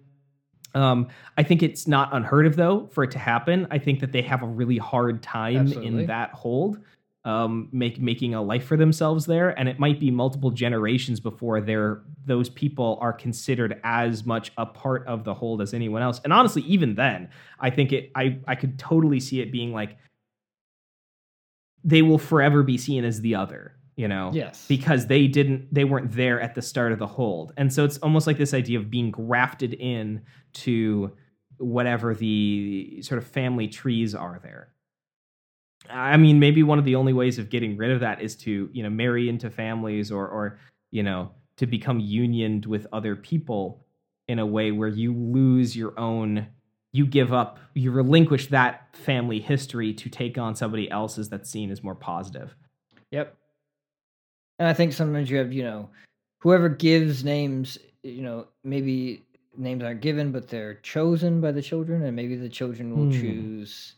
Um, 0.77 1.09
I 1.39 1.43
think 1.43 1.63
it's 1.63 1.89
not 1.89 2.15
unheard 2.15 2.45
of 2.47 2.55
though 2.55 2.87
for 2.93 3.03
it 3.03 3.11
to 3.13 3.19
happen. 3.19 3.67
I 3.71 3.79
think 3.79 4.01
that 4.01 4.13
they 4.13 4.21
have 4.23 4.43
a 4.43 4.47
really 4.47 4.77
hard 4.77 5.23
time 5.23 5.57
Absolutely. 5.57 6.03
in 6.03 6.07
that 6.07 6.33
hold, 6.33 6.81
um, 7.25 7.71
make 7.73 7.99
making 7.99 8.35
a 8.35 8.43
life 8.43 8.67
for 8.67 8.77
themselves 8.77 9.25
there, 9.25 9.59
and 9.59 9.71
it 9.71 9.79
might 9.79 9.99
be 9.99 10.11
multiple 10.11 10.51
generations 10.51 11.19
before 11.19 11.63
they're 11.63 12.03
those 12.27 12.51
people 12.51 12.99
are 13.01 13.15
considered 13.15 13.81
as 13.85 14.27
much 14.27 14.53
a 14.59 14.67
part 14.67 15.07
of 15.07 15.25
the 15.25 15.33
hold 15.33 15.63
as 15.63 15.73
anyone 15.73 16.03
else. 16.03 16.21
And 16.25 16.33
honestly, 16.33 16.61
even 16.63 16.95
then, 16.95 17.31
I 17.59 17.71
think 17.71 17.93
it. 17.93 18.11
I 18.15 18.39
I 18.47 18.55
could 18.55 18.79
totally 18.79 19.19
see 19.19 19.41
it 19.41 19.51
being 19.51 19.73
like 19.73 19.97
they 21.83 22.03
will 22.03 22.19
forever 22.19 22.63
be 22.63 22.77
seen 22.77 23.03
as 23.03 23.23
the 23.23 23.35
other. 23.35 23.76
You 23.97 24.09
know, 24.09 24.31
yes. 24.35 24.67
because 24.69 25.07
they 25.07 25.27
didn't 25.27 25.73
they 25.73 25.85
weren't 25.85 26.13
there 26.13 26.39
at 26.39 26.55
the 26.55 26.61
start 26.61 26.93
of 26.93 26.99
the 26.99 27.07
hold 27.07 27.55
and 27.57 27.73
so 27.73 27.83
it's 27.83 27.97
almost 27.99 28.27
like 28.27 28.37
this 28.37 28.53
idea 28.53 28.79
of 28.79 28.91
being 28.91 29.11
grafted 29.11 29.73
in 29.73 30.21
to 30.53 31.13
whatever 31.57 32.15
the 32.15 33.01
sort 33.01 33.17
of 33.17 33.27
family 33.27 33.69
trees 33.69 34.15
are 34.15 34.39
there 34.43 34.69
i 35.89 36.19
mean 36.19 36.39
maybe 36.39 36.63
one 36.63 36.79
of 36.79 36.85
the 36.85 36.95
only 36.95 37.15
ways 37.15 37.39
of 37.39 37.49
getting 37.49 37.79
rid 37.79 37.91
of 37.91 38.01
that 38.01 38.21
is 38.21 38.37
to 38.37 38.69
you 38.71 38.83
know 38.83 38.91
marry 38.91 39.31
into 39.31 39.49
families 39.49 40.13
or 40.13 40.29
or 40.29 40.59
you 40.91 41.03
know 41.03 41.31
to 41.57 41.67
become 41.67 41.99
unioned 41.99 42.67
with 42.67 42.87
other 42.93 43.17
people 43.17 43.83
in 44.29 44.39
a 44.39 44.45
way 44.45 44.73
where 44.73 44.89
you 44.89 45.15
lose 45.15 45.75
your 45.75 45.99
own 45.99 46.47
you 46.93 47.07
give 47.07 47.33
up 47.33 47.59
you 47.73 47.91
relinquish 47.91 48.49
that 48.49 48.95
family 48.95 49.41
history 49.41 49.95
to 49.95 50.11
take 50.11 50.37
on 50.37 50.55
somebody 50.55 50.91
else's 50.91 51.31
that's 51.31 51.49
seen 51.49 51.71
as 51.71 51.83
more 51.83 51.95
positive 51.95 52.55
Yep. 53.11 53.37
And 54.59 54.69
I 54.69 54.73
think 54.73 54.93
sometimes 54.93 55.31
you 55.31 55.37
have, 55.39 55.53
you 55.53 55.63
know, 55.63 55.89
whoever 56.41 56.69
gives 56.69 57.25
names, 57.25 57.79
you 58.03 58.23
know, 58.23 58.47
maybe 58.65 59.23
names 59.57 59.83
aren't 59.83 60.01
given, 60.01 60.33
but 60.33 60.49
they're 60.49 60.75
chosen 60.77 61.41
by 61.41 61.53
the 61.53 61.63
children, 61.63 62.03
and 62.03 62.15
maybe 62.17 62.37
the 62.37 62.49
children 62.49 62.95
will 62.95 63.05
Hmm. 63.07 63.21
choose 63.21 63.95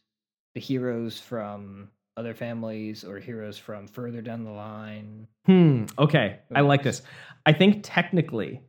the 0.55 0.61
heroes 0.61 1.21
from 1.21 1.90
other 2.16 2.35
families 2.35 3.05
or 3.05 3.18
heroes 3.18 3.59
from 3.59 3.87
further 3.87 4.21
down 4.21 4.42
the 4.44 4.51
line. 4.51 5.29
Hmm. 5.47 5.85
Okay. 5.99 6.38
I 6.55 6.62
like 6.62 6.83
this. 6.83 7.03
I 7.47 7.53
think 7.53 7.81
technically, 7.85 8.61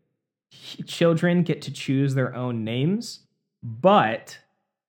children 0.86 1.44
get 1.44 1.62
to 1.64 1.72
choose 1.72 2.14
their 2.14 2.36
own 2.36 2.64
names, 2.64 3.22
but 3.64 4.38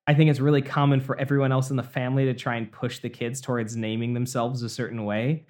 I 0.07 0.15
think 0.15 0.31
it's 0.31 0.41
really 0.41 0.63
common 0.63 1.01
for 1.01 1.19
everyone 1.19 1.53
else 1.53 1.71
in 1.71 1.77
the 1.77 1.83
family 1.83 2.25
to 2.27 2.35
try 2.35 2.57
and 2.57 2.71
push 2.71 2.99
the 2.99 3.09
kids 3.11 3.41
towards 3.41 3.77
naming 3.77 4.13
themselves 4.15 4.63
a 4.63 4.69
certain 4.69 5.05
way. 5.05 5.47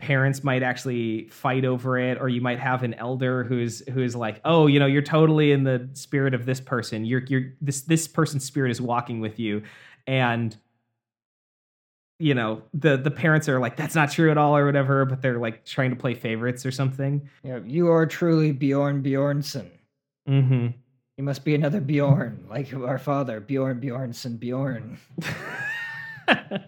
Parents 0.00 0.42
might 0.42 0.62
actually 0.62 1.28
fight 1.28 1.64
over 1.64 1.98
it, 1.98 2.18
or 2.20 2.28
you 2.28 2.40
might 2.40 2.58
have 2.58 2.82
an 2.82 2.94
elder 2.94 3.44
who's 3.44 3.86
who's 3.90 4.16
like, 4.16 4.40
"Oh, 4.44 4.66
you 4.66 4.80
know, 4.80 4.86
you're 4.86 5.02
totally 5.02 5.52
in 5.52 5.64
the 5.64 5.88
spirit 5.92 6.34
of 6.34 6.46
this 6.46 6.60
person. 6.60 7.04
You're 7.04 7.22
you're 7.26 7.52
this 7.60 7.82
this 7.82 8.08
person's 8.08 8.44
spirit 8.44 8.70
is 8.70 8.80
walking 8.80 9.20
with 9.20 9.38
you," 9.38 9.62
and 10.06 10.56
you 12.18 12.34
know 12.34 12.62
the 12.74 12.96
the 12.96 13.10
parents 13.10 13.48
are 13.48 13.58
like 13.58 13.76
that's 13.76 13.94
not 13.94 14.10
true 14.10 14.30
at 14.30 14.36
all 14.36 14.54
or 14.54 14.66
whatever 14.66 15.06
but 15.06 15.22
they're 15.22 15.38
like 15.38 15.64
trying 15.64 15.88
to 15.88 15.96
play 15.96 16.14
favorites 16.14 16.66
or 16.66 16.70
something 16.70 17.26
You 17.42 17.52
know, 17.52 17.62
you 17.66 17.88
are 17.88 18.04
truly 18.04 18.52
Bjorn 18.52 19.02
bjornson 19.02 19.66
mm-hmm 20.28 20.66
You 21.16 21.24
must 21.24 21.44
be 21.44 21.54
another 21.54 21.80
Bjorn, 21.80 22.44
like 22.48 22.72
our 22.74 22.98
father, 22.98 23.40
Bjorn 23.40 23.80
bjornson 23.80 24.38
Bjorn. 24.38 24.98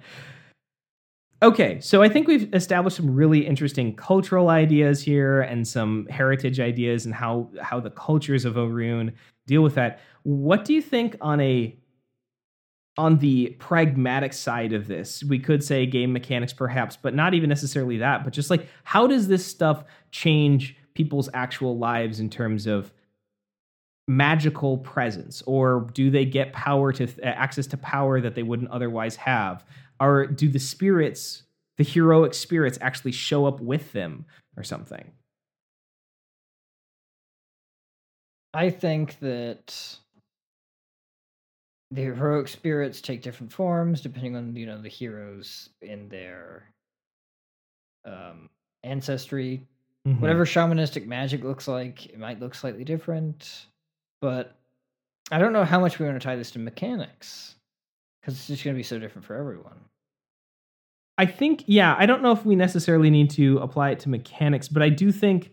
okay 1.43 1.80
so 1.80 2.03
i 2.03 2.09
think 2.09 2.26
we've 2.26 2.53
established 2.55 2.97
some 2.97 3.14
really 3.14 3.47
interesting 3.47 3.95
cultural 3.95 4.49
ideas 4.49 5.03
here 5.03 5.43
and 5.43 5.66
some 5.66 6.07
heritage 6.07 6.61
ideas 6.61 7.05
and 7.05 7.14
how 7.14 7.51
how 7.61 7.80
the 7.80 7.90
cultures 7.90 8.45
of 8.45 8.55
Orun 8.55 9.12
deal 9.47 9.62
with 9.62 9.74
that. 9.74 10.01
What 10.22 10.64
do 10.64 10.72
you 10.72 10.82
think 10.82 11.16
on 11.20 11.40
a 11.40 11.76
on 12.99 13.18
the 13.18 13.57
pragmatic 13.59 14.32
side 14.32 14.72
of 14.72 14.86
this? 14.86 15.24
We 15.24 15.38
could 15.38 15.64
say 15.64 15.86
game 15.86 16.12
mechanics 16.12 16.53
perhaps 16.53 16.97
but 17.01 17.14
not 17.14 17.34
even 17.34 17.49
necessarily 17.49 17.99
that 17.99 18.24
but 18.24 18.32
just 18.32 18.51
like 18.51 18.68
how 18.84 19.07
does 19.07 19.28
this 19.28 19.45
stuff 19.45 19.84
change 20.11 20.76
people's 20.95 21.28
actual 21.32 21.78
lives 21.78 22.20
in 22.20 22.28
terms 22.28 22.66
of 22.66 22.93
magical 24.09 24.78
presence? 24.78 25.43
Or 25.47 25.88
do 25.95 26.11
they 26.11 26.24
get 26.24 26.53
power 26.53 26.93
to 26.93 27.09
access 27.24 27.66
to 27.68 27.76
power 27.78 28.20
that 28.20 28.34
they 28.34 28.43
wouldn't 28.43 28.70
otherwise 28.70 29.16
have 29.16 29.64
or 30.03 30.26
do 30.26 30.48
the 30.48 30.59
spirits 30.59 31.44
the 31.78 31.84
heroic 31.84 32.34
spirits 32.34 32.78
actually 32.80 33.12
show 33.12 33.46
up 33.46 33.61
with 33.61 33.92
them 33.92 34.24
or 34.57 34.62
something 34.62 35.12
I 38.55 38.68
think 38.68 39.18
that 39.20 39.98
the 41.90 42.03
heroic 42.03 42.48
spirits 42.48 43.00
take 43.00 43.22
different 43.22 43.53
forms 43.53 44.00
depending 44.00 44.36
on 44.36 44.55
you 44.57 44.66
know 44.66 44.80
the 44.80 44.88
heroes 44.88 45.70
in 45.80 46.09
their 46.09 46.64
um, 48.05 48.48
ancestry. 48.82 49.66
Mhm. 50.07 50.20
Whatever 50.20 50.44
shamanistic 50.44 51.07
magic 51.07 51.44
looks 51.44 51.68
like, 51.68 52.07
it 52.07 52.18
might 52.18 52.40
look 52.40 52.55
slightly 52.55 52.84
different. 52.84 53.66
But 54.20 54.57
I 55.30 55.38
don't 55.38 55.53
know 55.53 55.64
how 55.64 55.78
much 55.78 55.98
we 55.98 56.07
want 56.07 56.20
to 56.20 56.24
tie 56.24 56.36
this 56.36 56.50
to 56.53 56.59
mechanics 56.59 57.55
because 58.23 58.39
it's 58.39 58.47
just 58.47 58.64
going 58.64 58.75
to 58.75 58.79
be 58.79 58.85
so 58.85 58.99
different 58.99 59.27
for 59.27 59.35
everyone. 59.35 59.75
I 61.18 61.27
think, 61.27 61.64
yeah, 61.66 61.95
I 61.99 62.07
don't 62.07 62.23
know 62.23 62.33
if 62.33 62.47
we 62.47 62.57
necessarily 62.57 63.11
need 63.11 63.31
to 63.33 63.59
apply 63.59 63.91
it 63.91 64.01
to 64.01 64.09
mechanics, 64.09 64.68
but 64.68 64.83
I 64.83 64.89
do 64.89 65.12
think, 65.12 65.51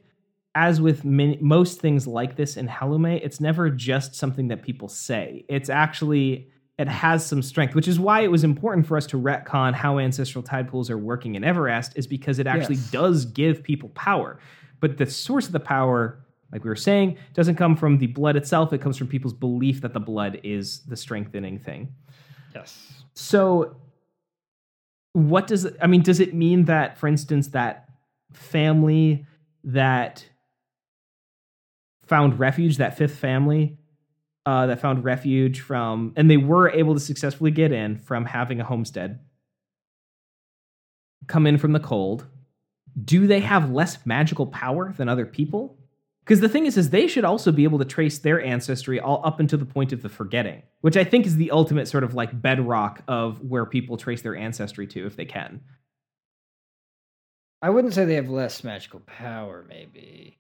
as 0.56 0.80
with 0.80 1.04
many, 1.04 1.38
most 1.42 1.82
things 1.82 2.08
like 2.08 2.36
this 2.36 2.58
in 2.58 2.68
Halume, 2.68 3.20
it's 3.22 3.42
never 3.42 3.70
just 3.70 4.16
something 4.16 4.48
that 4.48 4.62
people 4.64 4.88
say. 4.88 5.46
It's 5.50 5.70
actually, 5.70 6.50
it 6.78 6.88
has 6.88 7.26
some 7.26 7.42
strength, 7.42 7.76
which 7.76 7.88
is 7.88 8.00
why 8.00 8.22
it 8.22 8.32
was 8.32 8.44
important 8.44 8.88
for 8.88 8.96
us 8.98 9.06
to 9.08 9.18
retcon 9.18 9.74
how 9.74 10.00
ancestral 10.00 10.44
tide 10.44 10.70
pools 10.70 10.90
are 10.90 10.98
working 10.98 11.36
in 11.36 11.44
Everest, 11.44 11.94
is 11.98 12.08
because 12.08 12.40
it 12.40 12.48
actually 12.48 12.76
Yes. 12.76 12.92
does 12.92 13.26
give 13.26 13.62
people 13.62 13.90
power. 13.90 14.40
But 14.80 14.98
the 14.98 15.06
source 15.06 15.46
of 15.46 15.52
the 15.52 15.60
power, 15.60 16.26
like 16.54 16.64
we 16.64 16.70
were 16.70 16.76
saying, 16.76 17.18
doesn't 17.34 17.56
come 17.56 17.76
from 17.76 17.98
the 17.98 18.08
blood 18.08 18.38
itself, 18.38 18.72
it 18.72 18.80
comes 18.80 18.98
from 18.98 19.08
people's 19.08 19.34
belief 19.34 19.82
that 19.82 19.94
the 19.94 20.00
blood 20.00 20.40
is 20.44 20.80
the 20.86 20.96
strengthening 20.96 21.60
thing. 21.60 21.90
Yes. 22.54 23.04
So, 23.14 23.76
what 25.14 25.48
does 25.48 25.68
I 25.82 25.88
mean? 25.88 26.02
Does 26.02 26.20
it 26.20 26.34
mean 26.34 26.66
that, 26.66 26.98
for 26.98 27.08
instance, 27.08 27.50
that 27.50 27.90
family 28.34 29.26
that 29.64 30.26
found 32.06 32.40
refuge, 32.40 32.78
that 32.78 32.98
fifth 32.98 33.16
family 33.16 33.78
uh, 34.46 34.66
that 34.68 34.80
found 34.80 35.04
refuge 35.04 35.62
from, 35.62 36.14
and 36.16 36.30
they 36.30 36.38
were 36.38 36.70
able 36.70 36.94
to 36.94 37.00
successfully 37.00 37.52
get 37.52 37.72
in 37.72 38.00
from 38.00 38.26
having 38.26 38.60
a 38.60 38.64
homestead, 38.64 39.20
come 41.28 41.46
in 41.46 41.58
from 41.58 41.74
the 41.74 41.80
cold, 41.80 42.26
do 43.04 43.28
they 43.28 43.40
have 43.40 43.72
less 43.72 44.06
magical 44.06 44.48
power 44.48 44.94
than 44.98 45.08
other 45.08 45.26
people? 45.26 45.79
Because 46.30 46.42
the 46.42 46.50
thing 46.50 46.68
is, 46.68 46.78
is 46.78 46.92
they 46.92 47.08
should 47.08 47.26
also 47.26 47.52
be 47.52 47.64
able 47.64 47.80
to 47.80 47.86
trace 47.86 48.20
their 48.20 48.40
ancestry 48.40 49.00
all 49.00 49.20
up 49.26 49.40
until 49.40 49.58
the 49.58 49.66
point 49.66 49.92
of 49.92 50.04
the 50.04 50.10
forgetting, 50.10 50.62
which 50.82 50.96
I 50.96 51.04
think 51.04 51.26
is 51.26 51.38
the 51.38 51.50
ultimate 51.50 51.88
sort 51.88 52.04
of 52.04 52.14
like 52.14 52.40
bedrock 52.40 53.02
of 53.08 53.42
where 53.42 53.66
people 53.66 53.98
trace 53.98 54.22
their 54.22 54.36
ancestry 54.36 54.86
to 54.86 55.08
if 55.08 55.16
they 55.16 55.26
can. 55.26 55.60
I 57.64 57.72
wouldn't 57.72 57.96
say 57.96 58.06
they 58.06 58.14
have 58.14 58.30
less 58.30 58.64
magical 58.64 59.00
power, 59.00 59.66
maybe. 59.68 60.38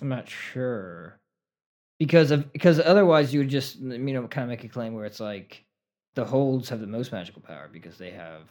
I'm 0.00 0.08
not 0.08 0.30
sure. 0.30 1.18
Because 1.98 2.30
of 2.30 2.50
because 2.54 2.80
otherwise 2.80 3.34
you 3.34 3.40
would 3.40 3.50
just 3.50 3.80
you 3.80 3.98
know 3.98 4.26
kind 4.28 4.44
of 4.44 4.48
make 4.48 4.64
a 4.64 4.68
claim 4.68 4.94
where 4.94 5.04
it's 5.04 5.20
like 5.20 5.62
the 6.14 6.24
holds 6.24 6.70
have 6.70 6.80
the 6.80 6.86
most 6.86 7.12
magical 7.12 7.42
power 7.42 7.68
because 7.70 7.98
they 7.98 8.12
have 8.12 8.44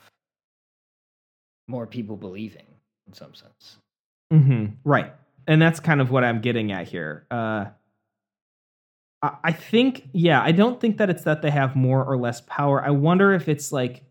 more 1.68 1.88
people 1.88 2.18
believing 2.18 2.68
in 3.08 3.14
some 3.14 3.34
sense. 3.34 3.78
Mm-hmm. 4.32 4.66
Right. 4.84 5.12
And 5.48 5.62
that's 5.62 5.80
kind 5.80 6.02
of 6.02 6.12
what 6.12 6.24
I'm 6.24 6.42
getting 6.42 6.72
at 6.72 6.88
here. 6.88 7.26
Uh, 7.32 7.66
I, 9.22 9.52
think, 9.52 10.10
yeah, 10.14 10.42
I 10.42 10.52
don't 10.52 10.80
think 10.80 10.98
that 10.98 11.10
it's 11.10 11.24
that 11.24 11.42
they 11.42 11.52
have 11.52 11.76
more 11.76 12.06
or 12.06 12.18
less 12.18 12.42
power. 12.42 12.84
I 12.84 12.92
wonder 12.92 13.34
if 13.34 13.50
it's 13.50 13.72
like, 13.72 14.06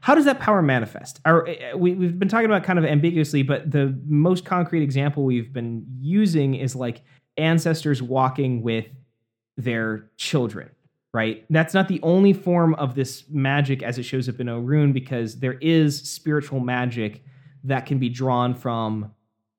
how 0.00 0.14
does 0.14 0.26
that 0.26 0.38
power 0.38 0.60
manifest? 0.60 1.20
Or, 1.24 1.48
uh, 1.48 1.76
we, 1.76 1.94
we've 1.94 2.18
been 2.18 2.28
talking 2.28 2.46
about 2.46 2.64
kind 2.64 2.78
of 2.78 2.84
ambiguously, 2.84 3.42
but 3.42 3.70
the 3.70 3.98
most 4.06 4.44
concrete 4.44 4.82
example 4.82 5.24
we've 5.24 5.52
been 5.52 5.86
using 6.00 6.54
is 6.54 6.76
like 6.76 7.02
ancestors 7.36 8.02
walking 8.02 8.62
with 8.62 8.86
their 9.56 10.10
children, 10.16 10.70
right? 11.14 11.44
That's 11.48 11.74
not 11.74 11.88
the 11.88 12.00
only 12.02 12.32
form 12.32 12.74
of 12.74 12.94
this 12.94 13.24
magic 13.30 13.82
as 13.82 13.98
it 13.98 14.02
shows 14.02 14.28
up 14.28 14.38
in 14.38 14.48
Orun, 14.48 14.92
because 14.92 15.40
there 15.40 15.54
is 15.54 15.98
spiritual 15.98 16.60
magic 16.60 17.24
that 17.64 17.86
can 17.86 17.98
be 17.98 18.08
drawn 18.08 18.54
from 18.54 19.12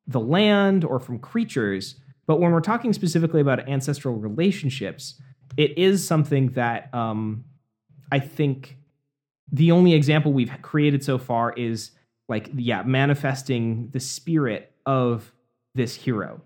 the 0.10 0.20
land 0.20 0.84
or 0.84 1.00
from 1.00 1.20
creatures. 1.20 1.96
But 2.28 2.40
when 2.40 2.52
we're 2.52 2.60
talking 2.62 2.92
specifically 2.94 3.42
about 3.42 3.68
ancestral 3.70 4.16
relationships, 4.16 5.22
it 5.56 5.78
is 5.78 6.06
something 6.06 6.50
that 6.50 6.94
um, 6.94 7.46
I 8.12 8.20
think 8.20 8.78
the 9.52 9.72
only 9.72 9.94
example 9.94 10.34
we've 10.34 10.52
created 10.62 11.04
so 11.04 11.18
far 11.18 11.54
is 11.54 11.92
like, 12.28 12.50
yeah, 12.56 12.84
manifesting 12.84 13.90
the 13.92 14.00
spirit 14.00 14.72
of 14.86 15.32
this 15.76 15.96
hero. 15.96 16.42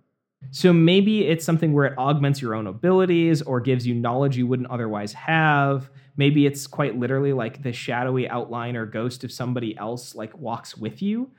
So 0.51 0.73
maybe 0.73 1.25
it's 1.25 1.45
something 1.45 1.73
where 1.73 1.85
it 1.85 1.97
augments 1.97 2.41
your 2.41 2.53
own 2.53 2.67
abilities 2.67 3.41
or 3.41 3.61
gives 3.61 3.87
you 3.87 3.93
knowledge 3.93 4.37
you 4.37 4.45
wouldn't 4.45 4.69
otherwise 4.69 5.13
have. 5.13 5.89
Maybe 6.17 6.45
it's 6.45 6.67
quite 6.67 6.97
literally 6.97 7.33
like 7.33 7.63
the 7.63 7.71
shadowy 7.71 8.27
outline 8.27 8.75
or 8.75 8.85
ghost 8.85 9.23
of 9.23 9.31
somebody 9.31 9.77
else 9.77 10.15
like 10.15 10.37
walks 10.37 10.77
with 10.77 11.01
you. 11.01 11.31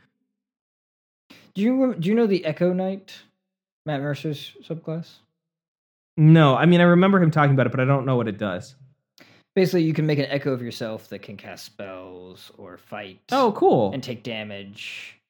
Do 1.55 1.63
you 1.63 1.95
do 1.99 2.09
you 2.09 2.15
know 2.15 2.27
the 2.27 2.45
Echo 2.45 2.73
Knight, 2.73 3.15
Matt 3.87 4.01
Mercer's 4.01 4.53
subclass? 4.63 5.11
No, 6.17 6.57
I 6.57 6.67
mean 6.67 6.81
I 6.81 6.85
remember 6.85 7.23
him 7.23 7.31
talking 7.31 7.53
about 7.55 7.67
it, 7.67 7.71
but 7.71 7.81
I 7.81 7.85
don't 7.85 8.07
know 8.07 8.17
what 8.17 8.29
it 8.29 8.39
does. 8.39 8.75
Basically, 9.55 9.83
you 9.85 9.95
can 9.95 10.07
make 10.07 10.19
an 10.19 10.27
echo 10.27 10.53
of 10.53 10.63
yourself 10.63 11.09
that 11.11 11.21
can 11.21 11.37
cast 11.37 11.65
spells 11.65 12.51
or 12.59 12.77
fight. 12.77 13.21
Oh, 13.31 13.53
cool. 13.53 13.93
and 13.93 14.03
take 14.03 14.25
damage. 14.25 15.21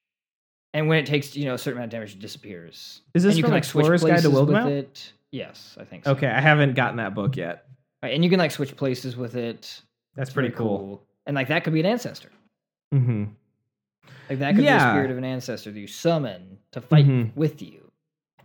And 0.72 0.88
when 0.88 0.98
it 0.98 1.06
takes 1.06 1.36
you 1.36 1.44
know 1.44 1.54
a 1.54 1.58
certain 1.58 1.78
amount 1.78 1.92
of 1.92 1.98
damage, 1.98 2.14
it 2.14 2.20
disappears. 2.20 3.02
Is 3.14 3.22
this 3.22 3.32
and 3.32 3.36
you 3.38 3.42
from 3.42 3.48
can 3.48 3.54
like 3.54 3.62
Explorer's 3.64 4.02
Guide 4.02 4.22
to 4.22 4.30
Wildemount? 4.30 4.70
it. 4.70 5.12
Yes, 5.30 5.76
I 5.78 5.84
think 5.84 6.04
so. 6.04 6.12
Okay, 6.12 6.26
I 6.28 6.40
haven't 6.40 6.74
gotten 6.74 6.96
that 6.96 7.14
book 7.14 7.36
yet. 7.36 7.66
Right, 8.02 8.14
and 8.14 8.24
you 8.24 8.30
can 8.30 8.38
like 8.38 8.50
switch 8.50 8.76
places 8.76 9.16
with 9.16 9.36
it. 9.36 9.82
That's 10.16 10.28
It's 10.28 10.34
pretty 10.34 10.48
really 10.50 10.58
cool. 10.58 11.02
And 11.26 11.34
like 11.34 11.48
that 11.48 11.64
could 11.64 11.72
be 11.72 11.80
an 11.80 11.86
ancestor. 11.86 12.30
Mm-hmm. 12.94 13.24
Like 14.28 14.38
that 14.38 14.50
could 14.52 14.58
be 14.58 14.64
Yeah. 14.64 14.88
a 14.90 14.92
spirit 14.94 15.10
of 15.10 15.18
an 15.18 15.24
ancestor 15.24 15.70
that 15.70 15.78
you 15.78 15.86
summon 15.86 16.58
to 16.72 16.80
fight 16.80 17.06
Mhm. 17.06 17.34
with 17.36 17.60
you. 17.62 17.90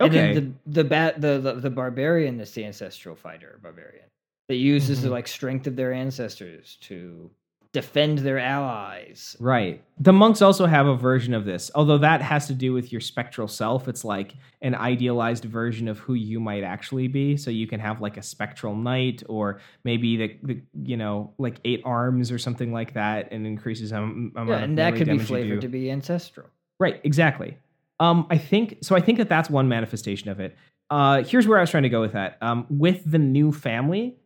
Okay. 0.00 0.28
And 0.28 0.36
then 0.36 0.58
the 0.64 0.82
the 0.82 0.84
bat 0.88 1.20
the, 1.20 1.38
the 1.38 1.54
the 1.54 1.70
barbarian 1.70 2.40
is 2.40 2.52
the 2.52 2.64
ancestral 2.64 3.14
fighter 3.16 3.58
barbarian 3.62 4.06
that 4.48 4.56
uses 4.56 5.02
the 5.02 5.08
Mhm. 5.08 5.12
like 5.12 5.28
strength 5.28 5.66
of 5.66 5.76
their 5.76 5.92
ancestors 5.92 6.76
to 6.82 7.30
defend 7.72 8.18
their 8.18 8.38
allies. 8.38 9.36
Right. 9.38 9.82
The 10.00 10.12
monks 10.12 10.42
also 10.42 10.66
have 10.66 10.86
a 10.86 10.96
version 10.96 11.34
of 11.34 11.44
this, 11.44 11.70
although 11.74 11.98
that 11.98 12.20
has 12.20 12.48
to 12.48 12.54
do 12.54 12.72
with 12.72 12.90
your 12.90 13.00
spectral 13.00 13.46
self. 13.46 13.86
It's 13.86 14.04
like 14.04 14.34
an 14.60 14.74
idealized 14.74 15.44
version 15.44 15.86
of 15.86 15.98
who 16.00 16.14
you 16.14 16.40
might 16.40 16.64
actually 16.64 17.06
be. 17.06 17.36
So 17.36 17.50
you 17.50 17.68
can 17.68 17.78
have 17.78 18.00
like 18.00 18.16
a 18.16 18.22
spectral 18.22 18.74
knight, 18.74 19.22
or 19.28 19.60
maybe 19.84 20.16
the, 20.16 20.38
the 20.42 20.62
you 20.82 20.96
know 20.96 21.32
like 21.38 21.58
eight 21.64 21.82
arms 21.84 22.32
or 22.32 22.38
something 22.38 22.72
like 22.72 22.94
that, 22.94 23.28
and 23.30 23.46
increases 23.46 23.92
um, 23.92 24.32
amount 24.34 24.48
Yeah, 24.48 24.64
and 24.64 24.78
that 24.78 24.96
could 24.96 25.08
be 25.08 25.18
flavored 25.18 25.60
to 25.60 25.68
be 25.68 25.90
ancestral. 25.90 26.48
Right, 26.80 27.00
exactly. 27.04 27.56
Um, 28.00 28.26
I 28.30 28.38
think 28.38 28.78
so. 28.82 28.96
I 28.96 29.00
think 29.00 29.18
that 29.18 29.28
that's 29.28 29.48
one 29.48 29.68
manifestation 29.68 30.28
of 30.28 30.40
it. 30.40 30.56
Uh, 30.88 31.22
here's 31.22 31.46
where 31.46 31.58
I 31.58 31.60
was 31.60 31.70
trying 31.70 31.84
to 31.84 31.88
go 31.88 32.00
with 32.00 32.14
that. 32.14 32.36
Um, 32.40 32.66
with 32.68 33.08
the 33.08 33.18
new 33.18 33.52
family, 33.52 34.16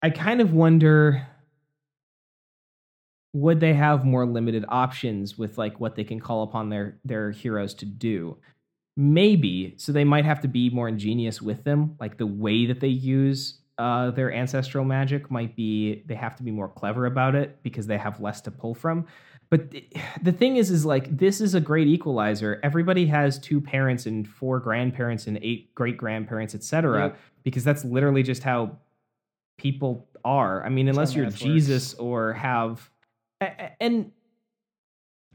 I 0.00 0.10
kind 0.10 0.40
of 0.40 0.52
wonder 0.52 1.26
would 3.36 3.60
they 3.60 3.74
have 3.74 4.04
more 4.04 4.24
limited 4.26 4.64
options 4.68 5.36
with 5.36 5.58
like 5.58 5.78
what 5.80 5.94
they 5.96 6.04
can 6.04 6.20
call 6.20 6.42
upon 6.42 6.70
their 6.70 6.98
their 7.04 7.30
heroes 7.30 7.74
to 7.74 7.84
do? 7.86 8.36
Maybe. 8.96 9.74
So 9.76 9.92
they 9.92 10.04
might 10.04 10.24
have 10.24 10.40
to 10.40 10.48
be 10.48 10.70
more 10.70 10.88
ingenious 10.88 11.42
with 11.42 11.64
them, 11.64 11.96
like 12.00 12.16
the 12.16 12.26
way 12.26 12.64
that 12.66 12.80
they 12.80 12.88
use 12.88 13.58
uh, 13.78 14.10
their 14.12 14.32
ancestral 14.32 14.84
magic 14.86 15.30
might 15.30 15.54
be 15.54 16.02
they 16.06 16.14
have 16.14 16.34
to 16.36 16.42
be 16.42 16.50
more 16.50 16.68
clever 16.68 17.04
about 17.04 17.34
it 17.34 17.62
because 17.62 17.86
they 17.86 17.98
have 17.98 18.18
less 18.20 18.40
to 18.40 18.50
pull 18.50 18.74
from 18.74 19.06
but 19.50 19.70
th- 19.70 19.92
the 20.22 20.32
thing 20.32 20.56
is 20.56 20.70
is 20.70 20.86
like 20.86 21.14
this 21.14 21.42
is 21.42 21.54
a 21.54 21.60
great 21.60 21.86
equalizer 21.86 22.58
everybody 22.62 23.04
has 23.06 23.38
two 23.38 23.60
parents 23.60 24.06
and 24.06 24.26
four 24.26 24.60
grandparents 24.60 25.26
and 25.26 25.38
eight 25.42 25.74
great 25.74 25.98
grandparents 25.98 26.54
etc 26.54 27.08
Yep. 27.08 27.18
because 27.42 27.64
that's 27.64 27.84
literally 27.84 28.22
just 28.22 28.42
how 28.42 28.78
people 29.58 30.08
are 30.24 30.64
i 30.64 30.70
mean 30.70 30.88
unless 30.88 31.14
you're 31.14 31.24
math 31.26 31.34
works. 31.34 31.42
jesus 31.42 31.92
or 31.94 32.32
have 32.32 32.90
and 33.40 34.12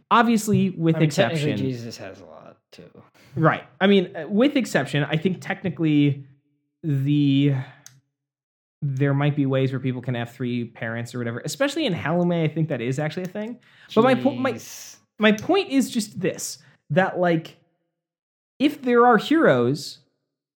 obviously 0.10 0.72
with 0.72 0.96
I 0.96 1.00
mean, 1.00 1.06
exception 1.08 1.58
Jesus 1.58 1.98
has 1.98 2.20
a 2.22 2.26
lot 2.26 2.58
too. 2.72 2.90
Right. 3.36 3.64
I 3.80 3.88
mean, 3.88 4.16
uh, 4.16 4.28
with 4.28 4.56
exception, 4.56 5.04
I 5.04 5.18
think 5.18 5.38
technically 5.42 6.26
the 6.84 7.54
there 8.82 9.14
might 9.14 9.36
be 9.36 9.46
ways 9.46 9.72
where 9.72 9.80
people 9.80 10.02
can 10.02 10.16
have 10.16 10.32
three 10.32 10.66
parents 10.66 11.14
or 11.14 11.20
whatever. 11.20 11.40
Especially 11.46 11.86
in 11.86 11.94
Halume, 11.94 12.44
I 12.44 12.48
think 12.48 12.70
that 12.70 12.82
is 12.82 12.98
actually 12.98 13.24
a 13.24 13.28
thing. 13.28 13.60
But 13.94 14.04
my 14.04 14.16
po- 14.16 14.32
my- 14.36 14.60
My 15.20 15.32
point 15.34 15.70
is 15.70 15.92
just 15.92 16.20
this: 16.20 16.58
that 16.90 17.20
like 17.20 17.58
if 18.58 18.82
there 18.82 19.06
are 19.06 19.18
heroes, 19.18 20.00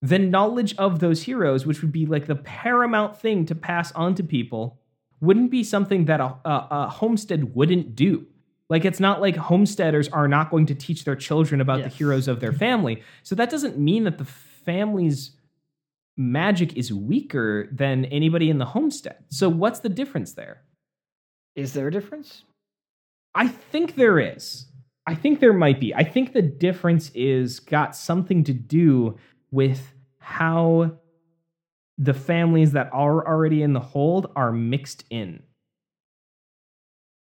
then 0.01 0.31
knowledge 0.31 0.75
of 0.77 0.99
those 0.99 1.21
heroes, 1.23 1.67
which 1.67 1.83
would 1.83 1.91
be 1.91 2.07
like 2.07 2.25
the 2.25 2.35
paramount 2.35 3.15
thing 3.15 3.45
to 3.45 3.53
pass 3.53 3.91
on 3.91 4.15
to 4.15 4.23
people, 4.23 4.79
wouldn't 5.21 5.51
be 5.51 5.63
something 5.63 6.05
that 6.05 6.19
a, 6.19 6.35
a, 6.45 6.67
a 6.71 6.89
homestead 6.89 7.55
wouldn't 7.55 7.95
do. 7.95 8.25
Like 8.69 8.85
it's 8.85 8.99
not 8.99 9.21
like 9.21 9.35
homesteaders 9.35 10.07
are 10.09 10.27
not 10.27 10.49
going 10.49 10.65
to 10.67 10.75
teach 10.75 11.05
their 11.05 11.15
children 11.15 11.61
about 11.61 11.79
Yes. 11.79 11.91
the 11.91 11.97
heroes 11.97 12.27
of 12.27 12.39
their 12.39 12.49
mm-hmm. 12.51 12.59
family. 12.59 13.03
So 13.23 13.35
that 13.35 13.49
doesn't 13.49 13.77
mean 13.77 14.03
that 14.05 14.17
the 14.17 14.25
family's 14.25 15.31
magic 16.17 16.75
is 16.75 16.91
weaker 16.91 17.67
than 17.71 18.05
anybody 18.05 18.49
in 18.49 18.57
the 18.57 18.65
homestead. 18.65 19.23
So 19.29 19.49
what's 19.49 19.79
the 19.79 19.89
difference 19.89 20.33
there? 20.33 20.61
Is 21.55 21.73
there 21.73 21.87
a 21.87 21.91
difference? 21.91 22.43
I 23.33 23.47
think 23.47 23.95
there 23.95 24.19
is. 24.19 24.67
I 25.05 25.13
think 25.13 25.39
there 25.39 25.53
might 25.53 25.79
be. 25.79 25.93
I 25.93 26.03
think 26.03 26.33
the 26.33 26.41
difference 26.41 27.11
is 27.13 27.59
got 27.59 27.95
something 27.95 28.43
to 28.45 28.53
do 28.53 29.17
with 29.51 29.93
how 30.17 30.97
the 31.97 32.13
families 32.13 32.73
that 32.73 32.89
are 32.91 33.25
already 33.25 33.61
in 33.61 33.73
the 33.73 33.79
hold 33.79 34.31
are 34.35 34.51
mixed 34.51 35.05
in. 35.09 35.43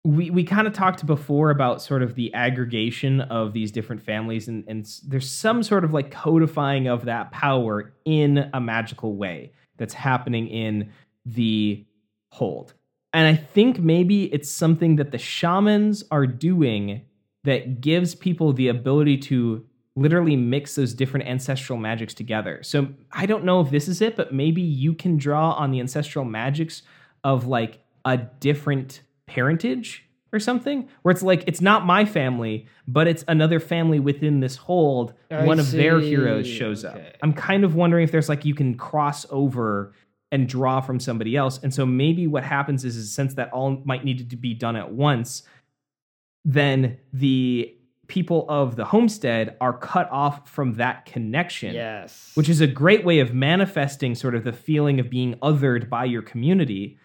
We 0.03 0.29
we 0.29 0.43
kind 0.43 0.67
of 0.67 0.73
talked 0.73 1.05
before 1.05 1.49
about 1.49 1.81
sort 1.81 2.03
of 2.03 2.15
the 2.15 2.33
aggregation 2.33 3.21
of 3.21 3.53
these 3.53 3.71
different 3.71 4.03
families 4.03 4.47
and 4.47 4.63
and 4.67 4.87
there's 5.07 5.29
some 5.29 5.63
sort 5.63 5.83
of 5.83 5.93
like 5.93 6.11
codifying 6.11 6.87
of 6.87 7.05
that 7.05 7.31
power 7.31 7.93
in 8.05 8.49
a 8.53 8.61
magical 8.61 9.15
way 9.15 9.51
that's 9.77 9.95
happening 9.95 10.47
in 10.47 10.91
the 11.25 11.85
hold. 12.29 12.73
And 13.13 13.27
I 13.27 13.35
think 13.35 13.79
maybe 13.79 14.25
it's 14.33 14.51
something 14.51 14.97
that 14.97 15.11
the 15.11 15.17
shamans 15.17 16.03
are 16.11 16.27
doing 16.27 17.01
that 17.45 17.79
gives 17.79 18.13
people 18.13 18.53
the 18.53 18.67
ability 18.67 19.17
to 19.17 19.65
literally 19.95 20.35
mix 20.35 20.75
those 20.75 20.93
different 20.93 21.27
ancestral 21.27 21.79
magics 21.79 22.13
together. 22.13 22.61
So 22.63 22.89
I 23.11 23.25
don't 23.25 23.45
know 23.45 23.61
if 23.61 23.71
this 23.71 23.87
is 23.87 24.01
it, 24.01 24.15
but 24.15 24.33
maybe 24.33 24.61
you 24.61 24.93
can 24.93 25.17
draw 25.17 25.51
on 25.51 25.71
the 25.71 25.79
ancestral 25.79 26.25
magics 26.25 26.81
of 27.23 27.47
like 27.47 27.79
a 28.03 28.17
different 28.17 29.01
parentage 29.25 30.03
or 30.33 30.39
something 30.39 30.89
where 31.01 31.11
it's 31.11 31.23
like 31.23 31.43
it's 31.47 31.61
not 31.61 31.85
my 31.85 32.03
family 32.03 32.67
but 32.87 33.07
it's 33.07 33.23
another 33.27 33.59
family 33.59 33.99
within 33.99 34.41
this 34.41 34.57
hold. 34.57 35.13
I 35.31 35.45
one 35.45 35.59
of 35.59 35.71
their 35.71 35.99
heroes 35.99 36.45
shows 36.45 36.83
up. 36.83 36.99
I'm 37.23 37.33
kind 37.33 37.63
of 37.63 37.73
wondering 37.73 38.03
if 38.03 38.11
there's 38.11 38.29
like 38.29 38.45
you 38.45 38.53
can 38.53 38.75
cross 38.75 39.25
over 39.31 39.93
and 40.31 40.47
draw 40.47 40.81
from 40.81 40.99
somebody 40.99 41.35
else. 41.35 41.59
And 41.63 41.73
so 41.73 41.85
maybe 41.85 42.27
what 42.27 42.43
happens 42.43 42.83
is, 42.83 42.97
is 42.97 43.13
since 43.13 43.35
that 43.35 43.51
all 43.53 43.81
might 43.85 44.03
need 44.03 44.29
to 44.29 44.35
be 44.35 44.53
done 44.53 44.75
at 44.75 44.91
once 44.91 45.43
then 46.45 46.97
the 47.11 47.75
people 48.07 48.45
of 48.49 48.75
the 48.75 48.85
homestead 48.85 49.57
are 49.61 49.77
cut 49.77 50.09
off 50.11 50.49
from 50.49 50.73
that 50.75 51.05
connection 51.05 51.73
Yes. 51.73 52.31
which 52.35 52.49
is 52.49 52.61
a 52.61 52.67
great 52.67 53.03
way 53.03 53.19
of 53.19 53.33
manifesting 53.33 54.15
sort 54.15 54.35
of 54.35 54.43
the 54.43 54.53
feeling 54.53 54.99
of 54.99 55.09
being 55.09 55.35
othered 55.35 55.89
by 55.89 56.05
your 56.05 56.21
community. 56.21 56.97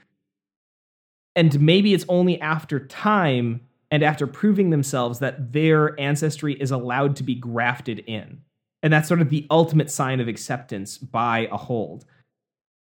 And 1.36 1.60
maybe 1.60 1.94
it's 1.94 2.04
only 2.08 2.40
after 2.40 2.86
time 2.86 3.60
and 3.90 4.02
after 4.02 4.26
proving 4.26 4.70
themselves 4.70 5.18
that 5.20 5.52
their 5.52 5.98
ancestry 5.98 6.54
is 6.54 6.70
allowed 6.70 7.16
to 7.16 7.22
be 7.22 7.34
grafted 7.34 8.00
in. 8.00 8.42
And 8.82 8.92
that's 8.92 9.08
sort 9.08 9.20
of 9.20 9.30
the 9.30 9.46
ultimate 9.50 9.90
sign 9.90 10.20
of 10.20 10.28
acceptance 10.28 10.96
by 10.98 11.48
a 11.52 11.56
hold. 11.56 12.04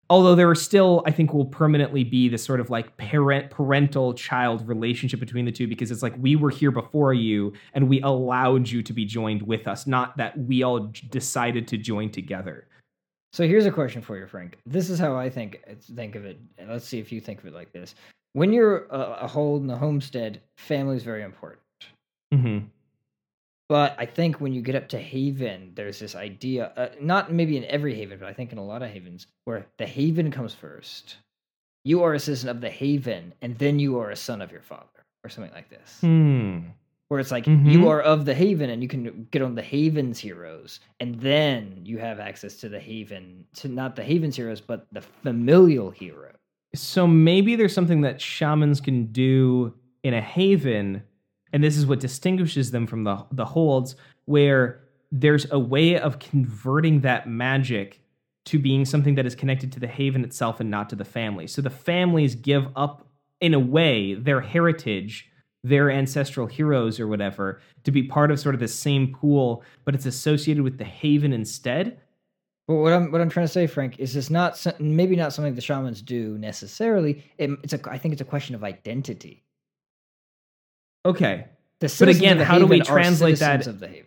Although 0.08 0.36
there 0.36 0.48
are 0.48 0.54
still, 0.54 1.02
I 1.04 1.10
think, 1.10 1.32
will 1.32 1.46
permanently 1.46 2.04
be 2.04 2.28
this 2.28 2.44
sort 2.44 2.60
of 2.60 2.70
like 2.70 2.96
parent 2.96 3.50
parental 3.50 4.14
child 4.14 4.66
relationship 4.68 5.18
between 5.18 5.44
the 5.44 5.52
two 5.52 5.66
because 5.66 5.90
it's 5.90 6.02
like 6.02 6.14
we 6.18 6.36
were 6.36 6.50
here 6.50 6.70
before 6.70 7.12
you 7.12 7.52
and 7.74 7.88
we 7.88 8.00
allowed 8.02 8.68
you 8.68 8.82
to 8.84 8.92
be 8.92 9.04
joined 9.04 9.42
with 9.42 9.66
us, 9.66 9.86
not 9.86 10.16
that 10.16 10.38
we 10.38 10.62
all 10.62 10.92
decided 11.10 11.66
to 11.68 11.76
join 11.76 12.10
together. 12.10 12.68
So 13.32 13.46
here's 13.46 13.66
a 13.66 13.70
question 13.70 14.00
for 14.00 14.16
you, 14.16 14.26
Frank. 14.26 14.58
This 14.64 14.88
is 14.88 14.98
how 14.98 15.16
I 15.16 15.28
think 15.28 15.60
think 15.96 16.14
of 16.14 16.24
it. 16.24 16.38
Let's 16.68 16.86
see 16.86 17.00
if 17.00 17.10
you 17.10 17.20
think 17.20 17.40
of 17.40 17.46
it 17.46 17.54
like 17.54 17.72
this. 17.72 17.96
When 18.32 18.52
you're 18.52 18.86
a, 18.86 19.18
a 19.22 19.26
hold 19.26 19.62
in 19.62 19.70
a 19.70 19.76
homestead, 19.76 20.40
family 20.56 20.96
is 20.96 21.02
very 21.02 21.22
important. 21.22 21.62
Mm-hmm. 22.32 22.66
But 23.68 23.96
I 23.98 24.06
think 24.06 24.40
when 24.40 24.52
you 24.52 24.62
get 24.62 24.76
up 24.76 24.88
to 24.90 24.98
Haven, 24.98 25.72
there's 25.74 25.98
this 25.98 26.14
idea, 26.14 26.72
uh, 26.76 26.88
not 27.00 27.32
maybe 27.32 27.56
in 27.56 27.64
every 27.64 27.94
Haven, 27.96 28.18
but 28.20 28.28
I 28.28 28.32
think 28.32 28.52
in 28.52 28.58
a 28.58 28.64
lot 28.64 28.82
of 28.82 28.90
Havens, 28.90 29.26
where 29.44 29.66
the 29.78 29.86
Haven 29.86 30.30
comes 30.30 30.54
first. 30.54 31.16
You 31.84 32.02
are 32.04 32.14
a 32.14 32.20
citizen 32.20 32.48
of 32.48 32.60
the 32.60 32.70
Haven, 32.70 33.32
and 33.42 33.56
then 33.58 33.78
you 33.78 33.98
are 33.98 34.10
a 34.10 34.16
son 34.16 34.40
of 34.40 34.52
your 34.52 34.60
father, 34.62 34.86
or 35.24 35.30
something 35.30 35.52
like 35.52 35.68
this. 35.68 35.98
Hmm. 36.00 36.60
Where 37.08 37.20
it's 37.20 37.30
like 37.30 37.44
Mhm. 37.44 37.72
you 37.72 37.88
are 37.88 38.00
of 38.02 38.24
the 38.24 38.34
Haven, 38.34 38.70
and 38.70 38.82
you 38.82 38.88
can 38.88 39.28
get 39.30 39.42
on 39.42 39.54
the 39.54 39.62
Haven's 39.62 40.18
heroes, 40.18 40.80
and 41.00 41.16
then 41.16 41.80
you 41.84 41.98
have 41.98 42.18
access 42.20 42.56
to 42.58 42.68
the 42.68 42.80
Haven, 42.80 43.46
to 43.54 43.68
not 43.68 43.94
the 43.96 44.02
Haven's 44.04 44.36
heroes, 44.36 44.60
but 44.60 44.86
the 44.92 45.00
familial 45.00 45.90
hero. 45.90 46.32
So 46.74 47.06
maybe 47.06 47.56
there's 47.56 47.72
something 47.74 48.02
that 48.02 48.20
shamans 48.20 48.80
can 48.80 49.06
do 49.06 49.74
in 50.02 50.14
a 50.14 50.20
haven, 50.20 51.02
and 51.52 51.62
this 51.62 51.76
is 51.76 51.86
what 51.86 52.00
distinguishes 52.00 52.70
them 52.70 52.86
from 52.86 53.04
the 53.04 53.24
the 53.32 53.44
holds, 53.44 53.96
where 54.24 54.80
there's 55.12 55.50
a 55.50 55.58
way 55.58 55.98
of 55.98 56.18
converting 56.18 57.00
that 57.00 57.28
magic 57.28 58.00
to 58.46 58.58
being 58.58 58.84
something 58.84 59.16
that 59.16 59.26
is 59.26 59.34
connected 59.34 59.72
to 59.72 59.80
the 59.80 59.86
haven 59.86 60.24
itself 60.24 60.60
and 60.60 60.70
not 60.70 60.88
to 60.90 60.96
the 60.96 61.04
family. 61.04 61.46
So 61.46 61.62
the 61.62 61.70
families 61.70 62.34
give 62.34 62.68
up, 62.76 63.06
in 63.40 63.54
a 63.54 63.58
way, 63.58 64.14
their 64.14 64.40
heritage, 64.40 65.28
their 65.64 65.90
ancestral 65.90 66.46
heroes 66.46 67.00
or 67.00 67.08
whatever, 67.08 67.60
to 67.84 67.90
be 67.90 68.04
part 68.04 68.30
of 68.30 68.38
sort 68.38 68.54
of 68.54 68.60
the 68.60 68.68
same 68.68 69.12
pool, 69.12 69.64
but 69.84 69.94
it's 69.94 70.06
associated 70.06 70.62
with 70.62 70.78
the 70.78 70.84
haven 70.84 71.32
instead. 71.32 71.98
But 72.68 72.74
what 72.76 72.92
I'm 72.92 73.12
what 73.12 73.20
I'm 73.20 73.30
trying 73.30 73.46
to 73.46 73.52
say, 73.52 73.66
Frank, 73.66 73.98
is 73.98 74.16
it's 74.16 74.30
not 74.30 74.64
maybe 74.80 75.16
not 75.16 75.32
something 75.32 75.54
the 75.54 75.60
shamans 75.60 76.02
do 76.02 76.36
necessarily. 76.38 77.24
It, 77.38 77.50
it's 77.62 77.72
a 77.72 77.80
I 77.90 77.98
think 77.98 78.12
it's 78.12 78.22
a 78.22 78.24
question 78.24 78.54
of 78.54 78.64
identity. 78.64 79.44
Okay. 81.06 81.46
Citizens 81.82 82.16
again, 82.18 82.38
how 82.38 82.58
do 82.58 82.66
we 82.66 82.80
translate 82.80 83.38
that- 83.38 83.66
of 83.66 83.80
the 83.80 83.88
Haven? 83.88 84.02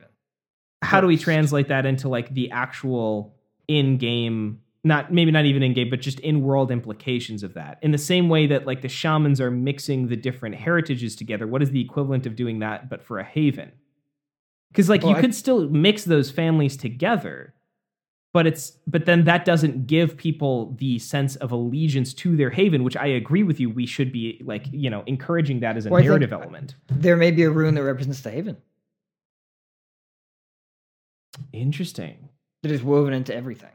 how 0.82 1.02
do 1.02 1.08
we 1.08 1.18
translate 1.18 1.68
that 1.68 1.86
into 1.86 2.08
like 2.08 2.34
the 2.34 2.50
actual 2.52 3.36
in-game 3.68 4.62
not 4.86 5.12
maybe 5.14 5.30
not 5.30 5.44
even 5.46 5.62
in-game 5.62 5.90
but 5.90 6.00
just 6.00 6.22
in-world 6.22 6.72
implications 6.72 7.44
of 7.44 7.54
that 7.54 7.78
in 7.82 7.92
the 7.92 7.98
same 7.98 8.30
way 8.30 8.48
that 8.48 8.66
like 8.66 8.82
the 8.82 8.88
shamans 8.88 9.42
are 9.42 9.52
mixing 9.52 10.08
the 10.08 10.16
different 10.16 10.56
heritages 10.56 11.18
together 11.18 11.46
what 11.46 11.62
is 11.62 11.72
the 11.72 11.82
equivalent 11.82 12.26
of 12.26 12.34
doing 12.36 12.60
that 12.60 12.90
but 12.90 13.04
for 13.04 13.20
a 13.20 13.24
haven 13.26 13.70
because 14.72 14.88
like 14.90 15.02
Well, 15.04 15.12
you 15.12 15.18
I- 15.18 15.22
could 15.22 15.36
still 15.36 15.70
mix 15.70 16.06
those 16.06 16.32
families 16.32 16.78
together 16.78 17.54
but 18.34 18.46
it's 18.48 18.78
but 18.88 19.06
then 19.06 19.24
that 19.26 19.44
doesn't 19.46 19.88
give 19.88 20.16
people 20.18 20.76
the 20.78 21.00
sense 21.00 21.36
of 21.38 21.52
allegiance 21.52 22.14
to 22.14 22.36
their 22.36 22.50
haven 22.50 22.84
which 22.84 22.96
i 22.98 23.06
agree 23.08 23.44
with 23.44 23.60
you 23.60 23.70
we 23.70 23.86
should 23.86 24.12
be 24.12 24.40
like 24.46 24.68
you 24.72 24.90
know 24.90 25.04
encouraging 25.08 25.60
that 25.62 25.76
as 25.78 25.86
a 25.86 25.90
think- 25.90 26.04
narrative 26.06 26.32
element 26.34 26.76
There 26.88 27.18
may 27.18 27.32
be 27.32 27.44
a 27.44 27.50
rune 27.52 27.74
that 27.76 27.84
represents 27.84 28.22
the 28.22 28.32
Haven 28.32 28.58
interesting 31.54 32.30
that 32.64 32.72
is 32.72 32.84
woven 32.84 33.14
into 33.14 33.34
everything. 33.34 33.70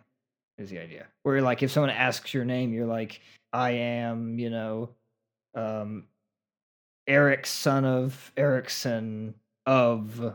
Is 0.59 0.70
the 0.70 0.78
idea 0.78 1.07
where 1.24 1.42
like 1.42 1.62
if 1.64 1.70
someone 1.72 1.90
asks 1.90 2.32
your 2.32 2.44
name, 2.44 2.72
you're 2.72 2.86
like, 2.86 3.20
I 3.52 3.70
am, 3.70 4.38
you 4.38 4.50
know, 4.50 4.90
um, 5.57 6.05
Eric, 7.09 7.46
son 7.46 7.84
of 7.84 8.32
Erickson 8.36 9.34
of 9.66 10.34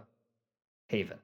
Haven. 0.89 1.20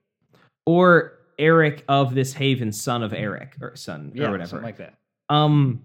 or 0.65 1.13
Eric 1.39 1.83
of 1.87 2.13
this 2.15 2.33
haven, 2.33 2.71
son 2.71 3.03
of 3.03 3.13
Eric, 3.13 3.55
or 3.61 3.75
son, 3.75 4.11
Yeah, 4.13 4.27
or 4.27 4.31
whatever. 4.31 4.49
something 4.49 4.65
like 4.65 4.77
that. 4.77 4.95
um, 5.29 5.83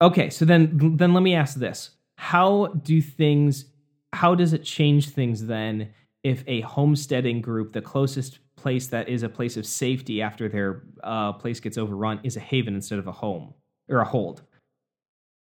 okay, 0.00 0.30
so 0.30 0.44
then 0.44 0.96
then 0.96 1.12
let 1.14 1.22
me 1.22 1.34
ask 1.34 1.56
this: 1.56 1.90
How 2.18 2.66
do 2.68 3.00
things? 3.02 3.66
How 4.12 4.34
does 4.34 4.52
it 4.52 4.62
change 4.64 5.10
things 5.10 5.46
then 5.46 5.90
if 6.22 6.44
a 6.46 6.60
homesteading 6.60 7.40
group, 7.40 7.72
the 7.72 7.80
closest 7.82 8.38
place 8.56 8.86
that 8.88 9.08
is 9.08 9.22
a 9.22 9.28
place 9.28 9.56
of 9.56 9.66
safety 9.66 10.20
after 10.22 10.48
their 10.48 10.82
uh, 11.02 11.32
place 11.32 11.58
gets 11.60 11.78
overrun, 11.78 12.20
is 12.22 12.36
a 12.36 12.40
haven 12.40 12.74
instead 12.74 12.98
of 12.98 13.06
a 13.06 13.12
home 13.12 13.54
or 13.88 14.00
a 14.00 14.04
hold? 14.04 14.42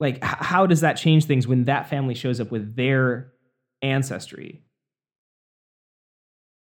Like, 0.00 0.16
h- 0.16 0.20
how 0.22 0.66
does 0.66 0.80
that 0.82 0.94
change 0.96 1.24
things 1.26 1.46
when 1.46 1.64
that 1.64 1.88
family 1.90 2.14
shows 2.14 2.40
up 2.40 2.50
with 2.50 2.74
their 2.76 3.32
ancestry? 3.82 4.62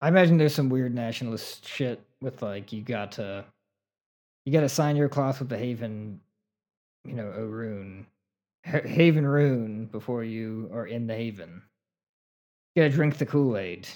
I 0.02 0.08
imagine 0.10 0.38
there's 0.38 0.54
some 0.56 0.70
weird 0.70 0.94
nationalist 0.94 1.68
shit 1.68 2.02
with 2.26 2.42
like 2.42 2.74
you 2.74 2.82
got 2.82 3.14
to 3.14 3.46
you 4.44 4.52
got 4.52 4.62
to 4.62 4.70
sign 4.70 4.96
your 4.96 5.08
cloth 5.10 5.40
with 5.40 5.50
the 5.50 5.58
Haven, 5.58 6.20
you 7.06 7.14
know, 7.14 7.32
a 7.32 7.46
rune, 7.46 8.06
Haven 8.64 9.26
rune 9.26 9.86
before 9.86 10.24
you 10.24 10.70
are 10.74 10.86
in 10.86 11.08
the 11.08 11.16
Haven. 11.16 11.62
You 12.76 12.84
got 12.84 12.90
to 12.90 12.96
drink 12.96 13.18
the 13.18 13.26
Kool 13.26 13.58
Aid. 13.58 13.88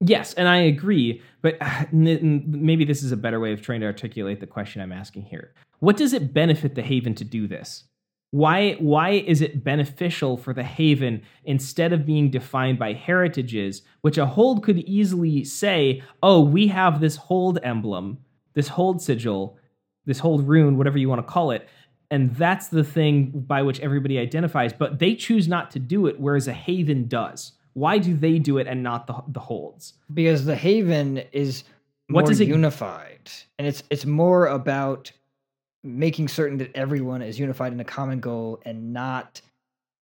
Yes, 0.00 0.34
and 0.34 0.48
I 0.48 0.56
agree, 0.58 1.22
but 1.40 1.56
uh, 1.60 1.84
maybe 1.92 2.84
this 2.84 3.02
is 3.02 3.12
a 3.12 3.16
better 3.16 3.38
way 3.38 3.52
of 3.52 3.62
trying 3.62 3.80
to 3.80 3.86
articulate 3.86 4.40
the 4.40 4.46
question 4.46 4.82
I'm 4.82 4.92
asking 4.92 5.22
here. 5.22 5.54
What 5.78 5.96
does 5.96 6.12
it 6.12 6.34
benefit 6.34 6.74
the 6.74 6.82
Haven 6.82 7.14
to 7.16 7.24
do 7.24 7.46
this? 7.46 7.84
Why 8.34 8.72
why 8.80 9.10
is 9.10 9.40
it 9.42 9.62
beneficial 9.62 10.36
for 10.36 10.52
the 10.52 10.64
Haven 10.64 11.22
instead 11.44 11.92
of 11.92 12.04
being 12.04 12.30
defined 12.32 12.80
by 12.80 12.92
heritages, 12.92 13.82
which 14.00 14.18
a 14.18 14.26
hold 14.26 14.64
could 14.64 14.78
easily 14.78 15.44
say, 15.44 16.02
"Oh, 16.20 16.40
we 16.40 16.66
have 16.66 16.98
this 17.00 17.14
hold 17.14 17.60
emblem, 17.62 18.18
this 18.54 18.66
hold 18.66 19.00
sigil, 19.00 19.56
this 20.04 20.18
hold 20.18 20.48
rune, 20.48 20.76
whatever 20.76 20.98
you 20.98 21.08
want 21.08 21.20
to 21.24 21.32
call 21.32 21.52
it." 21.52 21.68
And 22.10 22.34
that's 22.34 22.66
the 22.66 22.82
thing 22.82 23.30
by 23.46 23.62
which 23.62 23.78
everybody 23.78 24.18
identifies, 24.18 24.72
but 24.72 24.98
they 24.98 25.14
choose 25.14 25.46
not 25.46 25.70
to 25.70 25.78
do 25.78 26.08
it, 26.08 26.18
whereas 26.18 26.48
a 26.48 26.52
Haven 26.52 27.06
does. 27.06 27.52
Why 27.74 27.98
do 27.98 28.14
they 28.16 28.40
do 28.40 28.58
it 28.58 28.66
and 28.66 28.82
not 28.82 29.06
the, 29.06 29.14
the 29.28 29.40
holds? 29.40 29.94
Because 30.12 30.44
the 30.44 30.56
Haven 30.56 31.18
is 31.30 31.62
more 32.08 32.22
What 32.22 32.28
does 32.28 32.40
it- 32.40 32.48
unified, 32.48 33.30
and 33.60 33.68
it's 33.68 33.84
it's 33.90 34.06
more 34.06 34.46
about 34.48 35.12
making 35.84 36.28
certain 36.28 36.58
that 36.58 36.74
everyone 36.74 37.22
is 37.22 37.38
unified 37.38 37.72
in 37.72 37.78
a 37.78 37.84
common 37.84 38.18
goal 38.18 38.60
and 38.64 38.92
not 38.92 39.40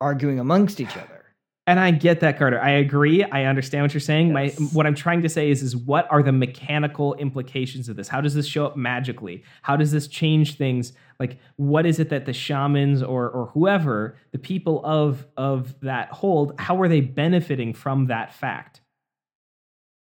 arguing 0.00 0.38
amongst 0.38 0.80
each 0.80 0.96
other. 0.96 1.22
And 1.68 1.78
I 1.78 1.92
get 1.92 2.18
that, 2.20 2.38
Carter. 2.38 2.60
I 2.60 2.70
agree. 2.70 3.22
I 3.22 3.44
understand 3.44 3.84
what 3.84 3.94
you're 3.94 4.00
saying. 4.00 4.32
My 4.32 4.48
what 4.72 4.84
I'm 4.84 4.96
trying 4.96 5.22
to 5.22 5.28
say 5.28 5.48
is 5.48 5.62
is 5.62 5.76
what 5.76 6.10
are 6.10 6.20
the 6.20 6.32
mechanical 6.32 7.14
implications 7.14 7.88
of 7.88 7.94
this? 7.94 8.08
How 8.08 8.20
does 8.20 8.34
this 8.34 8.46
show 8.46 8.66
up 8.66 8.76
magically? 8.76 9.44
How 9.62 9.76
does 9.76 9.92
this 9.92 10.08
change 10.08 10.56
things? 10.56 10.92
Like 11.20 11.38
what 11.56 11.86
is 11.86 12.00
it 12.00 12.08
that 12.08 12.26
the 12.26 12.32
shamans 12.32 13.00
or 13.00 13.30
or 13.30 13.46
whoever, 13.46 14.16
the 14.32 14.38
people 14.38 14.84
of 14.84 15.24
of 15.36 15.78
that 15.82 16.08
hold, 16.10 16.58
how 16.58 16.80
are 16.80 16.88
they 16.88 17.00
benefiting 17.00 17.72
from 17.74 18.06
that 18.06 18.34
fact? 18.34 18.81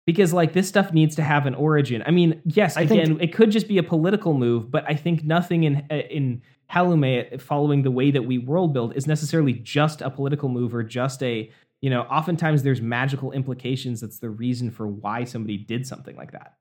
Because 0.08 0.34
like 0.34 0.54
this 0.54 0.68
stuff 0.68 0.92
needs 0.92 1.16
to 1.18 1.22
have 1.22 1.46
an 1.46 1.54
origin. 1.54 2.02
I 2.08 2.12
mean, 2.12 2.42
yes, 2.46 2.76
I 2.78 2.88
think- 2.88 3.04
again, 3.04 3.18
it 3.22 3.34
could 3.34 3.52
just 3.52 3.68
be 3.68 3.78
a 3.78 3.84
political 3.84 4.34
move, 4.34 4.72
but 4.72 4.84
I 4.88 4.96
think 4.96 5.24
nothing 5.24 5.66
in 5.66 5.86
uh, 5.92 5.96
in 5.96 6.42
Halume 6.74 7.40
following 7.40 7.84
the 7.84 7.92
way 7.92 8.10
that 8.12 8.24
we 8.24 8.38
world 8.40 8.74
build 8.74 8.96
is 8.96 9.06
necessarily 9.06 9.54
just 9.54 10.02
a 10.02 10.10
political 10.10 10.50
move 10.50 10.74
or 10.74 10.82
just 10.82 11.22
a 11.24 11.52
you 11.82 11.90
know 11.90 12.02
oftentimes 12.04 12.64
there's 12.64 12.82
magical 12.82 13.32
implications 13.32 14.02
that's 14.02 14.20
the 14.20 14.30
reason 14.30 14.72
for 14.72 14.88
why 14.88 15.24
somebody 15.24 15.58
did 15.58 15.86
something 15.88 16.16
like 16.18 16.32
that 16.32 16.56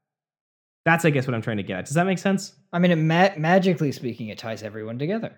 that's 0.84 1.04
i 1.06 1.10
guess 1.10 1.26
what 1.26 1.34
i'm 1.34 1.40
trying 1.42 1.56
to 1.56 1.62
get 1.64 1.78
at 1.78 1.84
does 1.86 1.94
that 1.94 2.04
make 2.06 2.18
sense 2.18 2.52
I 2.72 2.78
mean, 2.78 2.90
it 2.92 2.96
ma- 2.96 3.30
magically 3.38 3.90
speaking, 3.92 4.28
it 4.28 4.38
ties 4.38 4.62
everyone 4.62 4.98
together. 4.98 5.32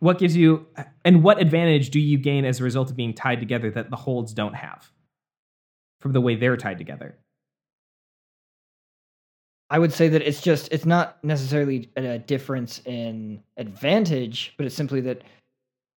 what 0.00 0.18
gives 0.18 0.36
you 0.36 0.66
and 1.04 1.22
what 1.22 1.40
advantage 1.40 1.90
do 1.90 2.00
you 2.00 2.18
gain 2.18 2.44
as 2.44 2.60
a 2.60 2.64
result 2.64 2.90
of 2.90 2.96
being 2.96 3.14
tied 3.14 3.38
together 3.40 3.70
that 3.70 3.88
the 3.88 3.96
holds 3.96 4.34
don't 4.34 4.54
have 4.54 4.90
from 6.00 6.12
the 6.12 6.20
way 6.20 6.34
they're 6.34 6.56
tied 6.58 6.76
together 6.78 7.16
I 9.74 9.78
would 9.80 9.92
say 9.92 10.06
that 10.08 10.22
it's 10.22 10.40
just 10.40 10.68
it's 10.70 10.86
not 10.86 11.18
necessarily 11.24 11.90
a 11.96 12.16
difference 12.16 12.80
in 12.84 13.42
advantage, 13.56 14.54
but 14.56 14.66
it's 14.66 14.74
simply 14.76 15.00
that 15.00 15.22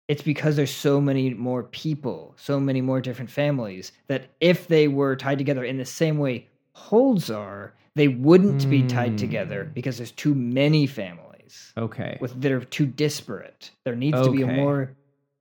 it's 0.07 0.23
because 0.23 0.55
there's 0.55 0.73
so 0.73 0.99
many 0.99 1.35
more 1.35 1.61
people, 1.61 2.33
so 2.37 2.59
many 2.59 2.81
more 2.81 3.01
different 3.01 3.29
families 3.29 3.91
that 4.07 4.29
if 4.41 4.67
they 4.67 4.87
were 4.87 5.15
tied 5.15 5.37
together 5.37 5.63
in 5.63 5.77
the 5.77 5.85
same 5.85 6.17
way 6.17 6.47
holds 6.71 7.29
are, 7.29 7.75
they 7.93 8.07
wouldn't 8.07 8.67
be 8.67 8.81
tied 8.81 9.15
together 9.15 9.65
Hmm. 9.65 9.73
because 9.73 9.97
there's 9.97 10.11
too 10.11 10.33
many 10.33 10.87
families 10.87 11.73
okay 11.77 12.17
with 12.19 12.41
that 12.41 12.51
are 12.51 12.65
too 12.65 12.87
disparate. 12.87 13.69
There 13.85 13.95
needs 13.95 14.19
to 14.23 14.31
be 14.31 14.41
a 14.41 14.47
more 14.47 14.95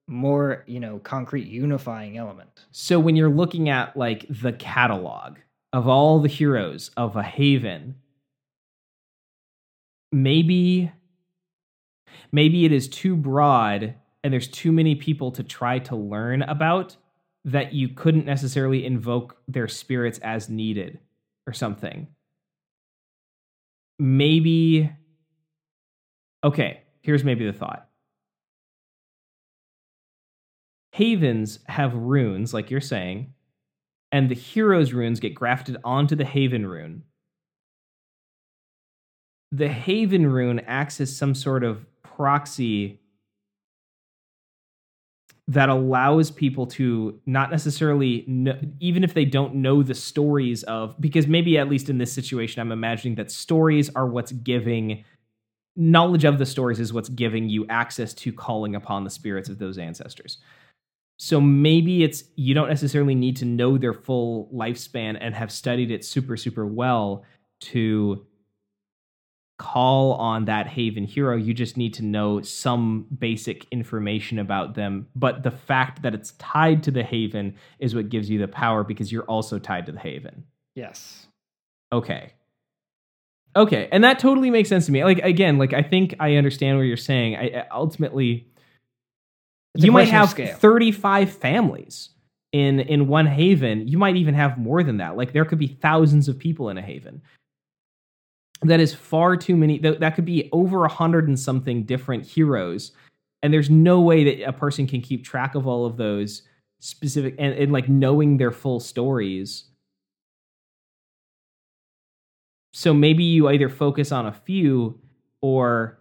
more, 0.09 0.63
you 0.67 0.79
know, 0.79 0.99
concrete 0.99 1.47
unifying 1.47 2.19
element. 2.19 2.67
so 2.71 3.01
when 3.01 3.17
you're 3.17 3.31
looking 3.31 3.71
at 3.71 3.97
like 3.97 4.27
the 4.29 4.53
catalog 4.53 5.39
of 5.73 5.89
all 5.89 6.21
the 6.21 6.29
heroes 6.29 6.91
of 6.99 7.17
a 7.17 7.23
haven 7.23 7.95
maybe 10.17 10.91
maybe 12.33 12.65
it 12.65 12.73
is 12.73 12.89
too 12.89 13.15
broad 13.15 13.95
and 14.25 14.33
there's 14.33 14.49
too 14.49 14.73
many 14.73 14.95
people 14.95 15.31
to 15.31 15.43
try 15.43 15.79
to 15.79 15.95
learn 15.95 16.43
about 16.43 16.97
that 17.45 17.75
you 17.75 17.89
couldn't 17.91 18.25
necessarily 18.25 18.85
invoke 18.85 19.37
their 19.47 19.69
spirits 19.69 20.19
as 20.19 20.49
needed 20.49 20.99
or 21.47 21.53
something. 21.53 22.09
Maybe 23.99 24.91
okay 26.43 26.81
here's 27.03 27.23
maybe 27.23 27.47
the 27.47 27.53
thought. 27.53 27.89
Havens 30.93 31.59
have 31.67 31.95
runes 31.95 32.55
like 32.55 32.71
you're 32.71 32.81
saying 32.81 33.35
and 34.13 34.31
the 34.31 34.35
hero's 34.35 34.95
runes 34.95 35.21
get 35.21 35.35
grafted 35.35 35.77
onto 35.85 36.17
the 36.17 36.25
haven 36.25 36.67
rune 36.67 37.03
the 39.53 39.69
haven 39.69 40.27
rune 40.27 40.61
acts 40.61 41.01
as 41.01 41.17
some 41.17 41.35
sort 41.35 41.65
of 41.65 41.87
proxy 42.03 43.01
that 45.49 45.69
allows 45.69 46.31
people 46.31 46.67
to 46.67 47.21
not 47.25 47.53
necessarily 47.53 48.25
know, 48.27 48.59
even 48.81 49.05
if 49.05 49.15
they 49.15 49.25
don't 49.25 49.55
know 49.55 49.83
the 49.83 49.95
stories 49.95 50.65
of 50.65 51.01
because 51.01 51.29
maybe 51.29 51.57
at 51.57 51.69
least 51.69 51.89
in 51.89 51.99
this 51.99 52.13
situation 52.13 52.61
i'm 52.61 52.73
imagining 52.73 53.15
that 53.15 53.31
stories 53.31 53.89
are 53.95 54.07
what's 54.07 54.33
giving 54.33 55.05
knowledge 55.77 56.25
of 56.25 56.39
the 56.39 56.47
stories 56.47 56.81
is 56.81 56.93
what's 56.93 57.11
giving 57.11 57.49
you 57.49 57.67
access 57.69 58.15
to 58.15 58.33
calling 58.33 58.75
upon 58.75 59.05
the 59.05 59.11
spirits 59.11 59.49
of 59.49 59.59
those 59.59 59.79
ancestors. 59.79 60.39
So 61.19 61.41
maybe 61.41 62.03
it's 62.03 62.25
you 62.35 62.55
don't 62.55 62.69
necessarily 62.69 63.15
need 63.15 63.37
to 63.37 63.45
know 63.45 63.79
their 63.79 63.95
full 63.95 64.51
lifespan 64.53 65.17
and 65.21 65.35
have 65.35 65.53
studied 65.53 65.91
it 65.91 66.05
super 66.05 66.37
super 66.37 66.67
well 66.67 67.25
to 67.61 68.27
call 69.59 70.13
on 70.15 70.45
that 70.45 70.67
haven 70.67 71.05
hero 71.05 71.35
you 71.35 71.55
just 71.55 71.79
need 71.79 71.95
to 71.95 72.05
know 72.05 72.43
some 72.43 73.07
basic 73.19 73.67
information 73.71 74.39
about 74.39 74.75
them. 74.75 75.07
But 75.17 75.43
the 75.45 75.51
fact 75.51 76.03
that 76.03 76.15
it's 76.15 76.33
tied 76.33 76.83
to 76.83 76.91
the 76.91 77.03
haven 77.03 77.55
is 77.79 77.95
what 77.95 78.11
gives 78.11 78.29
you 78.29 78.39
the 78.39 78.49
power 78.49 78.85
because 78.85 79.11
you're 79.11 79.25
also 79.25 79.59
tied 79.59 79.87
to 79.87 79.93
the 79.93 79.99
haven. 80.01 80.45
Yes. 80.75 81.27
okay. 81.93 82.33
Okay 83.57 83.89
and 83.91 84.05
that 84.05 84.19
totally 84.19 84.51
makes 84.51 84.69
sense 84.69 84.85
to 84.87 84.93
me. 84.93 85.03
Like 85.05 85.21
again 85.21 85.57
like 85.57 85.73
i 85.73 85.83
think 85.83 86.15
i 86.21 86.35
understand 86.37 86.77
what 86.77 86.83
you're 86.85 86.97
saying. 86.99 87.37
I 87.37 87.61
I- 87.61 87.67
ultimately 87.71 88.47
It's 89.75 89.85
you 89.85 89.93
might 89.93 90.09
have 90.09 90.31
scale. 90.31 90.55
35 90.57 91.31
families 91.31 92.11
in 92.53 92.81
in 92.81 93.09
one 93.09 93.27
haven. 93.27 93.89
You 93.89 93.97
might 93.97 94.17
even 94.17 94.35
have 94.35 94.59
more 94.59 94.83
than 94.83 94.99
that. 94.99 95.17
Like 95.17 95.33
there 95.33 95.47
could 95.47 95.59
be 95.59 95.69
thousands 95.69 96.29
of 96.29 96.39
people 96.39 96.69
in 96.69 96.77
a 96.77 96.83
haven 96.83 97.23
that 98.63 98.81
is 98.81 98.95
far 98.95 99.37
too 99.37 99.57
many 99.57 99.79
that, 99.79 100.01
that 100.01 100.15
could 100.15 100.25
be 100.25 100.49
over 100.53 100.85
a 100.85 100.89
hundred 100.89 101.29
and 101.29 101.39
something 101.39 101.85
different 101.85 102.25
heroes. 102.25 102.93
And 103.43 103.53
there's 103.53 103.71
no 103.71 104.01
way 104.01 104.25
that 104.25 104.49
a 104.49 104.53
person 104.53 104.87
can 104.87 105.01
keep 105.01 105.25
track 105.25 105.55
of 105.55 105.67
all 105.67 105.85
of 105.85 105.97
those 105.97 106.43
specific 106.81 107.35
and, 107.39 107.55
and 107.55 107.73
like 107.73 107.89
knowing 107.89 108.37
their 108.37 108.51
full 108.51 108.81
stories. 108.81 109.65
So 112.73 112.93
maybe 112.93 113.25
you 113.25 113.49
either 113.49 113.69
focus 113.69 114.13
on 114.13 114.27
a 114.27 114.33
few 114.33 115.01
or 115.41 115.99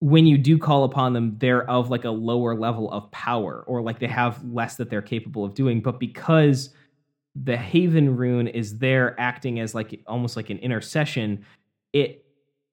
when 0.00 0.26
you 0.26 0.36
do 0.36 0.58
call 0.58 0.84
upon 0.84 1.12
them 1.12 1.36
they're 1.38 1.68
of 1.70 1.90
like 1.90 2.04
a 2.04 2.10
lower 2.10 2.54
level 2.54 2.90
of 2.92 3.10
power 3.10 3.64
or 3.66 3.80
like 3.80 3.98
they 3.98 4.06
have 4.06 4.42
less 4.44 4.76
that 4.76 4.90
they're 4.90 5.02
capable 5.02 5.44
of 5.44 5.54
doing. 5.54 5.80
But 5.80 5.98
because 5.98 6.70
the 7.34 7.56
haven 7.56 8.16
rune 8.16 8.46
is 8.46 8.78
there 8.78 9.18
acting 9.18 9.60
as 9.60 9.74
like 9.74 10.00
almost 10.06 10.36
like 10.36 10.50
an 10.50 10.58
intercession 10.58 11.44
it 11.94 12.26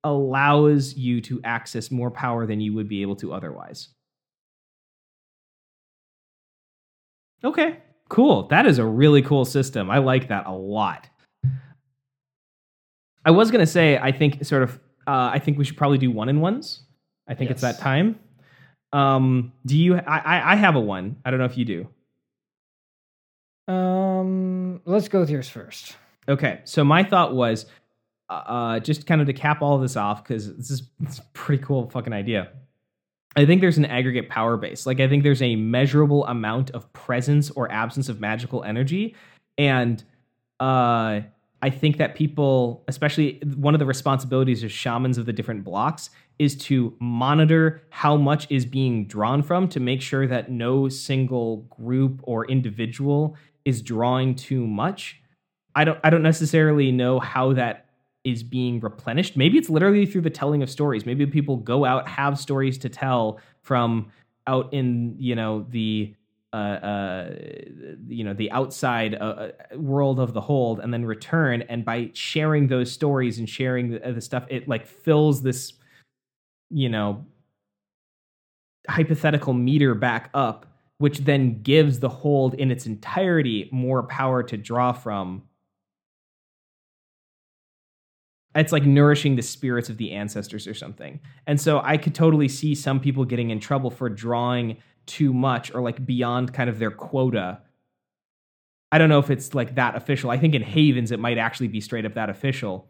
allows 0.04 0.96
you 0.96 1.22
to 1.22 1.40
access 1.46 1.92
more 1.92 2.12
power 2.12 2.46
than 2.46 2.60
you 2.60 2.74
would 2.74 2.90
be 2.90 3.02
able 3.02 3.16
to 3.16 3.32
otherwise. 3.32 3.88
Okay 7.42 7.78
cool. 8.12 8.44
That 8.50 8.66
is 8.66 8.78
a 8.78 8.86
really 8.86 9.22
cool 9.22 9.46
system. 9.46 9.90
I 9.90 10.00
like 10.00 10.28
that 10.28 10.46
a 10.46 10.52
lot. 10.52 11.08
I 13.24 13.32
was 13.32 13.52
going 13.52 13.62
to 13.64 13.72
say 13.72 13.98
i 14.00 14.12
think 14.12 14.44
sort 14.44 14.64
of 14.64 14.80
uh, 15.06 15.30
i 15.32 15.38
think 15.38 15.58
we 15.60 15.64
should 15.64 15.78
probably 15.78 16.00
do 16.00 16.10
one 16.10 16.28
in 16.28 16.42
ones 16.42 16.82
i 17.28 17.36
think 17.36 17.52
it's 17.52 17.62
that 17.62 17.78
time. 17.78 18.20
Um 18.94 19.54
do 19.64 19.78
you 19.78 19.96
I, 19.96 20.18
I 20.18 20.54
i 20.54 20.56
have 20.56 20.76
a 20.76 20.80
one. 20.80 21.18
I 21.24 21.30
don't 21.30 21.40
know 21.40 21.46
if 21.46 21.58
you 21.58 21.66
do. 21.66 21.88
Um, 23.72 24.82
let's 24.86 25.08
go 25.08 25.20
with 25.20 25.30
yours 25.30 25.48
first. 25.48 25.96
Okay, 26.28 26.62
so 26.66 26.84
my 26.84 27.04
thought 27.04 27.34
was 27.34 27.68
uh, 28.32 28.44
uh, 28.48 28.80
just 28.80 29.06
kind 29.06 29.20
of 29.20 29.28
to 29.28 29.34
cap 29.34 29.62
all 29.62 29.78
this 29.78 29.98
off 29.98 30.24
because 30.24 30.56
this 30.56 30.72
is 30.72 30.84
it's 31.04 31.20
a 31.20 31.24
pretty 31.34 31.62
cool 31.62 31.90
fucking 31.90 32.14
idea. 32.14 32.50
I 33.36 33.46
think 33.46 33.60
there's 33.60 33.78
an 33.78 33.86
aggregate 33.86 34.30
power 34.30 34.56
base. 34.56 34.86
Like 34.86 35.02
I 35.02 35.10
think 35.10 35.24
there's 35.24 35.42
a 35.42 35.58
measurable 35.58 36.26
amount 36.26 36.72
of 36.72 36.92
presence 36.94 37.50
or 37.52 37.70
absence 37.70 38.08
of 38.08 38.22
magical 38.22 38.64
energy, 38.64 39.16
and 39.58 40.02
uh, 40.62 41.22
I 41.62 41.70
think 41.70 41.98
that 41.98 42.16
people, 42.16 42.86
especially 42.88 43.42
one 43.58 43.76
of 43.76 43.80
the 43.80 43.86
responsibilities 43.86 44.64
of 44.64 44.72
shamans 44.72 45.18
of 45.18 45.26
the 45.26 45.34
different 45.34 45.66
blocks, 45.66 46.10
is 46.40 46.56
to 46.56 46.96
monitor 47.02 47.84
how 47.90 48.16
much 48.16 48.48
is 48.50 48.66
being 48.66 49.08
drawn 49.08 49.44
from 49.44 49.68
to 49.70 49.82
make 49.82 50.02
sure 50.02 50.26
that 50.26 50.50
no 50.50 50.88
single 50.88 51.58
group 51.70 52.22
or 52.24 52.46
individual 52.46 53.36
is 53.66 53.82
drawing 53.82 54.36
too 54.36 54.66
much. 54.66 55.22
I 55.76 55.84
don't 55.84 56.00
I 56.02 56.10
don't 56.10 56.24
necessarily 56.24 56.94
know 56.94 57.20
how 57.20 57.54
that 57.54 57.91
is 58.24 58.44
being 58.44 58.80
replenished. 58.80 59.36
Maybe 59.36 59.58
it's 59.58 59.70
literally 59.70 60.06
through 60.06 60.22
the 60.22 60.30
telling 60.30 60.62
of 60.62 60.70
stories. 60.70 61.06
Maybe 61.06 61.26
people 61.26 61.58
go 61.58 61.86
out 61.86 62.08
have 62.08 62.38
stories 62.38 62.78
to 62.80 62.90
tell 62.90 63.40
from 63.62 64.12
out 64.48 64.74
in 64.74 65.16
you 65.18 65.36
know 65.36 65.66
the 65.70 66.16
uh, 66.54 66.56
uh, 66.56 67.36
you 68.08 68.24
know 68.24 68.34
the 68.34 68.52
outside 68.52 69.16
uh, 69.16 69.18
uh, 69.18 69.52
world 69.78 70.20
of 70.20 70.34
the 70.34 70.42
hold 70.42 70.82
and 70.82 70.94
then 70.94 71.06
return 71.06 71.62
and 71.64 71.86
by 71.86 72.10
sharing 72.14 72.68
those 72.68 72.92
stories 72.92 73.40
and 73.40 73.50
sharing 73.50 73.92
the, 73.92 74.06
uh, 74.06 74.12
the 74.12 74.20
stuff 74.20 74.46
it 74.50 74.68
like 74.68 74.86
fills 74.86 75.42
this 75.44 75.74
you 76.70 76.90
know 76.90 77.26
hypothetical 78.90 79.54
meter 79.54 79.96
back 79.96 80.30
up 80.34 80.66
which 80.98 81.20
then 81.20 81.62
gives 81.62 82.00
the 82.00 82.10
hold 82.10 82.54
in 82.56 82.70
its 82.70 82.86
entirety 82.86 83.70
more 83.72 84.04
power 84.04 84.44
to 84.44 84.58
draw 84.58 84.92
from 84.92 85.42
it's 88.56 88.72
like 88.72 88.86
nourishing 88.86 89.36
the 89.36 89.42
spirits 89.42 89.90
of 89.90 89.98
the 89.98 90.12
ancestors 90.12 90.68
or 90.68 90.74
something. 90.74 91.20
And 91.48 91.60
so 91.60 91.82
I 91.84 91.98
could 91.98 92.14
totally 92.14 92.48
see 92.48 92.76
some 92.76 93.00
people 93.00 93.24
getting 93.24 93.50
in 93.50 93.60
trouble 93.60 93.90
for 93.90 94.10
drawing 94.10 94.78
too 95.06 95.34
much 95.34 95.74
or 95.74 95.82
like 95.82 96.06
beyond 96.06 96.54
kind 96.54 96.70
of 96.70 96.80
their 96.80 96.92
quota. 96.92 97.62
I 98.92 98.98
don't 98.98 99.10
know 99.10 99.20
if 99.20 99.30
it's 99.30 99.54
like 99.54 99.76
that 99.76 99.96
official. 99.96 100.32
I 100.32 100.38
think 100.38 100.54
in 100.54 100.62
Havens 100.62 101.12
it 101.12 101.20
might 101.20 101.38
actually 101.38 101.70
be 101.70 101.80
straight 101.80 102.06
up 102.06 102.14
that 102.16 102.30
official 102.30 102.90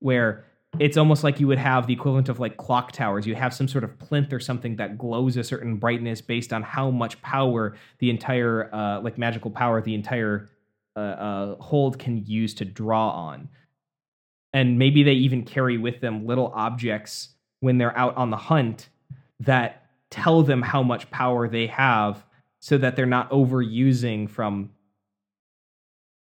where 0.00 0.44
it's 0.78 0.96
almost 0.96 1.22
like 1.22 1.38
you 1.38 1.46
would 1.46 1.58
have 1.58 1.86
the 1.86 1.92
equivalent 1.92 2.30
of 2.30 2.40
like 2.40 2.56
clock 2.56 2.92
towers. 2.92 3.26
You 3.26 3.34
have 3.34 3.52
some 3.52 3.68
sort 3.68 3.84
of 3.84 3.98
plinth 3.98 4.32
or 4.32 4.40
something 4.40 4.76
that 4.76 4.96
glows 4.96 5.36
a 5.36 5.44
certain 5.44 5.76
brightness 5.76 6.22
based 6.22 6.54
on 6.54 6.62
how 6.62 6.90
much 6.90 7.20
power 7.20 7.76
the 7.98 8.08
entire 8.08 8.74
uh 8.74 9.00
like 9.02 9.18
magical 9.18 9.50
power 9.50 9.82
the 9.82 9.94
entire 9.94 10.48
uh, 10.96 11.00
uh 11.00 11.56
hold 11.56 11.98
can 11.98 12.24
use 12.24 12.54
to 12.54 12.64
draw 12.64 13.10
on 13.10 13.50
and 14.52 14.78
maybe 14.78 15.02
they 15.02 15.12
even 15.12 15.44
carry 15.44 15.78
with 15.78 16.00
them 16.00 16.26
little 16.26 16.52
objects 16.54 17.30
when 17.60 17.78
they're 17.78 17.96
out 17.96 18.16
on 18.16 18.30
the 18.30 18.36
hunt 18.36 18.88
that 19.40 19.86
tell 20.10 20.42
them 20.42 20.62
how 20.62 20.82
much 20.82 21.10
power 21.10 21.48
they 21.48 21.66
have 21.66 22.24
so 22.60 22.78
that 22.78 22.96
they're 22.96 23.06
not 23.06 23.30
overusing 23.30 24.28
from 24.28 24.70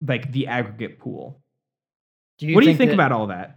like 0.05 0.31
the 0.31 0.47
aggregate 0.47 0.99
pool. 0.99 1.39
Do 2.37 2.53
what 2.53 2.63
do 2.63 2.69
you 2.69 2.77
think 2.77 2.89
that- 2.89 2.95
about 2.95 3.11
all 3.11 3.27
that? 3.27 3.53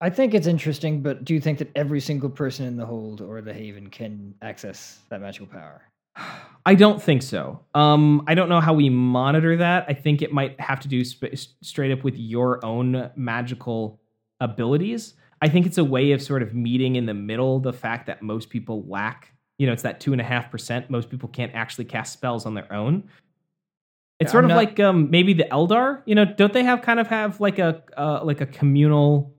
I 0.00 0.10
think 0.10 0.34
it's 0.34 0.46
interesting, 0.46 1.00
but 1.00 1.24
do 1.24 1.32
you 1.32 1.40
think 1.40 1.58
that 1.58 1.70
every 1.74 2.00
single 2.00 2.28
person 2.28 2.66
in 2.66 2.76
the 2.76 2.84
hold 2.84 3.22
or 3.22 3.40
the 3.40 3.54
haven 3.54 3.88
can 3.88 4.34
access 4.42 4.98
that 5.08 5.20
magical 5.20 5.46
power? 5.46 5.82
I 6.66 6.74
don't 6.74 7.02
think 7.02 7.22
so. 7.22 7.60
Um, 7.74 8.24
I 8.26 8.34
don't 8.34 8.48
know 8.48 8.60
how 8.60 8.72
we 8.72 8.88
monitor 8.88 9.56
that. 9.58 9.84
I 9.88 9.92
think 9.94 10.22
it 10.22 10.32
might 10.32 10.58
have 10.60 10.80
to 10.80 10.88
do 10.88 11.04
sp- 11.04 11.36
straight 11.62 11.92
up 11.92 12.02
with 12.04 12.16
your 12.16 12.64
own 12.64 13.10
magical 13.16 14.00
abilities. 14.40 15.14
I 15.42 15.48
think 15.48 15.66
it's 15.66 15.76
a 15.78 15.84
way 15.84 16.12
of 16.12 16.22
sort 16.22 16.42
of 16.42 16.54
meeting 16.54 16.96
in 16.96 17.04
the 17.06 17.12
middle 17.14 17.60
the 17.60 17.72
fact 17.72 18.06
that 18.06 18.22
most 18.22 18.48
people 18.48 18.84
lack. 18.88 19.32
You 19.58 19.66
know, 19.66 19.72
it's 19.74 19.82
that 19.82 20.00
two 20.00 20.12
and 20.12 20.20
a 20.20 20.24
half 20.24 20.50
percent. 20.50 20.88
Most 20.88 21.10
people 21.10 21.28
can't 21.28 21.54
actually 21.54 21.84
cast 21.84 22.12
spells 22.14 22.46
on 22.46 22.54
their 22.54 22.72
own. 22.72 23.04
It's 24.20 24.28
Yeah, 24.28 24.32
sort 24.32 24.44
I'm 24.44 24.50
of 24.50 24.56
not- 24.56 24.64
like 24.64 24.80
um, 24.80 25.10
maybe 25.10 25.34
the 25.34 25.44
Eldar. 25.52 26.00
You 26.06 26.14
know, 26.14 26.24
don't 26.24 26.52
they 26.52 26.64
have 26.64 26.80
kind 26.80 26.98
of 26.98 27.08
have 27.08 27.40
like 27.40 27.58
a 27.58 27.82
uh, 27.96 28.20
like 28.24 28.40
a 28.40 28.46
communal 28.46 29.34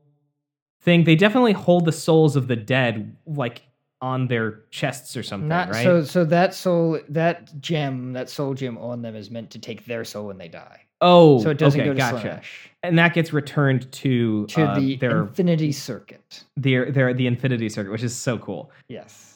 thing? 0.81 1.05
They 1.05 1.15
definitely 1.15 1.53
hold 1.53 1.85
the 1.85 1.91
souls 1.91 2.35
of 2.35 2.47
the 2.47 2.55
dead 2.55 3.15
like 3.25 3.63
on 4.01 4.27
their 4.27 4.61
chests 4.71 5.15
or 5.17 5.23
something, 5.23 5.47
Not 5.47 5.69
right? 5.69 5.83
so. 5.83 6.03
So 6.03 6.25
that 6.25 6.53
soul, 6.53 6.99
that 7.09 7.59
gem, 7.61 8.13
that 8.13 8.29
soul 8.29 8.53
gem 8.53 8.77
on 8.77 9.01
them 9.01 9.15
is 9.15 9.31
meant 9.31 9.51
to 9.51 9.59
take 9.59 9.85
their 9.85 10.03
soul 10.03 10.27
when 10.27 10.37
they 10.37 10.47
die. 10.47 10.81
oh, 11.01 11.41
So 11.41 11.49
it 11.49 11.57
doesn't 11.57 11.79
okay, 11.79 11.87
go 11.89 11.93
to 11.93 11.97
gotcha. 11.97 12.19
Slash 12.21 12.69
and 12.83 12.97
that 12.99 13.13
gets 13.13 13.33
returned 13.33 13.91
to 13.93 14.45
to 14.47 14.63
uh, 14.63 14.79
the 14.79 14.95
their 14.97 15.21
infinity 15.23 15.71
circuit. 15.71 16.43
their 16.55 16.91
their 16.91 17.13
the 17.13 17.25
Infinity 17.27 17.69
Circuit, 17.69 17.91
which 17.91 18.03
is 18.03 18.15
so 18.15 18.37
cool. 18.37 18.71
Yes. 18.87 19.31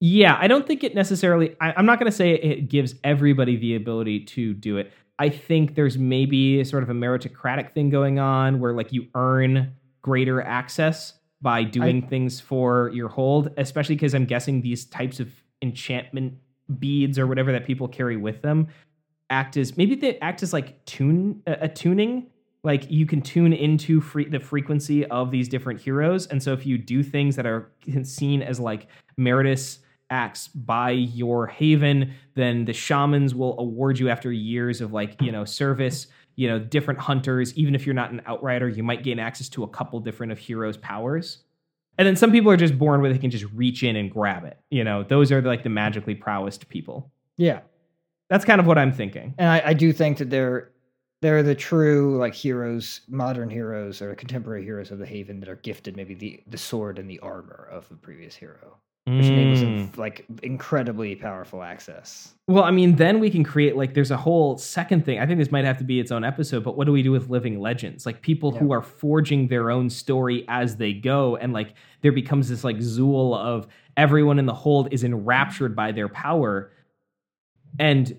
Yeah, 0.00 0.36
I 0.38 0.48
don't 0.48 0.66
think 0.66 0.84
it 0.84 0.94
necessarily. 0.94 1.56
I, 1.60 1.72
I'm 1.76 1.86
not 1.86 1.98
going 1.98 2.10
to 2.10 2.16
say 2.16 2.32
it 2.34 2.68
gives 2.68 2.94
everybody 3.04 3.56
the 3.56 3.74
ability 3.76 4.20
to 4.24 4.52
do 4.52 4.76
it. 4.76 4.92
I 5.18 5.28
think 5.30 5.76
there's 5.76 5.96
maybe 5.96 6.62
sort 6.64 6.82
of 6.82 6.90
a 6.90 6.92
meritocratic 6.92 7.72
thing 7.72 7.88
going 7.88 8.18
on 8.18 8.60
where 8.60 8.74
like 8.74 8.92
you 8.92 9.06
earn 9.14 9.74
greater 10.02 10.42
access 10.42 11.14
by 11.44 11.62
doing 11.62 12.00
things 12.08 12.40
for 12.40 12.90
your 12.94 13.08
hold, 13.08 13.50
especially 13.58 13.94
because 13.94 14.14
I'm 14.14 14.24
guessing 14.24 14.62
these 14.62 14.86
types 14.86 15.20
of 15.20 15.28
enchantment 15.60 16.38
beads 16.78 17.18
or 17.18 17.26
whatever 17.26 17.52
that 17.52 17.66
people 17.66 17.86
carry 17.86 18.16
with 18.16 18.40
them 18.40 18.68
act 19.28 19.56
as 19.58 19.76
maybe 19.76 19.94
they 19.94 20.18
act 20.20 20.42
as 20.42 20.54
like 20.54 20.82
tune 20.86 21.42
a, 21.46 21.58
a 21.60 21.68
tuning. 21.68 22.28
Like 22.62 22.90
you 22.90 23.04
can 23.04 23.20
tune 23.20 23.52
into 23.52 24.00
free, 24.00 24.26
the 24.26 24.40
frequency 24.40 25.04
of 25.06 25.30
these 25.30 25.50
different 25.50 25.82
heroes. 25.82 26.26
And 26.26 26.42
so 26.42 26.54
if 26.54 26.64
you 26.64 26.78
do 26.78 27.02
things 27.02 27.36
that 27.36 27.44
are 27.44 27.70
seen 28.04 28.40
as 28.42 28.58
like 28.58 28.86
meritus 29.18 29.80
acts 30.10 30.48
by 30.48 30.90
your 30.90 31.46
haven 31.46 32.12
then 32.34 32.66
the 32.66 32.72
shamans 32.74 33.34
will 33.34 33.58
award 33.58 33.98
you 33.98 34.10
after 34.10 34.30
years 34.30 34.82
of 34.82 34.92
like 34.92 35.20
you 35.20 35.32
know 35.32 35.46
service 35.46 36.08
you 36.36 36.48
know 36.48 36.58
different 36.58 37.00
hunters 37.00 37.54
even 37.54 37.74
if 37.74 37.86
you're 37.86 37.94
not 37.94 38.10
an 38.10 38.22
outrider 38.26 38.68
you 38.68 38.82
might 38.82 39.02
gain 39.02 39.18
access 39.18 39.48
to 39.48 39.62
a 39.62 39.68
couple 39.68 40.00
different 40.00 40.32
of 40.32 40.38
heroes 40.38 40.76
powers. 40.76 41.38
And 41.96 42.08
then 42.08 42.16
some 42.16 42.32
people 42.32 42.50
are 42.50 42.56
just 42.56 42.76
born 42.76 43.00
where 43.00 43.12
they 43.12 43.20
can 43.20 43.30
just 43.30 43.44
reach 43.54 43.84
in 43.84 43.94
and 43.94 44.10
grab 44.10 44.44
it. 44.44 44.58
You 44.70 44.84
know 44.84 45.04
those 45.04 45.30
are 45.30 45.40
like 45.40 45.62
the 45.62 45.68
magically 45.68 46.14
prowessed 46.14 46.68
people. 46.68 47.10
Yeah, 47.36 47.60
that's 48.28 48.44
kind 48.44 48.60
of 48.60 48.66
what 48.66 48.78
i'm 48.78 48.92
thinking. 48.92 49.34
And 49.38 49.48
I, 49.48 49.62
I 49.66 49.72
do 49.74 49.92
think 49.92 50.18
that 50.18 50.30
they're 50.30 50.70
they're 51.24 51.42
the 51.42 51.54
true 51.54 52.18
like 52.18 52.34
heroes, 52.34 53.00
modern 53.08 53.48
heroes 53.48 54.02
or 54.02 54.14
contemporary 54.14 54.62
heroes 54.62 54.90
of 54.90 54.98
the 54.98 55.06
Haven 55.06 55.40
that 55.40 55.48
are 55.48 55.56
gifted 55.56 55.96
maybe 55.96 56.14
the 56.14 56.42
the 56.46 56.58
sword 56.58 56.98
and 56.98 57.08
the 57.08 57.18
armor 57.20 57.66
of 57.72 57.88
the 57.88 57.96
previous 57.96 58.34
hero, 58.34 58.76
which 58.76 58.76
enables 58.76 58.82
them 58.82 58.93
Mm. 59.74 59.96
like 59.96 60.24
incredibly 60.42 61.16
powerful 61.16 61.62
access. 61.62 62.34
Well, 62.46 62.64
I 62.64 62.70
mean, 62.70 62.96
then 62.96 63.20
we 63.20 63.30
can 63.30 63.42
create 63.42 63.76
like 63.76 63.94
there's 63.94 64.10
a 64.10 64.16
whole 64.16 64.56
second 64.58 65.04
thing. 65.04 65.18
I 65.18 65.26
think 65.26 65.38
this 65.38 65.50
might 65.50 65.64
have 65.64 65.78
to 65.78 65.84
be 65.84 65.98
its 65.98 66.12
own 66.12 66.24
episode, 66.24 66.62
but 66.62 66.76
what 66.76 66.86
do 66.86 66.92
we 66.92 67.02
do 67.02 67.10
with 67.10 67.30
living 67.30 67.60
legends? 67.60 68.06
Like 68.06 68.22
people 68.22 68.52
who 68.52 68.72
are 68.72 68.82
forging 68.82 69.48
their 69.48 69.70
own 69.70 69.90
story 69.90 70.44
as 70.48 70.76
they 70.76 70.92
go, 70.92 71.36
and 71.36 71.52
like 71.52 71.74
there 72.02 72.12
becomes 72.12 72.48
this 72.48 72.64
like 72.64 72.76
zool 72.76 73.36
of 73.36 73.66
everyone 73.96 74.38
in 74.38 74.46
the 74.46 74.54
hold 74.54 74.92
is 74.92 75.04
enraptured 75.04 75.74
by 75.74 75.92
their 75.92 76.08
power, 76.08 76.70
and 77.78 78.16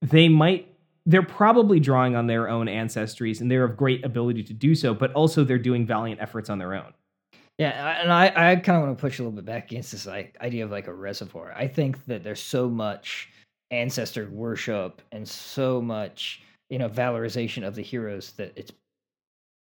they 0.00 0.28
might 0.28 0.74
they're 1.06 1.22
probably 1.22 1.80
drawing 1.80 2.16
on 2.16 2.26
their 2.26 2.48
own 2.48 2.66
ancestries 2.66 3.40
and 3.40 3.50
they're 3.50 3.64
of 3.64 3.76
great 3.76 4.04
ability 4.04 4.42
to 4.42 4.54
do 4.54 4.74
so, 4.74 4.94
but 4.94 5.12
also 5.12 5.44
they're 5.44 5.58
doing 5.58 5.86
valiant 5.86 6.20
efforts 6.20 6.48
on 6.48 6.58
their 6.58 6.74
own. 6.74 6.94
Yeah, 7.58 8.00
and 8.02 8.12
I, 8.12 8.26
I 8.52 8.56
kind 8.56 8.76
of 8.76 8.84
want 8.84 8.98
to 8.98 9.00
push 9.00 9.18
a 9.18 9.22
little 9.22 9.36
bit 9.36 9.44
back 9.44 9.70
against 9.70 9.92
this 9.92 10.06
like, 10.06 10.36
idea 10.40 10.64
of 10.64 10.72
like 10.72 10.88
a 10.88 10.92
reservoir. 10.94 11.52
I 11.56 11.68
think 11.68 12.04
that 12.06 12.24
there's 12.24 12.42
so 12.42 12.68
much 12.68 13.28
ancestor 13.70 14.28
worship 14.30 15.02
and 15.12 15.26
so 15.28 15.80
much 15.80 16.42
you 16.70 16.78
know 16.78 16.88
valorization 16.88 17.66
of 17.66 17.74
the 17.74 17.82
heroes 17.82 18.32
that 18.32 18.52
it's 18.56 18.72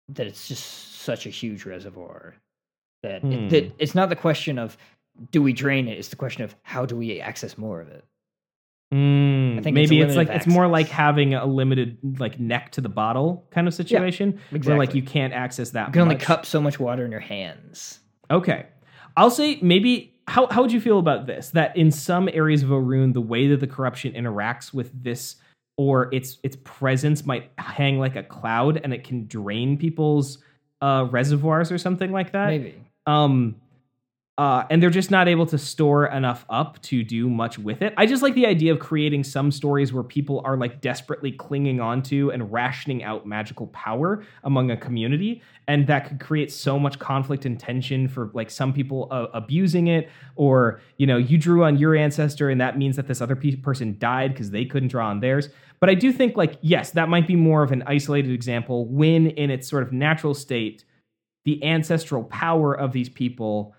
that 0.08 0.26
it's 0.26 0.48
just 0.48 1.00
such 1.02 1.26
a 1.26 1.30
huge 1.30 1.64
reservoir 1.64 2.34
that 3.02 3.22
Hmm. 3.22 3.32
it, 3.32 3.50
that 3.50 3.72
it's 3.78 3.94
not 3.94 4.08
the 4.08 4.16
question 4.16 4.58
of 4.58 4.76
do 5.32 5.42
we 5.42 5.52
drain 5.52 5.88
it. 5.88 5.98
It's 5.98 6.08
the 6.08 6.16
question 6.16 6.44
of 6.44 6.54
how 6.62 6.86
do 6.86 6.96
we 6.96 7.20
access 7.20 7.58
more 7.58 7.80
of 7.80 7.88
it. 7.88 8.04
Mm, 8.92 9.58
I 9.58 9.62
think 9.62 9.76
it's 9.76 9.90
maybe 9.90 10.00
a 10.00 10.06
it's, 10.06 10.16
like 10.16 10.28
limited 10.28 10.46
it's 10.46 10.46
more 10.46 10.66
like 10.66 10.88
having 10.88 11.34
a 11.34 11.44
limited 11.44 11.98
like 12.18 12.40
neck 12.40 12.72
to 12.72 12.80
the 12.80 12.88
bottle 12.88 13.46
kind 13.50 13.68
of 13.68 13.74
situation 13.74 14.40
Exactly, 14.50 14.70
where 14.70 14.78
like 14.78 14.94
you 14.94 15.02
can't 15.02 15.34
access 15.34 15.70
that. 15.70 15.88
You 15.88 15.92
can 15.92 16.02
only 16.02 16.16
cup 16.16 16.46
so 16.46 16.58
much 16.60 16.80
water 16.80 17.04
in 17.04 17.10
your 17.10 17.20
hands. 17.20 18.00
Okay. 18.30 18.66
I'll 19.16 19.30
say 19.30 19.58
maybe 19.60 20.14
how 20.26 20.46
how 20.48 20.62
would 20.62 20.72
you 20.72 20.80
feel 20.80 20.98
about 20.98 21.26
this? 21.26 21.50
That 21.50 21.76
in 21.76 21.90
some 21.90 22.30
areas 22.32 22.62
of 22.62 22.70
Orun, 22.70 23.12
the 23.12 23.20
way 23.20 23.48
that 23.48 23.60
the 23.60 23.66
corruption 23.66 24.12
interacts 24.14 24.72
with 24.72 24.90
this 25.02 25.36
or 25.76 26.12
its 26.14 26.38
its 26.42 26.56
presence 26.64 27.26
might 27.26 27.50
hang 27.58 27.98
like 27.98 28.16
a 28.16 28.22
cloud 28.22 28.80
and 28.82 28.94
it 28.94 29.04
can 29.04 29.26
drain 29.26 29.76
people's 29.76 30.38
uh 30.80 31.06
reservoirs 31.10 31.70
or 31.70 31.76
something 31.76 32.10
like 32.10 32.32
that. 32.32 32.48
Maybe. 32.48 32.74
Um 33.06 33.56
uh, 34.38 34.64
and 34.70 34.80
they're 34.80 34.88
just 34.88 35.10
not 35.10 35.26
able 35.26 35.44
to 35.44 35.58
store 35.58 36.06
enough 36.06 36.46
up 36.48 36.80
to 36.80 37.02
do 37.02 37.28
much 37.28 37.58
with 37.58 37.82
it. 37.82 37.92
I 37.96 38.06
just 38.06 38.22
like 38.22 38.34
the 38.34 38.46
idea 38.46 38.72
of 38.72 38.78
creating 38.78 39.24
some 39.24 39.50
stories 39.50 39.92
where 39.92 40.04
people 40.04 40.40
are 40.44 40.56
like 40.56 40.80
desperately 40.80 41.32
clinging 41.32 41.80
onto 41.80 42.30
and 42.30 42.52
rationing 42.52 43.02
out 43.02 43.26
magical 43.26 43.66
power 43.68 44.24
among 44.44 44.70
a 44.70 44.76
community, 44.76 45.42
and 45.66 45.88
that 45.88 46.06
could 46.06 46.20
create 46.20 46.52
so 46.52 46.78
much 46.78 47.00
conflict 47.00 47.46
and 47.46 47.58
tension 47.58 48.06
for 48.06 48.30
like 48.32 48.48
some 48.48 48.72
people 48.72 49.08
uh, 49.10 49.26
abusing 49.34 49.88
it, 49.88 50.08
or 50.36 50.80
you 50.98 51.06
know, 51.06 51.16
you 51.16 51.36
drew 51.36 51.64
on 51.64 51.76
your 51.76 51.96
ancestor, 51.96 52.48
and 52.48 52.60
that 52.60 52.78
means 52.78 52.94
that 52.94 53.08
this 53.08 53.20
other 53.20 53.34
pe- 53.34 53.56
person 53.56 53.96
died 53.98 54.32
because 54.32 54.52
they 54.52 54.64
couldn't 54.64 54.88
draw 54.88 55.08
on 55.08 55.18
theirs. 55.18 55.48
But 55.80 55.90
I 55.90 55.94
do 55.94 56.12
think 56.12 56.36
like 56.36 56.58
yes, 56.60 56.92
that 56.92 57.08
might 57.08 57.26
be 57.26 57.34
more 57.34 57.64
of 57.64 57.72
an 57.72 57.82
isolated 57.88 58.30
example 58.30 58.86
when 58.86 59.30
in 59.30 59.50
its 59.50 59.68
sort 59.68 59.82
of 59.82 59.92
natural 59.92 60.32
state, 60.32 60.84
the 61.44 61.64
ancestral 61.64 62.22
power 62.22 62.72
of 62.72 62.92
these 62.92 63.08
people 63.08 63.74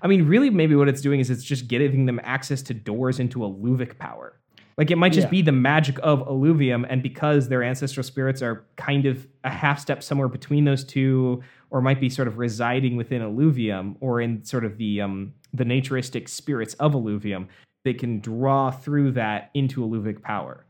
I 0.00 0.06
mean, 0.06 0.26
really, 0.26 0.50
maybe 0.50 0.74
what 0.74 0.88
it's 0.88 1.00
doing 1.00 1.20
is 1.20 1.30
it's 1.30 1.44
just 1.44 1.68
getting 1.68 2.06
them 2.06 2.20
access 2.24 2.62
to 2.62 2.74
doors 2.74 3.20
into 3.20 3.44
a 3.44 3.48
Luvic 3.50 3.98
power. 3.98 4.38
Like 4.78 4.90
it 4.90 4.96
might 4.96 5.12
just 5.12 5.26
Yeah. 5.26 5.30
be 5.32 5.42
the 5.42 5.52
magic 5.52 5.98
of 6.02 6.22
alluvium, 6.22 6.86
and 6.88 7.02
because 7.02 7.48
their 7.48 7.62
ancestral 7.62 8.02
spirits 8.02 8.40
are 8.40 8.64
kind 8.76 9.04
of 9.04 9.26
a 9.44 9.50
half 9.50 9.78
step 9.78 10.02
somewhere 10.02 10.28
between 10.28 10.64
those 10.64 10.82
two, 10.82 11.42
or 11.70 11.82
might 11.82 12.00
be 12.00 12.08
sort 12.08 12.26
of 12.26 12.38
residing 12.38 12.96
within 12.96 13.20
alluvium, 13.20 13.96
or 14.00 14.20
in 14.22 14.42
sort 14.44 14.64
of 14.64 14.78
the 14.78 15.00
um, 15.02 15.34
the 15.52 15.64
naturistic 15.66 16.26
spirits 16.28 16.72
of 16.74 16.94
alluvium, 16.94 17.48
they 17.84 17.92
can 17.92 18.18
draw 18.20 18.70
through 18.70 19.10
that 19.12 19.50
into 19.52 19.82
alluvic 19.82 20.22
power. 20.22 20.64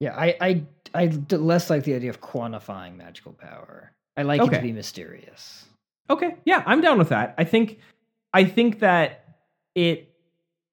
Yeah, 0.00 0.14
I, 0.16 0.36
I, 0.40 0.62
I 0.94 1.06
d- 1.08 1.36
less 1.36 1.68
like 1.70 1.82
the 1.82 1.94
idea 1.94 2.10
of 2.10 2.20
quantifying 2.20 2.96
magical 2.96 3.32
power. 3.32 3.90
I 4.16 4.22
like 4.22 4.40
it 4.40 4.50
to 4.50 4.62
be 4.62 4.70
mysterious. 4.72 5.66
Okay, 6.08 6.36
yeah, 6.44 6.62
I'm 6.66 6.80
down 6.80 6.98
with 6.98 7.08
that. 7.08 7.34
I 7.36 7.42
think 7.42 7.80
I 8.32 8.44
think 8.44 8.80
that 8.80 9.24
it 9.74 10.04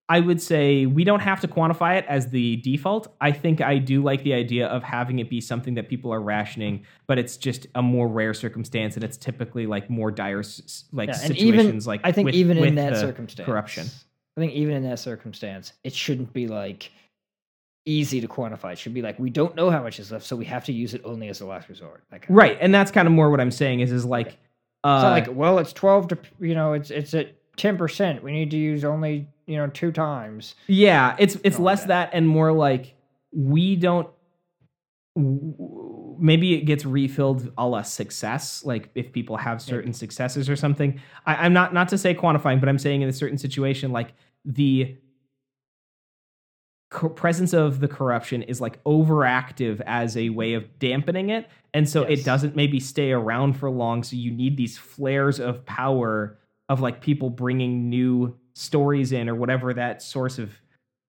I 0.08 0.20
would 0.20 0.39
say 0.39 0.86
we 0.86 1.03
don't 1.03 1.22
have 1.22 1.41
to 1.41 1.47
quantify 1.47 1.97
it 1.97 2.06
as 2.08 2.28
the 2.30 2.58
default. 2.58 3.08
I 3.20 3.32
think 3.32 3.60
I 3.60 3.80
do 3.80 4.03
like 4.03 4.24
the 4.24 4.34
idea 4.34 4.68
of 4.68 4.84
having 4.84 5.18
it 5.18 5.32
be 5.32 5.41
something 5.41 5.74
that 5.76 5.89
people 5.89 6.14
are 6.14 6.22
rationing, 6.22 6.86
but 7.08 7.18
it's 7.18 7.38
just 7.38 7.66
a 7.74 7.82
more 7.82 8.08
rare 8.08 8.36
circumstance 8.36 8.93
and 8.95 9.03
it's 9.03 9.18
typically 9.18 9.66
like 9.66 9.89
more 9.89 10.12
dire 10.12 10.43
like 10.91 11.10
Yeah, 11.10 11.14
situations 11.16 11.86
even 11.86 11.89
like 11.89 12.01
I 12.03 12.12
think 12.12 12.26
with- 12.28 12.36
even 12.36 12.58
in 12.58 12.76
that 12.76 12.97
circumstance, 12.97 13.47
corruption. 13.47 13.88
I 14.38 14.41
think 14.41 14.53
even 14.53 14.76
in 14.76 14.84
that 14.84 14.99
circumstance, 14.99 15.74
it 15.84 15.93
shouldn't 15.93 16.34
be 16.34 16.47
like 16.47 16.91
easy 17.86 18.22
to 18.22 18.28
quantify. 18.28 18.74
It 18.74 18.78
should 18.80 18.93
be 18.93 19.01
like 19.01 19.18
we 19.18 19.30
don't 19.32 19.56
know 19.56 19.70
how 19.72 19.82
much 19.82 19.99
is 19.99 20.12
left, 20.12 20.26
so 20.26 20.36
we 20.36 20.45
have 20.45 20.66
to 20.66 20.74
use 20.74 20.93
it 20.93 21.01
only 21.03 21.30
as 21.30 21.41
a 21.41 21.45
last 21.47 21.68
resort. 21.70 22.03
Right, 22.30 22.58
and 22.62 22.74
that's 22.74 22.91
kind 22.91 23.08
of 23.08 23.14
more 23.14 23.32
what 23.32 23.39
I'm 23.39 23.49
saying 23.51 23.80
is 23.80 23.91
is 23.91 24.06
like 24.06 24.38
uh 24.84 25.16
It's 25.18 25.28
like, 25.28 25.36
well, 25.36 25.58
it's 25.58 25.74
twelve 25.74 26.10
to 26.10 26.18
you 26.39 26.53
know, 26.53 26.74
it's 26.74 26.91
it's 26.91 27.14
at 27.16 27.34
ten 27.58 27.78
percent. 27.78 28.24
We 28.24 28.32
need 28.32 28.51
to 28.51 28.58
use 28.58 28.84
only 28.84 29.28
you 29.45 29.58
know 29.58 29.68
two 29.68 29.91
times. 29.91 30.56
Yeah, 30.68 31.16
it's 31.20 31.38
it's 31.43 31.60
less 31.60 31.86
that. 31.86 32.10
and 32.14 32.28
more 32.28 32.51
like 32.51 32.95
we 33.32 33.76
don't. 33.76 34.08
Maybe 36.18 36.53
it 36.56 36.62
gets 36.66 36.86
refilled 36.86 37.51
a 37.58 37.68
la 37.68 37.82
success, 37.84 38.64
like 38.66 38.89
if 38.95 39.12
people 39.14 39.38
have 39.38 39.62
certain 39.62 39.93
successes 39.93 40.49
or 40.49 40.56
something. 40.56 40.99
I, 41.26 41.36
I'm 41.45 41.53
not 41.53 41.74
not 41.74 41.89
to 41.89 41.97
say 41.97 42.14
quantifying, 42.14 42.60
but 42.60 42.68
I'm 42.70 42.80
saying 42.80 43.01
in 43.01 43.10
a 43.10 43.14
certain 43.14 43.38
situation, 43.38 43.91
like 43.91 44.14
the 44.43 44.97
co- 46.89 47.10
presence 47.10 47.53
of 47.53 47.80
the 47.80 47.88
corruption 47.88 48.43
is 48.43 48.60
like 48.62 48.84
overactive 48.84 49.82
as 49.86 50.18
a 50.18 50.30
way 50.30 50.53
of 50.53 50.80
dampening 50.80 51.30
it, 51.30 51.47
and 51.74 51.88
so 51.88 52.08
Yes. 52.08 52.20
it 52.20 52.26
doesn't 52.26 52.56
maybe 52.56 52.80
stay 52.80 53.12
around 53.12 53.53
for 53.53 53.70
long. 53.70 54.03
So 54.03 54.16
you 54.16 54.32
need 54.32 54.58
these 54.58 54.78
flares 54.78 55.39
of 55.39 55.66
power 55.66 56.38
of 56.70 56.82
like 56.82 57.01
people 57.01 57.30
bringing 57.30 57.89
new 57.89 58.36
stories 58.53 59.11
in 59.11 59.30
or 59.30 59.36
whatever 59.36 59.74
that 59.74 60.01
source 60.01 60.39
of 60.39 60.51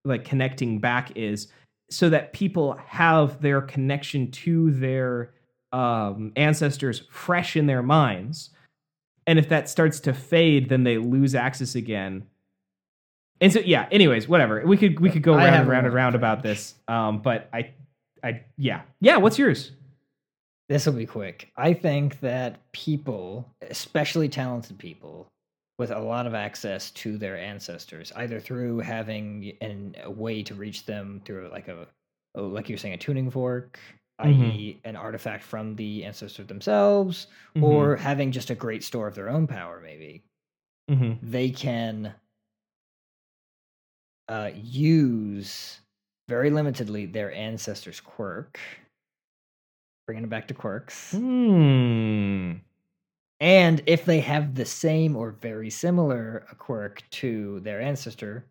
like 0.04 0.24
connecting 0.24 0.78
back 0.78 1.16
is 1.16 1.48
so 1.90 2.09
that 2.11 2.32
people 2.32 2.74
have 2.86 3.40
their 3.40 3.61
connection 3.62 4.30
to 4.30 4.70
their 4.72 5.32
um, 5.72 6.32
ancestors 6.36 7.02
fresh 7.11 7.57
in 7.57 7.66
their 7.66 7.82
minds. 7.82 8.50
And 9.26 9.38
if 9.38 9.48
that 9.48 9.68
starts 9.68 10.00
to 10.00 10.12
fade 10.12 10.68
then 10.68 10.84
they 10.84 10.98
lose 10.98 11.34
access 11.34 11.74
again. 11.74 12.26
And 13.40 13.52
so 13.52 13.61
yeah 13.61 13.88
anyways 13.90 14.28
whatever. 14.28 14.62
We 14.64 14.76
could 14.76 15.00
we 15.00 15.11
could 15.11 15.22
go 15.22 15.34
I 15.34 15.44
round 15.44 15.57
and 15.57 15.68
round 15.68 15.86
and 15.86 15.94
round 15.94 16.14
about 16.14 16.42
this 16.42 16.74
um 16.88 17.20
but 17.22 17.48
i 17.52 17.72
i 18.22 18.42
yeah. 18.57 18.82
Yeah 19.00 19.16
what's 19.16 19.38
yours? 19.38 19.72
This 20.68 20.84
will 20.84 20.94
be 20.94 21.07
quick. 21.07 21.52
I 21.57 21.74
think 21.74 22.18
that 22.20 22.72
people, 22.72 23.48
especially 23.70 24.28
talented 24.28 24.78
people, 24.78 25.28
with 25.79 25.91
a 25.91 25.99
lot 25.99 26.27
of 26.27 26.35
access 26.35 26.91
to 26.93 27.18
their 27.18 27.37
ancestors, 27.39 28.12
either 28.16 28.41
through 28.41 28.79
having 28.79 29.53
an, 29.61 29.95
a 30.03 30.11
way 30.11 30.43
to 30.43 30.55
reach 30.55 30.87
them 30.87 31.20
through 31.24 31.49
like 31.51 31.68
a, 31.68 31.87
oh, 32.35 32.47
like 32.47 32.68
you're 32.68 32.79
saying, 32.79 32.95
a 32.95 32.99
tuning 32.99 33.31
fork, 33.31 33.79
Mhm. 34.20 34.24
i.e., 34.51 34.81
an 34.85 34.97
artifact 34.97 35.45
from 35.45 35.77
the 35.77 36.05
ancestor 36.05 36.45
themselves, 36.45 37.27
Mm-hmm. 37.55 37.64
or 37.64 37.97
having 37.97 38.33
just 38.33 38.49
a 38.51 38.55
great 38.55 38.83
store 38.85 39.07
of 39.07 39.14
their 39.14 39.29
own 39.29 39.47
power, 39.47 39.81
maybe 39.81 40.24
Mhm. 40.91 41.18
they 41.22 41.51
can 41.51 42.14
uh, 44.29 44.51
use 44.55 45.81
very 46.29 46.51
limitedly 46.51 47.12
their 47.12 47.31
ancestors' 47.33 48.01
quirk. 48.01 48.59
Bringing 50.07 50.24
it 50.24 50.31
back 50.31 50.49
to 50.49 50.55
quirks. 50.55 51.12
Hmm. 51.12 52.55
And 53.41 53.82
if 53.87 54.05
they 54.05 54.20
have 54.20 54.55
the 54.55 54.64
same 54.64 55.14
or 55.14 55.32
very 55.32 55.70
similar 55.70 56.47
a 56.51 56.55
quirk 56.55 57.03
to 57.11 57.61
their 57.61 57.80
ancestor, 57.80 58.45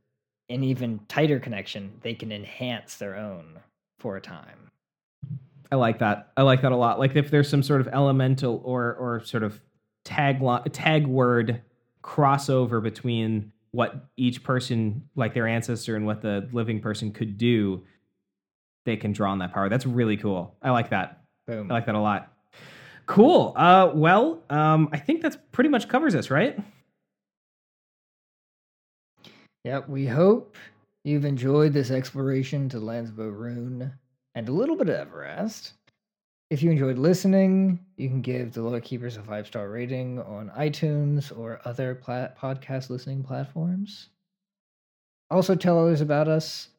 an 0.49 0.63
even 0.63 0.99
tighter 1.07 1.39
connection, 1.39 1.91
they 2.01 2.13
can 2.13 2.31
enhance 2.31 2.97
their 2.97 3.15
own 3.15 3.59
for 3.99 4.15
a 4.15 4.21
time. 4.21 4.69
I 5.71 5.75
like 5.75 5.99
that. 5.99 6.31
I 6.37 6.43
like 6.43 6.61
that 6.61 6.71
a 6.71 6.75
lot. 6.75 6.99
Like 6.99 7.15
if 7.15 7.31
there's 7.31 7.49
some 7.49 7.63
sort 7.63 7.81
of 7.81 7.87
elemental 7.87 8.61
or 8.63 8.93
or 8.95 9.23
sort 9.25 9.41
of 9.43 9.59
tag 10.03 10.41
lo- 10.41 10.63
tag 10.71 11.07
word 11.07 11.61
crossover 12.03 12.81
between 12.81 13.51
what 13.71 14.05
each 14.15 14.43
person, 14.43 15.09
like 15.15 15.33
their 15.33 15.47
ancestor, 15.47 15.95
and 15.95 16.05
what 16.05 16.21
the 16.21 16.47
living 16.53 16.79
person 16.79 17.11
could 17.11 17.37
do, 17.37 17.83
they 18.85 18.95
can 18.95 19.11
draw 19.11 19.31
on 19.31 19.39
that 19.39 19.53
power. 19.53 19.67
That's 19.67 19.87
really 19.87 20.15
cool. 20.15 20.55
I 20.61 20.69
like 20.69 20.91
that. 20.91 21.23
Boom. 21.47 21.71
I 21.71 21.73
like 21.73 21.87
that 21.87 21.95
a 21.95 21.99
lot. 21.99 22.31
Cool. 23.07 23.53
Uh, 23.55 23.91
well, 23.93 24.41
um, 24.49 24.89
I 24.91 24.97
think 24.97 25.21
that's 25.21 25.37
pretty 25.51 25.69
much 25.69 25.87
covers 25.87 26.15
us, 26.15 26.29
right? 26.31 26.57
Yep, 29.63 29.89
we 29.89 30.05
hope 30.05 30.55
you've 31.03 31.25
enjoyed 31.25 31.73
this 31.73 31.91
exploration 31.91 32.69
to 32.69 32.79
lands 32.79 33.09
of 33.09 33.17
Orun 33.17 33.91
and 34.35 34.49
a 34.49 34.51
little 34.51 34.75
bit 34.75 34.89
of 34.89 34.95
Everest. 34.95 35.73
If 36.51 36.61
you 36.61 36.69
enjoyed 36.69 36.99
listening, 36.99 37.79
you 37.97 38.07
can 38.07 38.21
give 38.21 38.53
the 38.53 38.61
Lore 38.61 38.79
Keepers 38.79 39.17
a 39.17 39.23
five 39.23 39.47
star 39.47 39.69
rating 39.69 40.19
on 40.21 40.51
iTunes 40.57 41.35
or 41.35 41.59
other 41.65 41.95
pla- 41.95 42.29
podcast 42.39 42.91
listening 42.91 43.23
platforms. 43.23 44.09
Also, 45.31 45.55
tell 45.55 45.79
others 45.79 46.01
about 46.01 46.27
us. 46.27 46.69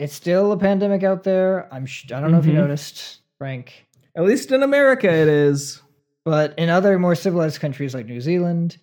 It's 0.00 0.14
still 0.14 0.50
a 0.50 0.58
pandemic 0.58 1.04
out 1.04 1.22
there. 1.22 1.72
I'm. 1.72 1.86
Sh- 1.86 2.10
I 2.10 2.20
don't 2.20 2.32
know 2.32 2.38
if 2.38 2.46
you 2.46 2.52
Mhm. 2.52 2.56
noticed, 2.56 3.20
Frank, 3.38 3.86
At 4.16 4.24
least 4.24 4.52
in 4.52 4.62
America, 4.62 5.08
it 5.10 5.28
is. 5.28 5.80
but 6.24 6.56
in 6.58 6.68
other 6.68 6.98
more 6.98 7.14
civilized 7.14 7.60
countries 7.60 7.94
like 7.94 8.06
New 8.06 8.20
Zealand, 8.20 8.76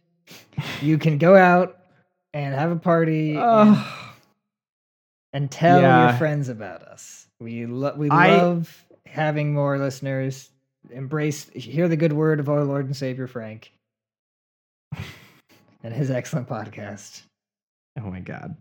you 0.82 0.98
can 0.98 1.18
go 1.18 1.36
out 1.36 1.78
and 2.34 2.54
have 2.54 2.72
a 2.72 2.76
party 2.76 3.36
and 3.38 3.78
and 5.34 5.52
tell 5.52 5.82
Yeah. 5.82 6.10
your 6.10 6.18
friends 6.18 6.50
about 6.50 6.82
us. 6.84 7.28
We 7.40 7.66
lo- 7.66 7.94
we 7.96 8.10
I- 8.10 8.38
love 8.38 8.86
having 9.06 9.54
more 9.54 9.78
listeners. 9.78 10.50
Embrace 10.92 11.50
hear 11.50 11.88
the 11.88 11.98
good 11.98 12.14
word 12.14 12.40
of 12.40 12.50
our 12.50 12.64
Lord 12.64 12.86
and 12.86 12.96
Savior 12.96 13.28
Frank 13.28 13.72
and 15.84 15.94
his 15.94 16.10
excellent 16.12 16.48
podcast. 16.48 17.22
Oh 18.00 18.10
my 18.10 18.20
god. 18.22 18.56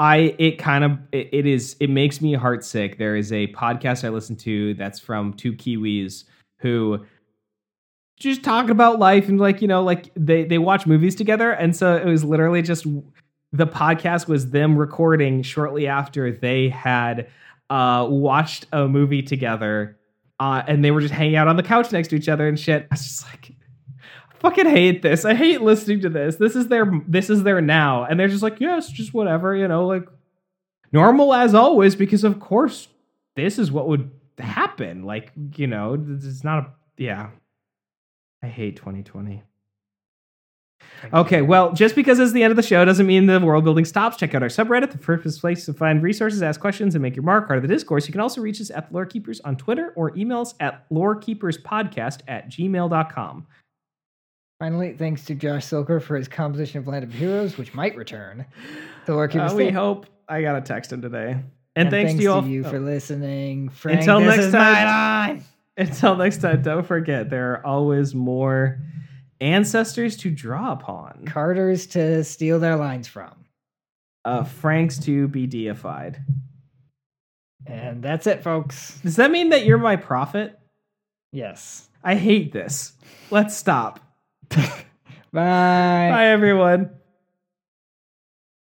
I 0.00 0.34
it 0.38 0.58
kind 0.58 0.82
of 0.82 0.98
it, 1.12 1.28
it 1.30 1.46
is 1.46 1.76
it 1.78 1.90
makes 1.90 2.22
me 2.22 2.32
heart 2.32 2.64
sick. 2.64 2.96
There 2.96 3.16
is 3.16 3.32
a 3.32 3.48
podcast 3.48 4.02
I 4.02 4.08
listen 4.08 4.34
to 4.36 4.72
that's 4.74 4.98
from 4.98 5.34
two 5.34 5.52
Kiwis 5.52 6.24
who 6.58 7.04
just 8.18 8.42
talk 8.42 8.70
about 8.70 8.98
life 8.98 9.28
and 9.28 9.38
like 9.38 9.60
you 9.60 9.68
know 9.68 9.82
like 9.82 10.10
they 10.16 10.44
they 10.44 10.56
watch 10.56 10.86
movies 10.86 11.14
together 11.14 11.52
and 11.52 11.76
so 11.76 11.96
it 11.96 12.06
was 12.06 12.24
literally 12.24 12.62
just 12.62 12.86
the 13.52 13.66
podcast 13.66 14.26
was 14.26 14.50
them 14.50 14.74
recording 14.76 15.42
shortly 15.42 15.86
after 15.86 16.32
they 16.32 16.70
had 16.70 17.28
uh 17.68 18.06
watched 18.08 18.66
a 18.72 18.88
movie 18.88 19.22
together 19.22 19.98
uh 20.38 20.62
and 20.66 20.82
they 20.82 20.90
were 20.90 21.02
just 21.02 21.12
hanging 21.12 21.36
out 21.36 21.46
on 21.46 21.56
the 21.56 21.62
couch 21.62 21.92
next 21.92 22.08
to 22.08 22.16
each 22.16 22.28
other 22.28 22.48
and 22.48 22.58
shit. 22.58 22.86
I 22.90 22.94
was 22.94 23.02
just 23.02 23.26
like 23.26 23.52
fucking 24.40 24.66
hate 24.66 25.02
this. 25.02 25.24
I 25.24 25.34
hate 25.34 25.60
listening 25.60 26.00
to 26.00 26.08
this. 26.08 26.36
This 26.36 26.56
is 26.56 26.68
their 26.68 26.90
this 27.06 27.30
is 27.30 27.42
their 27.42 27.60
now. 27.60 28.04
And 28.04 28.18
they're 28.18 28.28
just 28.28 28.42
like, 28.42 28.60
yes, 28.60 28.90
just 28.90 29.14
whatever, 29.14 29.54
you 29.54 29.68
know, 29.68 29.86
like 29.86 30.08
normal 30.92 31.32
as 31.32 31.54
always, 31.54 31.94
because 31.94 32.24
of 32.24 32.40
course 32.40 32.88
this 33.36 33.58
is 33.58 33.70
what 33.70 33.88
would 33.88 34.10
happen. 34.38 35.04
Like, 35.04 35.32
you 35.56 35.66
know, 35.66 35.96
this 35.96 36.24
is 36.24 36.42
not 36.42 36.58
a 36.58 36.66
yeah. 36.96 37.30
I 38.42 38.48
hate 38.48 38.76
2020. 38.76 39.42
Okay, 41.12 41.42
well, 41.42 41.72
just 41.72 41.94
because 41.94 42.18
it's 42.18 42.32
the 42.32 42.42
end 42.42 42.50
of 42.50 42.56
the 42.56 42.62
show 42.62 42.84
doesn't 42.84 43.06
mean 43.06 43.26
the 43.26 43.40
world 43.40 43.64
building 43.64 43.84
stops. 43.84 44.16
Check 44.16 44.34
out 44.34 44.42
our 44.42 44.48
subreddit, 44.48 44.90
the 44.90 44.98
first 44.98 45.40
place 45.40 45.64
to 45.66 45.72
find 45.72 46.02
resources, 46.02 46.42
ask 46.42 46.60
questions, 46.60 46.94
and 46.94 47.02
make 47.02 47.16
your 47.16 47.22
mark. 47.22 47.46
Part 47.46 47.58
of 47.58 47.62
the 47.62 47.68
discourse. 47.68 48.06
You 48.06 48.12
can 48.12 48.20
also 48.20 48.40
reach 48.40 48.60
us 48.60 48.70
at 48.70 48.88
the 48.88 48.94
Lore 48.94 49.06
Keepers 49.06 49.40
on 49.40 49.56
Twitter 49.56 49.92
or 49.96 50.16
email 50.16 50.40
us 50.40 50.54
at 50.60 50.88
lorekeeperspodcast 50.90 52.20
at 52.28 52.50
gmail.com. 52.50 53.46
Finally, 54.60 54.92
thanks 54.92 55.24
to 55.24 55.34
Josh 55.34 55.64
Silker 55.64 56.02
for 56.02 56.16
his 56.16 56.28
composition 56.28 56.78
of 56.78 56.86
Land 56.86 57.02
of 57.02 57.14
Heroes, 57.14 57.56
which 57.56 57.72
might 57.72 57.96
return. 57.96 58.44
The 59.06 59.26
Keepers 59.26 59.52
Uh, 59.52 59.56
we 59.56 59.70
hope. 59.70 60.04
I 60.28 60.42
gotta 60.42 60.60
text 60.60 60.92
him 60.92 61.00
today. 61.00 61.40
And, 61.74 61.88
thanks, 61.88 62.12
to 62.12 62.20
you 62.20 62.30
all. 62.30 62.42
for 62.42 62.76
oh, 62.76 62.80
listening. 62.80 63.70
Frank, 63.70 64.00
Until 64.00 64.20
next 64.20 64.52
time. 64.52 65.42
until 65.78 66.14
next 66.14 66.38
time, 66.42 66.60
don't 66.60 66.86
forget 66.86 67.30
there 67.30 67.52
are 67.52 67.66
always 67.66 68.14
more 68.14 68.78
ancestors 69.40 70.18
to 70.18 70.30
draw 70.30 70.72
upon. 70.72 71.24
Carters 71.26 71.86
to 71.88 72.22
steal 72.22 72.60
their 72.60 72.76
lines 72.76 73.08
from. 73.08 73.32
Uh, 74.26 74.44
Franks 74.44 74.98
to 74.98 75.26
be 75.28 75.46
deified. 75.46 76.22
And 77.66 78.02
that's 78.02 78.26
it, 78.26 78.42
folks. 78.42 79.00
Does 79.02 79.16
that 79.16 79.30
mean 79.30 79.48
that 79.50 79.64
you're 79.64 79.78
my 79.78 79.96
prophet? 79.96 80.58
Yes. 81.32 81.88
I 82.04 82.16
hate 82.16 82.52
this. 82.52 82.92
Let's 83.30 83.56
stop. 83.56 84.00
Bye. 85.32 86.10
Bye, 86.10 86.26
everyone. 86.26 86.90